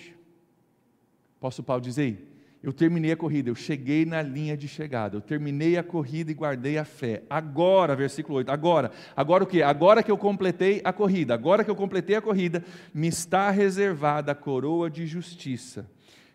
Apóstolo 1.37 1.65
Paulo 1.65 1.81
diz 1.81 1.97
aí, 1.97 2.31
eu 2.61 2.71
terminei 2.71 3.11
a 3.11 3.17
corrida, 3.17 3.49
eu 3.49 3.55
cheguei 3.55 4.05
na 4.05 4.21
linha 4.21 4.55
de 4.55 4.67
chegada, 4.67 5.17
eu 5.17 5.21
terminei 5.21 5.77
a 5.77 5.83
corrida 5.83 6.29
e 6.29 6.35
guardei 6.35 6.77
a 6.77 6.85
fé. 6.85 7.23
Agora, 7.27 7.95
versículo 7.95 8.37
8, 8.37 8.51
agora, 8.51 8.91
agora 9.15 9.43
o 9.43 9.47
que? 9.47 9.63
Agora 9.63 10.03
que 10.03 10.11
eu 10.11 10.17
completei 10.17 10.79
a 10.83 10.93
corrida, 10.93 11.33
agora 11.33 11.63
que 11.63 11.71
eu 11.71 11.75
completei 11.75 12.15
a 12.15 12.21
corrida, 12.21 12.63
me 12.93 13.07
está 13.07 13.49
reservada 13.49 14.31
a 14.31 14.35
coroa 14.35 14.91
de 14.91 15.07
justiça, 15.07 15.89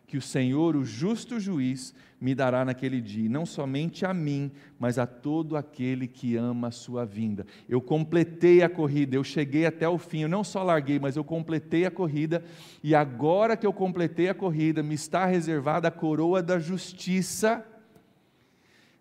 que 0.06 0.16
o 0.16 0.22
Senhor, 0.22 0.76
o 0.76 0.84
justo 0.84 1.40
juiz, 1.40 1.92
me 2.20 2.34
dará 2.34 2.64
naquele 2.64 3.00
dia, 3.00 3.28
não 3.28 3.44
somente 3.44 4.06
a 4.06 4.14
mim, 4.14 4.50
mas 4.78 4.98
a 4.98 5.06
todo 5.06 5.56
aquele 5.56 6.06
que 6.06 6.36
ama 6.36 6.68
a 6.68 6.70
sua 6.70 7.04
vinda. 7.04 7.44
Eu 7.68 7.80
completei 7.80 8.62
a 8.62 8.68
corrida, 8.68 9.16
eu 9.16 9.24
cheguei 9.24 9.66
até 9.66 9.88
o 9.88 9.98
fim, 9.98 10.20
eu 10.20 10.28
não 10.28 10.44
só 10.44 10.62
larguei, 10.62 10.98
mas 10.98 11.16
eu 11.16 11.24
completei 11.24 11.84
a 11.84 11.90
corrida, 11.90 12.44
e 12.82 12.94
agora 12.94 13.56
que 13.56 13.66
eu 13.66 13.72
completei 13.72 14.28
a 14.28 14.34
corrida, 14.34 14.82
me 14.82 14.94
está 14.94 15.26
reservada 15.26 15.88
a 15.88 15.90
coroa 15.90 16.42
da 16.42 16.58
justiça. 16.58 17.66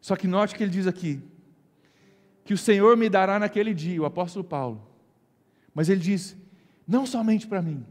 Só 0.02 0.16
que 0.16 0.28
note 0.28 0.56
que 0.56 0.64
ele 0.64 0.72
diz 0.72 0.88
aqui, 0.88 1.22
que 2.44 2.54
o 2.54 2.58
Senhor 2.58 2.98
me 2.98 3.10
dará 3.10 3.40
naquele 3.40 3.74
dia, 3.74 4.02
o 4.02 4.06
apóstolo 4.06 4.44
Paulo. 4.44 4.88
Mas 5.74 5.88
ele 5.88 6.00
diz: 6.00 6.36
não 6.88 7.06
somente 7.06 7.48
para 7.48 7.62
mim, 7.62 7.86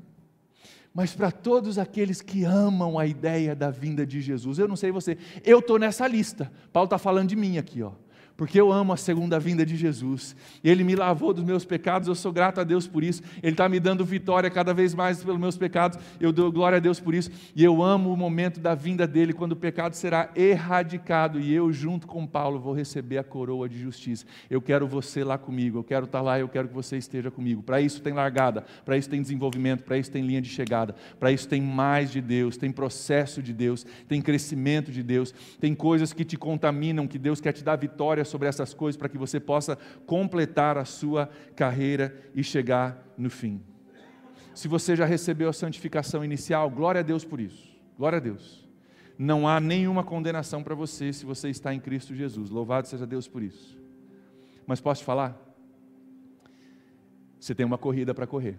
mas 0.95 1.13
para 1.13 1.33
todos 1.33 1.77
aqueles 1.77 2.23
que 2.23 2.45
amam 2.45 2.99
a 2.99 3.07
ideia 3.07 3.55
da 3.55 3.71
vinda 3.71 4.07
de 4.07 4.21
Jesus. 4.21 4.59
Eu 4.59 4.69
não 4.69 4.77
sei 4.77 4.93
você, 4.93 5.19
eu 5.45 5.59
estou 5.59 5.79
nessa 5.79 6.07
lista. 6.07 6.53
Paulo 6.73 6.87
está 6.87 6.99
falando 6.99 7.29
de 7.29 7.37
mim 7.37 7.59
aqui, 7.59 7.83
ó 7.83 7.93
porque 8.37 8.61
eu 8.61 8.73
amo 8.73 8.93
a 8.93 8.97
segunda 8.97 9.39
vinda 9.39 9.65
de 9.65 9.77
Jesus. 9.77 10.35
Ele 10.63 10.83
me 10.83 10.97
lavou 10.97 11.33
dos 11.33 11.45
meus 11.45 11.65
pecados, 11.65 12.09
eu 12.09 12.15
sou 12.15 12.33
grato 12.33 12.61
a 12.61 12.65
Deus 12.65 12.87
por 12.87 13.05
isso. 13.05 13.23
Ele 13.43 13.53
está 13.53 13.69
me 13.69 13.79
dando 13.79 14.05
vitória 14.05 14.51
cada 14.51 14.75
vez 14.75 14.95
mais 14.95 15.23
pelos 15.23 15.39
meus 15.39 15.57
pecados, 15.57 15.99
eu 16.21 16.33
dou 16.33 16.51
glória 16.51 16.77
a 16.77 16.81
Deus 16.81 16.99
por 16.99 17.15
isso. 17.15 17.31
E 17.55 17.63
eu 17.63 17.83
amo 17.83 18.13
o 18.13 18.17
momento 18.17 18.59
da 18.59 18.75
vinda 18.75 19.07
dele, 19.07 19.33
quando 19.33 19.53
o 19.53 19.57
pecado 19.57 19.95
será 19.95 20.31
erradicado 20.35 21.39
e 21.39 21.53
eu, 21.53 21.73
junto 21.73 22.07
com 22.07 22.27
Paulo, 22.27 22.59
vou 22.59 22.73
receber 22.73 23.19
a 23.19 23.25
coroa 23.25 23.69
de 23.69 23.79
justiça. 23.79 24.27
Eu 24.51 24.61
quero 24.61 24.87
você 24.89 25.23
lá 25.23 25.39
comigo, 25.39 25.79
eu 25.79 25.85
quero 25.85 26.07
estar 26.07 26.19
tá 26.19 26.23
lá, 26.23 26.39
eu 26.39 26.49
quero 26.49 26.69
que 26.69 26.75
você 26.75 26.97
esteja 26.97 27.31
comigo. 27.31 27.63
Para 27.63 27.81
isso 27.81 28.03
tem 28.03 28.13
largada, 28.13 28.65
para 28.85 28.97
isso 28.97 29.09
tem 29.09 29.23
desenvolvimento, 29.23 29.85
para 29.85 29.97
isso 29.97 30.11
tem 30.11 30.27
linha 30.27 30.43
de 30.43 30.49
chegada, 30.49 30.95
para 31.21 31.31
isso 31.31 31.49
tem 31.49 31.63
mais 31.63 32.11
de 32.11 32.21
Deus, 32.21 32.57
tem 32.57 32.73
processo 32.73 33.41
de 33.41 33.53
Deus, 33.53 33.87
tem 34.09 34.21
crescimento 34.21 34.91
de 34.91 35.03
Deus, 35.03 35.33
tem 35.61 35.75
coisas 35.75 36.13
que 36.13 36.25
te 36.25 36.37
contaminam, 36.37 37.07
que 37.07 37.19
Deus 37.19 37.41
quer 37.41 37.53
te 37.53 37.63
dar 37.63 37.77
vitória 37.77 38.24
sobre 38.25 38.49
essas 38.49 38.75
coisas 38.75 38.97
para 38.97 39.09
que 39.09 39.19
você 39.19 39.39
possa 39.39 39.77
completar 40.07 40.77
a 40.79 40.85
sua 40.85 41.29
carreira 41.55 42.17
e 42.35 42.43
chegar 42.43 43.13
no 43.17 43.31
fim. 43.31 43.63
Se 44.55 44.69
você 44.69 44.95
já 44.95 45.05
recebeu 45.05 45.49
a 45.49 45.53
santificação 45.53 46.25
inicial, 46.25 46.71
glória 46.71 47.01
a 47.01 47.03
Deus 47.03 47.25
por 47.25 47.41
isso. 47.41 47.75
Glória 47.99 48.19
a 48.19 48.21
Deus. 48.21 48.69
Não 49.19 49.47
há 49.47 49.61
nenhuma 49.61 50.03
condenação 50.03 50.63
para 50.63 50.75
você 50.75 51.13
se 51.13 51.25
você 51.25 51.49
está 51.49 51.75
em 51.75 51.81
Cristo 51.81 52.15
Jesus. 52.15 52.51
Louvado 52.51 52.89
seja 52.89 53.07
Deus 53.07 53.29
por 53.29 53.43
isso. 53.43 53.79
Mas 54.67 54.81
posso 54.81 55.03
te 55.03 55.05
falar? 55.05 55.41
Você 57.39 57.55
tem 57.55 57.67
uma 57.67 57.79
corrida 57.79 58.15
para 58.15 58.27
correr. 58.27 58.59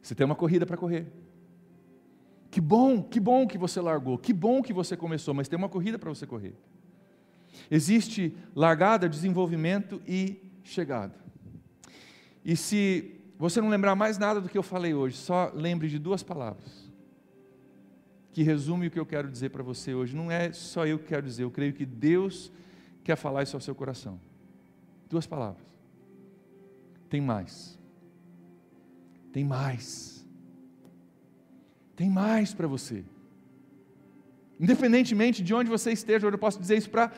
Você 0.00 0.14
tem 0.14 0.24
uma 0.24 0.36
corrida 0.36 0.64
para 0.64 0.76
correr. 0.76 1.06
Que 2.58 2.62
bom, 2.62 3.00
que 3.00 3.20
bom 3.20 3.46
que 3.46 3.56
você 3.56 3.80
largou, 3.80 4.18
que 4.18 4.32
bom 4.32 4.60
que 4.60 4.72
você 4.72 4.96
começou, 4.96 5.32
mas 5.32 5.46
tem 5.46 5.56
uma 5.56 5.68
corrida 5.68 5.96
para 5.96 6.10
você 6.10 6.26
correr. 6.26 6.56
Existe 7.70 8.36
largada, 8.52 9.08
desenvolvimento 9.08 10.02
e 10.04 10.42
chegada. 10.64 11.14
E 12.44 12.56
se 12.56 13.14
você 13.38 13.60
não 13.60 13.68
lembrar 13.68 13.94
mais 13.94 14.18
nada 14.18 14.40
do 14.40 14.48
que 14.48 14.58
eu 14.58 14.62
falei 14.64 14.92
hoje, 14.92 15.16
só 15.16 15.52
lembre 15.54 15.86
de 15.86 16.00
duas 16.00 16.24
palavras 16.24 16.90
que 18.32 18.42
resume 18.42 18.88
o 18.88 18.90
que 18.90 18.98
eu 18.98 19.06
quero 19.06 19.30
dizer 19.30 19.50
para 19.50 19.62
você 19.62 19.94
hoje. 19.94 20.16
Não 20.16 20.28
é 20.28 20.50
só 20.52 20.84
eu 20.84 20.98
que 20.98 21.06
quero 21.06 21.24
dizer, 21.24 21.44
eu 21.44 21.52
creio 21.52 21.72
que 21.72 21.86
Deus 21.86 22.50
quer 23.04 23.14
falar 23.14 23.44
isso 23.44 23.56
ao 23.56 23.60
seu 23.60 23.72
coração. 23.76 24.18
Duas 25.08 25.28
palavras. 25.28 25.64
Tem 27.08 27.20
mais. 27.20 27.78
Tem 29.32 29.44
mais. 29.44 30.17
Tem 31.98 32.08
mais 32.08 32.54
para 32.54 32.68
você. 32.68 33.04
Independentemente 34.60 35.42
de 35.42 35.52
onde 35.52 35.68
você 35.68 35.90
esteja, 35.90 36.28
eu 36.28 36.38
posso 36.38 36.60
dizer 36.60 36.78
isso 36.78 36.88
para 36.88 37.10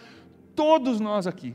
todos 0.57 0.99
nós 1.01 1.27
aqui. 1.27 1.55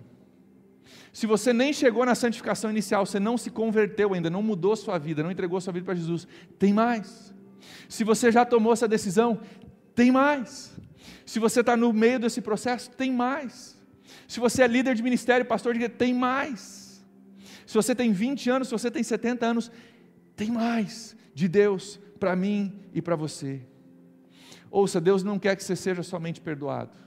Se 1.11 1.25
você 1.25 1.51
nem 1.51 1.73
chegou 1.73 2.05
na 2.05 2.13
santificação 2.13 2.69
inicial, 2.69 3.03
você 3.03 3.19
não 3.19 3.35
se 3.35 3.49
converteu 3.49 4.13
ainda, 4.13 4.29
não 4.29 4.43
mudou 4.43 4.75
sua 4.75 4.99
vida, 4.99 5.23
não 5.23 5.31
entregou 5.31 5.59
sua 5.59 5.73
vida 5.73 5.85
para 5.85 5.95
Jesus, 5.95 6.27
tem 6.59 6.71
mais. 6.71 7.33
Se 7.89 8.03
você 8.03 8.31
já 8.31 8.45
tomou 8.45 8.73
essa 8.73 8.87
decisão, 8.87 9.39
tem 9.95 10.11
mais. 10.11 10.75
Se 11.25 11.39
você 11.39 11.61
está 11.61 11.75
no 11.75 11.91
meio 11.91 12.19
desse 12.19 12.41
processo, 12.41 12.91
tem 12.91 13.11
mais. 13.11 13.75
Se 14.27 14.39
você 14.39 14.61
é 14.61 14.67
líder 14.67 14.93
de 14.93 15.01
ministério, 15.01 15.47
pastor 15.47 15.73
de 15.73 15.79
igreja, 15.79 15.97
tem 15.97 16.13
mais. 16.13 17.03
Se 17.65 17.73
você 17.73 17.95
tem 17.95 18.11
20 18.11 18.51
anos, 18.51 18.67
se 18.67 18.71
você 18.71 18.91
tem 18.91 19.01
70 19.01 19.43
anos, 19.47 19.71
tem 20.35 20.51
mais 20.51 21.15
de 21.33 21.47
Deus 21.47 21.99
para 22.25 22.35
mim 22.35 22.73
e 22.91 23.03
para 23.03 23.15
você. 23.15 23.61
Ouça, 24.71 24.99
Deus 24.99 25.23
não 25.23 25.37
quer 25.37 25.55
que 25.55 25.63
você 25.63 25.75
seja 25.75 26.01
somente 26.01 26.41
perdoado. 26.41 26.97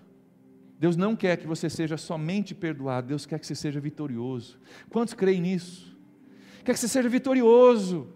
Deus 0.79 0.97
não 0.97 1.17
quer 1.17 1.37
que 1.37 1.45
você 1.45 1.69
seja 1.69 1.97
somente 1.97 2.55
perdoado, 2.55 3.09
Deus 3.09 3.27
quer 3.27 3.41
que 3.41 3.45
você 3.45 3.57
seja 3.57 3.81
vitorioso. 3.81 4.61
Quantos 4.89 5.15
creem 5.15 5.41
nisso? 5.41 5.99
Quer 6.65 6.73
que 6.73 6.79
você 6.79 6.87
seja 6.87 7.09
vitorioso. 7.09 8.07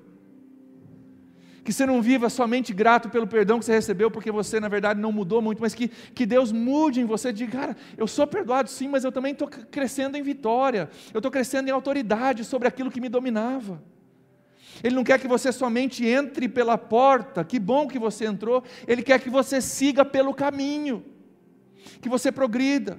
Que 1.64 1.72
você 1.72 1.84
não 1.84 2.00
viva 2.00 2.30
somente 2.30 2.72
grato 2.72 3.10
pelo 3.10 3.26
perdão 3.26 3.58
que 3.58 3.64
você 3.64 3.72
recebeu, 3.72 4.08
porque 4.08 4.30
você, 4.30 4.60
na 4.60 4.68
verdade, 4.68 5.00
não 5.00 5.10
mudou 5.10 5.42
muito, 5.42 5.60
mas 5.60 5.74
que, 5.74 5.88
que 5.88 6.24
Deus 6.24 6.52
mude 6.52 7.00
em 7.00 7.04
você. 7.04 7.32
Diga, 7.32 7.50
cara, 7.50 7.76
eu 7.96 8.06
sou 8.06 8.28
perdoado 8.28 8.70
sim, 8.70 8.86
mas 8.86 9.02
eu 9.02 9.10
também 9.10 9.32
estou 9.32 9.48
crescendo 9.48 10.16
em 10.16 10.22
vitória, 10.22 10.88
eu 11.12 11.18
estou 11.18 11.32
crescendo 11.32 11.68
em 11.68 11.72
autoridade 11.72 12.44
sobre 12.44 12.68
aquilo 12.68 12.92
que 12.92 13.00
me 13.00 13.08
dominava. 13.08 13.82
Ele 14.82 14.94
não 14.94 15.04
quer 15.04 15.18
que 15.18 15.28
você 15.28 15.52
somente 15.52 16.06
entre 16.06 16.48
pela 16.48 16.76
porta, 16.76 17.44
que 17.44 17.58
bom 17.58 17.86
que 17.86 17.98
você 17.98 18.26
entrou, 18.26 18.62
Ele 18.86 19.02
quer 19.02 19.20
que 19.20 19.30
você 19.30 19.60
siga 19.60 20.04
pelo 20.04 20.34
caminho 20.34 21.04
que 22.00 22.08
você 22.08 22.30
progrida. 22.30 22.98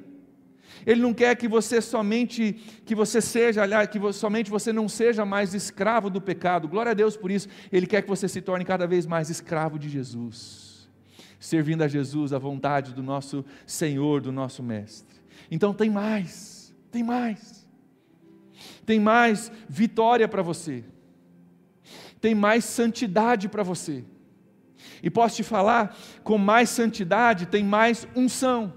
Ele 0.86 1.02
não 1.02 1.14
quer 1.14 1.36
que 1.36 1.48
você 1.48 1.80
somente 1.82 2.54
que 2.86 2.94
você 2.94 3.22
seja, 3.22 3.64
aliás, 3.64 3.88
que 3.88 4.00
somente 4.12 4.50
você 4.50 4.74
não 4.74 4.90
seja 4.90 5.26
mais 5.26 5.54
escravo 5.54 6.10
do 6.10 6.20
pecado. 6.20 6.68
Glória 6.68 6.92
a 6.92 6.96
Deus 6.96 7.16
por 7.16 7.32
isso. 7.32 7.48
Ele 7.72 7.88
quer 7.88 8.02
que 8.02 8.08
você 8.08 8.28
se 8.28 8.42
torne 8.42 8.66
cada 8.66 8.86
vez 8.86 9.06
mais 9.06 9.30
escravo 9.30 9.80
de 9.80 9.88
Jesus, 9.88 10.90
servindo 11.40 11.84
a 11.84 11.88
Jesus, 11.88 12.34
a 12.34 12.40
vontade 12.40 12.94
do 12.94 13.02
nosso 13.02 13.46
Senhor, 13.66 14.20
do 14.20 14.32
nosso 14.32 14.62
mestre. 14.62 15.18
Então 15.50 15.74
tem 15.74 15.90
mais, 15.90 16.74
tem 16.92 17.04
mais. 17.04 17.64
Tem 18.86 19.00
mais 19.00 19.52
vitória 19.70 20.28
para 20.28 20.42
você. 20.42 20.84
Tem 22.24 22.34
mais 22.34 22.64
santidade 22.64 23.50
para 23.50 23.64
você. 23.64 24.02
E 25.04 25.10
posso 25.10 25.36
te 25.36 25.44
falar, 25.44 25.94
com 26.24 26.38
mais 26.38 26.70
santidade 26.70 27.48
tem 27.48 27.66
mais 27.66 28.08
unção 28.16 28.72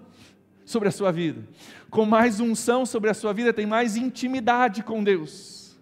sobre 0.64 0.88
a 0.88 0.90
sua 0.90 1.12
vida. 1.12 1.46
Com 1.88 2.04
mais 2.04 2.40
unção 2.40 2.84
sobre 2.84 3.08
a 3.08 3.14
sua 3.14 3.32
vida 3.32 3.52
tem 3.52 3.64
mais 3.64 3.96
intimidade 3.96 4.82
com 4.82 5.04
Deus. 5.04 5.78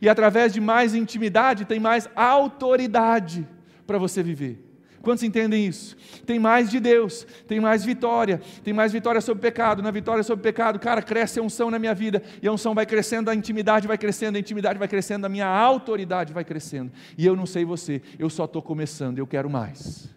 E 0.00 0.08
através 0.08 0.54
de 0.54 0.62
mais 0.62 0.94
intimidade 0.94 1.66
tem 1.66 1.78
mais 1.78 2.08
autoridade 2.16 3.46
para 3.86 3.98
você 3.98 4.22
viver. 4.22 4.71
Quantos 5.02 5.24
entendem 5.24 5.66
isso? 5.66 5.96
Tem 6.24 6.38
mais 6.38 6.70
de 6.70 6.78
Deus, 6.78 7.26
tem 7.48 7.58
mais 7.58 7.84
vitória, 7.84 8.40
tem 8.62 8.72
mais 8.72 8.92
vitória 8.92 9.20
sobre 9.20 9.42
pecado. 9.42 9.82
Na 9.82 9.90
vitória 9.90 10.22
sobre 10.22 10.42
pecado, 10.42 10.78
cara, 10.78 11.02
cresce 11.02 11.40
a 11.40 11.42
unção 11.42 11.70
na 11.70 11.78
minha 11.78 11.92
vida, 11.92 12.22
e 12.40 12.46
a 12.46 12.52
unção 12.52 12.72
vai 12.72 12.86
crescendo, 12.86 13.28
a 13.28 13.34
intimidade 13.34 13.88
vai 13.88 13.98
crescendo, 13.98 14.36
a 14.36 14.38
intimidade 14.38 14.78
vai 14.78 14.86
crescendo, 14.86 15.24
a 15.24 15.28
minha 15.28 15.46
autoridade 15.46 16.32
vai 16.32 16.44
crescendo. 16.44 16.92
E 17.18 17.26
eu 17.26 17.34
não 17.34 17.46
sei 17.46 17.64
você, 17.64 18.00
eu 18.16 18.30
só 18.30 18.44
estou 18.44 18.62
começando, 18.62 19.18
eu 19.18 19.26
quero 19.26 19.50
mais. 19.50 20.08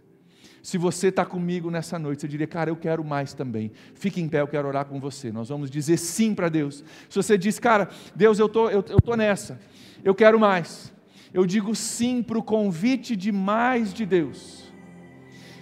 Se 0.62 0.78
você 0.78 1.08
está 1.08 1.26
comigo 1.26 1.72
nessa 1.72 1.98
noite, 1.98 2.22
você 2.22 2.28
diria, 2.28 2.48
cara, 2.48 2.70
eu 2.70 2.76
quero 2.76 3.04
mais 3.04 3.34
também. 3.34 3.72
Fique 3.96 4.22
em 4.22 4.30
pé, 4.30 4.42
eu 4.42 4.48
quero 4.48 4.68
orar 4.68 4.86
com 4.86 5.00
você. 5.00 5.32
Nós 5.32 5.50
vamos 5.50 5.70
dizer 5.70 5.98
sim 5.98 6.34
para 6.34 6.50
Deus. 6.50 6.84
Se 7.10 7.16
você 7.16 7.38
diz, 7.38 7.58
cara, 7.60 7.90
Deus, 8.16 8.38
eu 8.38 8.50
tô, 8.50 8.70
eu 8.70 8.84
tô 8.84 9.16
nessa, 9.16 9.60
eu 10.04 10.14
quero 10.14 10.40
mais. 10.40 10.94
Eu 11.34 11.46
digo 11.46 11.76
sim 11.76 12.22
para 12.22 12.38
o 12.38 12.44
convite 12.44 13.16
de 13.16 13.32
mais 13.32 13.94
de 13.94 14.06
Deus 14.06 14.65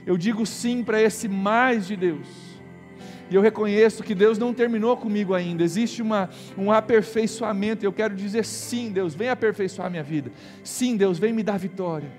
eu 0.05 0.17
digo 0.17 0.45
sim 0.45 0.83
para 0.83 1.01
esse 1.01 1.27
mais 1.27 1.87
de 1.87 1.95
Deus. 1.95 2.27
E 3.29 3.35
eu 3.35 3.41
reconheço 3.41 4.03
que 4.03 4.13
Deus 4.13 4.37
não 4.37 4.53
terminou 4.53 4.95
comigo 4.95 5.33
ainda, 5.33 5.63
existe 5.63 6.01
uma, 6.01 6.29
um 6.57 6.71
aperfeiçoamento. 6.71 7.85
Eu 7.85 7.93
quero 7.93 8.15
dizer 8.15 8.45
sim, 8.45 8.91
Deus, 8.91 9.15
vem 9.15 9.29
aperfeiçoar 9.29 9.89
minha 9.89 10.03
vida. 10.03 10.31
Sim, 10.63 10.95
Deus, 10.95 11.17
vem 11.17 11.33
me 11.33 11.41
dar 11.41 11.57
vitória. 11.57 12.11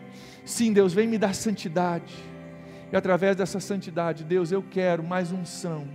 Sim, 0.44 0.72
Deus, 0.72 0.92
vem 0.92 1.06
me 1.06 1.18
dar 1.18 1.34
santidade. 1.34 2.14
E 2.92 2.96
através 2.96 3.36
dessa 3.36 3.60
santidade, 3.60 4.24
Deus, 4.24 4.50
eu 4.50 4.62
quero 4.62 5.02
mais 5.02 5.30
unção. 5.30 5.86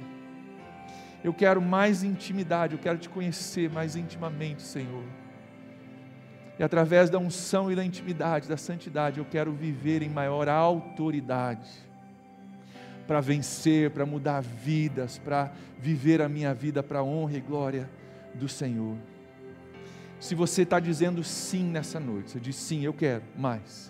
Eu 1.24 1.34
quero 1.34 1.62
mais 1.62 2.04
intimidade, 2.04 2.76
eu 2.76 2.80
quero 2.80 2.98
te 2.98 3.10
conhecer 3.10 3.70
mais 3.70 3.96
intimamente, 3.96 4.62
Senhor. 4.62 5.04
E 6.60 6.64
através 6.64 7.10
da 7.10 7.18
unção 7.18 7.72
e 7.72 7.76
da 7.76 7.86
intimidade, 7.86 8.50
da 8.50 8.58
santidade, 8.58 9.18
eu 9.18 9.26
quero 9.26 9.54
viver 9.54 10.02
em 10.02 10.10
maior 10.10 10.50
autoridade. 10.50 11.70
Para 13.08 13.22
vencer, 13.22 13.92
para 13.92 14.06
mudar 14.06 14.42
vidas, 14.42 15.18
para 15.18 15.54
viver 15.80 16.22
a 16.22 16.28
minha 16.28 16.54
vida 16.54 16.84
para 16.84 17.00
a 17.00 17.04
honra 17.04 17.38
e 17.38 17.40
glória 17.40 17.90
do 18.36 18.50
Senhor. 18.50 18.98
Se 20.20 20.36
você 20.36 20.64
está 20.64 20.82
dizendo 20.82 21.24
sim 21.24 21.64
nessa 21.64 21.98
noite, 21.98 22.32
você 22.32 22.40
diz 22.42 22.58
sim, 22.58 22.84
eu 22.84 22.92
quero 22.92 23.24
mais. 23.38 23.90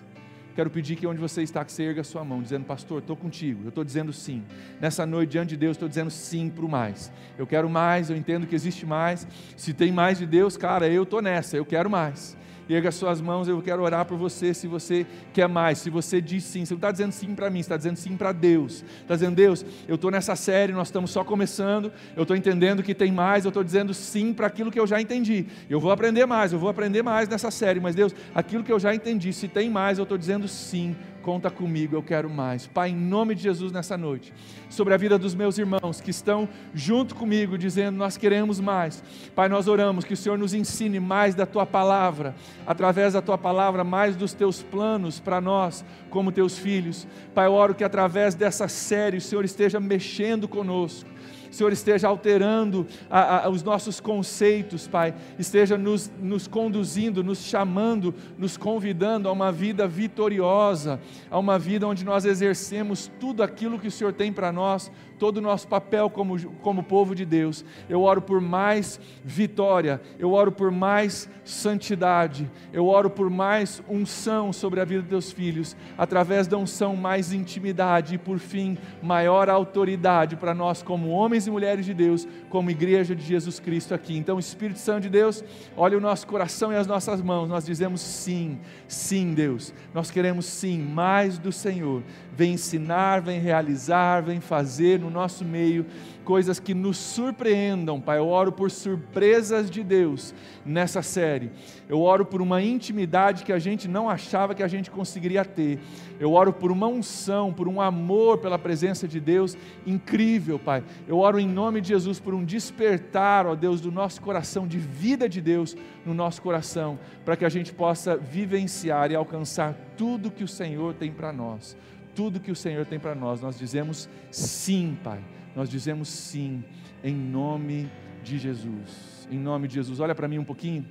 Quero 0.55 0.69
pedir 0.69 0.95
que 0.95 1.07
onde 1.07 1.19
você 1.19 1.41
está, 1.41 1.65
que 1.65 1.71
você 1.71 1.83
erga 1.83 2.01
a 2.01 2.03
sua 2.03 2.23
mão, 2.23 2.39
dizendo, 2.39 2.65
pastor, 2.65 2.99
estou 2.99 3.15
contigo, 3.15 3.63
eu 3.63 3.69
estou 3.69 3.83
dizendo 3.83 4.13
sim. 4.13 4.43
Nessa 4.79 5.07
noite, 5.07 5.31
diante 5.31 5.49
de 5.49 5.57
Deus, 5.57 5.75
estou 5.75 5.89
dizendo 5.89 6.11
sim 6.11 6.49
para 6.49 6.65
o 6.65 6.69
mais. 6.69 7.11
Eu 7.35 7.47
quero 7.47 7.67
mais, 7.67 8.11
eu 8.11 8.15
entendo 8.15 8.45
que 8.45 8.53
existe 8.53 8.85
mais. 8.85 9.27
Se 9.57 9.73
tem 9.73 9.91
mais 9.91 10.19
de 10.19 10.27
Deus, 10.27 10.55
cara, 10.55 10.87
eu 10.87 11.01
estou 11.01 11.19
nessa, 11.19 11.57
eu 11.57 11.65
quero 11.65 11.89
mais 11.89 12.37
erga 12.75 12.91
suas 12.91 13.19
mãos, 13.19 13.47
eu 13.47 13.61
quero 13.61 13.81
orar 13.81 14.05
por 14.05 14.17
você. 14.17 14.53
Se 14.53 14.67
você 14.67 15.05
quer 15.33 15.47
mais, 15.47 15.79
se 15.79 15.89
você 15.89 16.21
diz 16.21 16.43
sim, 16.43 16.65
você 16.65 16.73
não 16.73 16.77
está 16.77 16.91
dizendo 16.91 17.11
sim 17.11 17.33
para 17.33 17.49
mim, 17.49 17.59
você 17.59 17.65
está 17.65 17.77
dizendo 17.77 17.97
sim 17.97 18.15
para 18.15 18.31
Deus. 18.31 18.83
Está 19.01 19.15
dizendo, 19.15 19.35
Deus, 19.35 19.65
eu 19.87 19.95
estou 19.95 20.11
nessa 20.11 20.35
série, 20.35 20.73
nós 20.73 20.87
estamos 20.87 21.11
só 21.11 21.23
começando, 21.23 21.91
eu 22.15 22.23
estou 22.23 22.35
entendendo 22.35 22.83
que 22.83 22.93
tem 22.93 23.11
mais, 23.11 23.45
eu 23.45 23.49
estou 23.49 23.63
dizendo 23.63 23.93
sim 23.93 24.33
para 24.33 24.47
aquilo 24.47 24.71
que 24.71 24.79
eu 24.79 24.87
já 24.87 25.01
entendi. 25.01 25.45
Eu 25.69 25.79
vou 25.79 25.91
aprender 25.91 26.25
mais, 26.25 26.53
eu 26.53 26.59
vou 26.59 26.69
aprender 26.69 27.01
mais 27.01 27.27
nessa 27.27 27.51
série, 27.51 27.79
mas 27.79 27.95
Deus, 27.95 28.13
aquilo 28.33 28.63
que 28.63 28.71
eu 28.71 28.79
já 28.79 28.93
entendi, 28.93 29.33
se 29.33 29.47
tem 29.47 29.69
mais, 29.69 29.97
eu 29.97 30.03
estou 30.03 30.17
dizendo 30.17 30.47
sim 30.47 30.95
conta 31.29 31.51
comigo, 31.51 31.95
eu 31.95 32.01
quero 32.01 32.27
mais. 32.27 32.65
Pai, 32.65 32.89
em 32.89 32.95
nome 32.95 33.35
de 33.35 33.43
Jesus 33.43 33.71
nessa 33.71 33.95
noite, 33.95 34.33
sobre 34.67 34.95
a 34.95 34.97
vida 34.97 35.15
dos 35.15 35.35
meus 35.35 35.59
irmãos 35.59 36.01
que 36.01 36.09
estão 36.09 36.49
junto 36.73 37.13
comigo, 37.13 37.55
dizendo: 37.55 37.95
Nós 37.95 38.17
queremos 38.17 38.59
mais. 38.59 39.03
Pai, 39.35 39.47
nós 39.47 39.67
oramos 39.67 40.03
que 40.03 40.15
o 40.15 40.17
Senhor 40.17 40.39
nos 40.39 40.55
ensine 40.55 40.99
mais 40.99 41.35
da 41.35 41.45
tua 41.45 41.67
palavra, 41.67 42.33
através 42.65 43.13
da 43.13 43.21
tua 43.21 43.37
palavra, 43.37 43.83
mais 43.83 44.15
dos 44.15 44.33
teus 44.33 44.63
planos 44.63 45.19
para 45.19 45.39
nós, 45.39 45.85
como 46.09 46.31
teus 46.31 46.57
filhos. 46.57 47.07
Pai, 47.35 47.45
eu 47.45 47.53
oro 47.53 47.75
que 47.75 47.83
através 47.83 48.33
dessa 48.33 48.67
série 48.67 49.17
o 49.17 49.21
Senhor 49.21 49.45
esteja 49.45 49.79
mexendo 49.79 50.47
conosco 50.47 51.07
Senhor 51.51 51.71
esteja 51.71 52.07
alterando 52.07 52.85
a, 53.09 53.45
a, 53.45 53.49
os 53.49 53.63
nossos 53.63 53.99
conceitos, 53.99 54.87
Pai, 54.87 55.13
esteja 55.37 55.77
nos, 55.77 56.11
nos 56.21 56.47
conduzindo, 56.47 57.23
nos 57.23 57.39
chamando, 57.39 58.13
nos 58.37 58.57
convidando 58.57 59.27
a 59.27 59.31
uma 59.31 59.51
vida 59.51 59.87
vitoriosa, 59.87 60.99
a 61.29 61.37
uma 61.37 61.57
vida 61.57 61.87
onde 61.87 62.05
nós 62.05 62.25
exercemos 62.25 63.11
tudo 63.19 63.43
aquilo 63.43 63.79
que 63.79 63.87
o 63.87 63.91
Senhor 63.91 64.13
tem 64.13 64.31
para 64.31 64.51
nós 64.51 64.91
todo 65.19 65.37
o 65.37 65.41
nosso 65.41 65.67
papel 65.67 66.09
como, 66.09 66.39
como 66.61 66.81
povo 66.81 67.13
de 67.13 67.25
Deus. 67.25 67.63
Eu 67.89 68.01
oro 68.01 68.21
por 68.21 68.39
mais 68.39 68.99
vitória, 69.23 70.01
eu 70.17 70.31
oro 70.31 70.51
por 70.51 70.71
mais 70.71 71.29
santidade, 71.43 72.49
eu 72.71 72.87
oro 72.87 73.09
por 73.09 73.29
mais 73.29 73.83
unção 73.89 74.53
sobre 74.53 74.79
a 74.79 74.85
vida 74.85 75.01
dos 75.01 75.09
teus 75.09 75.31
filhos, 75.31 75.75
através 75.97 76.47
da 76.47 76.57
unção, 76.57 76.95
mais 76.95 77.33
intimidade 77.33 78.15
e, 78.15 78.17
por 78.17 78.39
fim, 78.39 78.77
maior 79.01 79.49
autoridade 79.49 80.35
para 80.35 80.53
nós, 80.53 80.81
como 80.81 81.09
homens 81.09 81.45
e 81.45 81.51
mulheres 81.51 81.85
de 81.85 81.93
Deus, 81.93 82.27
como 82.49 82.71
igreja 82.71 83.15
de 83.15 83.23
Jesus 83.23 83.59
Cristo 83.59 83.93
aqui. 83.93 84.17
Então, 84.17 84.39
Espírito 84.39 84.79
Santo 84.79 85.01
de 85.01 85.09
Deus, 85.09 85.43
olha 85.75 85.97
o 85.97 86.01
nosso 86.01 86.25
coração 86.25 86.71
e 86.71 86.75
as 86.75 86.87
nossas 86.87 87.21
mãos, 87.21 87.49
nós 87.49 87.65
dizemos 87.65 87.99
sim, 87.99 88.59
sim, 88.87 89.33
Deus, 89.33 89.73
nós 89.93 90.09
queremos 90.09 90.45
sim, 90.45 90.79
mais 90.79 91.37
do 91.37 91.51
Senhor. 91.51 92.03
Vem 92.31 92.53
ensinar, 92.53 93.21
vem 93.21 93.39
realizar, 93.39 94.21
vem 94.21 94.39
fazer 94.39 94.99
no 94.99 95.08
nosso 95.09 95.43
meio 95.45 95.85
coisas 96.23 96.59
que 96.59 96.73
nos 96.73 96.97
surpreendam, 96.97 97.99
Pai. 97.99 98.19
Eu 98.19 98.27
oro 98.27 98.51
por 98.51 98.69
surpresas 98.69 99.69
de 99.69 99.83
Deus 99.83 100.33
nessa 100.65 101.01
série. 101.01 101.49
Eu 101.87 102.01
oro 102.01 102.23
por 102.23 102.41
uma 102.41 102.61
intimidade 102.61 103.43
que 103.43 103.51
a 103.51 103.57
gente 103.57 103.87
não 103.87 104.07
achava 104.07 104.53
que 104.53 104.61
a 104.61 104.67
gente 104.67 104.91
conseguiria 104.91 105.43
ter. 105.43 105.79
Eu 106.19 106.33
oro 106.33 106.53
por 106.53 106.71
uma 106.71 106.87
unção, 106.87 107.51
por 107.51 107.67
um 107.67 107.81
amor 107.81 108.37
pela 108.37 108.59
presença 108.59 109.07
de 109.07 109.19
Deus 109.19 109.57
incrível, 109.87 110.59
Pai. 110.59 110.83
Eu 111.07 111.17
oro 111.17 111.39
em 111.39 111.47
nome 111.47 111.81
de 111.81 111.87
Jesus 111.87 112.19
por 112.19 112.33
um 112.33 112.43
despertar, 112.43 113.47
ó 113.47 113.55
Deus, 113.55 113.81
do 113.81 113.91
nosso 113.91 114.21
coração, 114.21 114.67
de 114.67 114.77
vida 114.77 115.27
de 115.27 115.41
Deus 115.41 115.75
no 116.05 116.13
nosso 116.13 116.41
coração, 116.41 116.99
para 117.25 117.35
que 117.35 117.45
a 117.45 117.49
gente 117.49 117.73
possa 117.73 118.15
vivenciar 118.15 119.11
e 119.11 119.15
alcançar 119.15 119.75
tudo 119.97 120.31
que 120.31 120.43
o 120.43 120.47
Senhor 120.47 120.93
tem 120.93 121.11
para 121.11 121.33
nós 121.33 121.75
tudo 122.15 122.39
que 122.39 122.51
o 122.51 122.55
Senhor 122.55 122.85
tem 122.85 122.99
para 122.99 123.15
nós. 123.15 123.41
Nós 123.41 123.57
dizemos 123.57 124.09
sim, 124.31 124.97
Pai. 125.03 125.23
Nós 125.55 125.69
dizemos 125.69 126.09
sim, 126.09 126.63
em 127.03 127.15
nome 127.15 127.89
de 128.23 128.37
Jesus. 128.37 129.27
Em 129.31 129.37
nome 129.37 129.67
de 129.67 129.75
Jesus. 129.75 129.99
Olha 129.99 130.15
para 130.15 130.27
mim 130.27 130.37
um 130.37 130.43
pouquinho. 130.43 130.85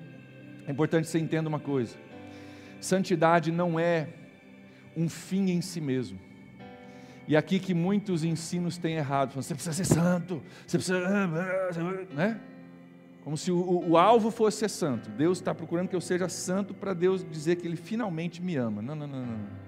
É 0.66 0.71
importante 0.71 1.05
que 1.05 1.11
você 1.11 1.19
entenda 1.19 1.49
uma 1.49 1.61
coisa: 1.61 1.97
santidade 2.81 3.51
não 3.51 3.79
é 3.79 4.09
um 4.97 5.09
fim 5.09 5.51
em 5.51 5.61
si 5.61 5.81
mesmo. 5.81 6.19
E 7.27 7.37
aqui 7.37 7.59
que 7.59 7.75
muitos 7.75 8.25
ensinos 8.25 8.79
têm 8.79 8.97
errado, 8.97 9.35
você 9.35 9.55
precisa 9.55 9.75
ser 9.75 9.85
santo, 9.85 10.43
você 10.66 10.79
precisa, 10.79 10.99
né? 12.14 12.41
Como 13.23 13.37
se 13.37 13.53
o, 13.53 13.91
o 13.91 13.99
alvo 13.99 14.31
fosse 14.31 14.61
ser 14.61 14.71
santo. 14.71 15.11
Deus 15.11 15.37
está 15.37 15.55
procurando 15.55 15.89
que 15.89 15.95
eu 15.95 16.01
seja 16.01 16.29
santo 16.31 16.73
para 16.73 16.95
Deus 16.95 17.23
dizer 17.31 17.57
que 17.57 17.66
Ele 17.66 17.77
finalmente 17.77 18.41
me 18.41 18.57
ama. 18.57 18.81
Não, 18.81 18.95
não, 18.95 19.07
não, 19.07 19.27
não. 19.27 19.68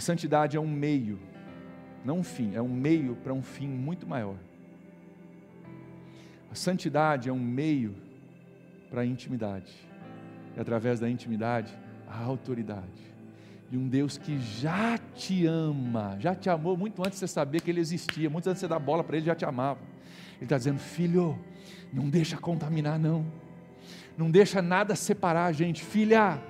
A 0.00 0.02
santidade 0.02 0.56
é 0.56 0.60
um 0.60 0.66
meio, 0.66 1.18
não 2.02 2.20
um 2.20 2.22
fim, 2.24 2.54
é 2.54 2.62
um 2.62 2.70
meio 2.70 3.16
para 3.16 3.34
um 3.34 3.42
fim 3.42 3.68
muito 3.68 4.06
maior. 4.06 4.36
A 6.50 6.54
santidade 6.54 7.28
é 7.28 7.32
um 7.34 7.38
meio 7.38 7.94
para 8.88 9.02
a 9.02 9.04
intimidade, 9.04 9.70
e 10.56 10.58
através 10.58 11.00
da 11.00 11.10
intimidade, 11.10 11.78
a 12.08 12.18
autoridade. 12.18 13.12
E 13.70 13.76
um 13.76 13.86
Deus 13.86 14.16
que 14.16 14.40
já 14.40 14.96
te 14.96 15.44
ama, 15.44 16.16
já 16.18 16.34
te 16.34 16.48
amou 16.48 16.78
muito 16.78 17.02
antes 17.02 17.20
de 17.20 17.26
você 17.26 17.28
saber 17.28 17.60
que 17.60 17.70
Ele 17.70 17.80
existia, 17.80 18.30
muito 18.30 18.48
antes 18.48 18.62
de 18.62 18.66
você 18.66 18.68
dar 18.68 18.78
bola 18.78 19.04
para 19.04 19.18
Ele, 19.18 19.26
já 19.26 19.34
te 19.34 19.44
amava. 19.44 19.80
Ele 20.36 20.44
está 20.44 20.56
dizendo: 20.56 20.78
Filho, 20.78 21.38
não 21.92 22.08
deixa 22.08 22.38
contaminar, 22.38 22.98
não, 22.98 23.26
não 24.16 24.30
deixa 24.30 24.62
nada 24.62 24.96
separar 24.96 25.44
a 25.44 25.52
gente, 25.52 25.84
filha 25.84 26.40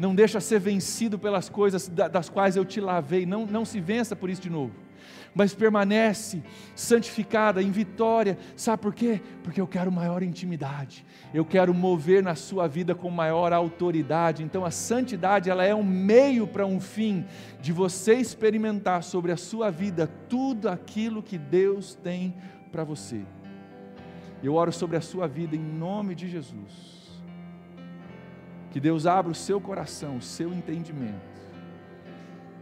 não 0.00 0.14
deixa 0.14 0.40
ser 0.40 0.58
vencido 0.58 1.18
pelas 1.18 1.50
coisas 1.50 1.86
das 1.86 2.30
quais 2.30 2.56
eu 2.56 2.64
te 2.64 2.80
lavei, 2.80 3.26
não, 3.26 3.44
não 3.44 3.66
se 3.66 3.78
vença 3.78 4.16
por 4.16 4.30
isso 4.30 4.40
de 4.40 4.48
novo, 4.48 4.72
mas 5.34 5.52
permanece 5.52 6.42
santificada, 6.74 7.62
em 7.62 7.70
vitória, 7.70 8.38
sabe 8.56 8.82
por 8.82 8.94
quê? 8.94 9.20
Porque 9.42 9.60
eu 9.60 9.66
quero 9.66 9.92
maior 9.92 10.22
intimidade, 10.22 11.04
eu 11.34 11.44
quero 11.44 11.74
mover 11.74 12.22
na 12.22 12.34
sua 12.34 12.66
vida 12.66 12.94
com 12.94 13.10
maior 13.10 13.52
autoridade, 13.52 14.42
então 14.42 14.64
a 14.64 14.70
santidade 14.70 15.50
ela 15.50 15.66
é 15.66 15.74
um 15.74 15.84
meio 15.84 16.46
para 16.46 16.64
um 16.64 16.80
fim, 16.80 17.26
de 17.60 17.70
você 17.70 18.14
experimentar 18.14 19.02
sobre 19.02 19.32
a 19.32 19.36
sua 19.36 19.70
vida 19.70 20.06
tudo 20.30 20.70
aquilo 20.70 21.22
que 21.22 21.36
Deus 21.36 21.94
tem 21.94 22.34
para 22.72 22.84
você. 22.84 23.20
Eu 24.42 24.54
oro 24.54 24.72
sobre 24.72 24.96
a 24.96 25.02
sua 25.02 25.28
vida 25.28 25.54
em 25.54 25.60
nome 25.60 26.14
de 26.14 26.26
Jesus 26.26 26.99
que 28.70 28.80
Deus 28.80 29.06
abra 29.06 29.30
o 29.30 29.34
seu 29.34 29.60
coração, 29.60 30.16
o 30.16 30.22
seu 30.22 30.52
entendimento. 30.52 31.30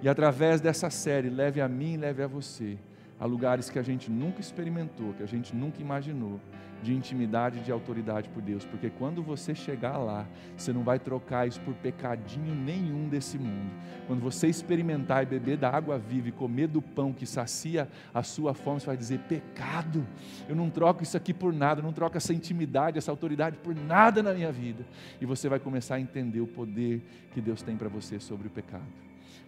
E 0.00 0.08
através 0.08 0.60
dessa 0.60 0.90
série, 0.90 1.28
leve 1.28 1.60
a 1.60 1.68
mim, 1.68 1.96
leve 1.96 2.22
a 2.22 2.26
você 2.26 2.78
a 3.18 3.26
lugares 3.26 3.68
que 3.68 3.78
a 3.78 3.82
gente 3.82 4.10
nunca 4.10 4.40
experimentou, 4.40 5.12
que 5.14 5.22
a 5.22 5.26
gente 5.26 5.54
nunca 5.54 5.80
imaginou, 5.80 6.40
de 6.82 6.94
intimidade 6.94 7.58
e 7.58 7.62
de 7.62 7.72
autoridade 7.72 8.28
por 8.28 8.40
Deus, 8.40 8.64
porque 8.64 8.88
quando 8.88 9.22
você 9.22 9.54
chegar 9.54 9.96
lá, 9.96 10.26
você 10.56 10.72
não 10.72 10.82
vai 10.82 10.98
trocar 10.98 11.46
isso 11.46 11.60
por 11.60 11.74
pecadinho 11.74 12.54
nenhum 12.54 13.08
desse 13.08 13.38
mundo. 13.38 13.70
Quando 14.06 14.20
você 14.20 14.46
experimentar 14.46 15.22
e 15.22 15.26
beber 15.26 15.56
da 15.56 15.70
água 15.70 15.98
viva 15.98 16.28
e 16.28 16.32
comer 16.32 16.68
do 16.68 16.80
pão 16.80 17.12
que 17.12 17.26
sacia 17.26 17.88
a 18.14 18.22
sua 18.22 18.54
fome, 18.54 18.80
você 18.80 18.86
vai 18.86 18.96
dizer: 18.96 19.18
pecado, 19.20 20.06
eu 20.48 20.54
não 20.54 20.70
troco 20.70 21.02
isso 21.02 21.16
aqui 21.16 21.34
por 21.34 21.52
nada, 21.52 21.80
eu 21.80 21.84
não 21.84 21.92
troco 21.92 22.16
essa 22.16 22.32
intimidade, 22.32 22.98
essa 22.98 23.10
autoridade 23.10 23.56
por 23.56 23.74
nada 23.74 24.22
na 24.22 24.32
minha 24.32 24.52
vida. 24.52 24.86
E 25.20 25.26
você 25.26 25.48
vai 25.48 25.58
começar 25.58 25.96
a 25.96 26.00
entender 26.00 26.40
o 26.40 26.46
poder 26.46 27.02
que 27.32 27.40
Deus 27.40 27.60
tem 27.60 27.76
para 27.76 27.88
você 27.88 28.20
sobre 28.20 28.46
o 28.46 28.50
pecado. 28.50 28.86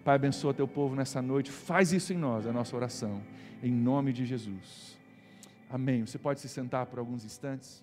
Pai, 0.05 0.17
abençoa 0.17 0.55
teu 0.55 0.67
povo 0.67 0.97
nessa 0.97 1.21
noite, 1.21 1.51
faz 1.51 1.93
isso 1.93 2.13
em 2.13 2.17
nós, 2.17 2.47
é 2.47 2.51
a 2.51 2.53
nossa 2.53 2.75
oração 2.75 3.21
em 3.63 3.73
nome 3.73 4.13
de 4.13 4.25
Jesus. 4.25 4.99
Amém. 5.69 6.05
Você 6.05 6.19
pode 6.19 6.41
se 6.41 6.49
sentar 6.49 6.87
por 6.87 6.99
alguns 6.99 7.25
instantes? 7.25 7.83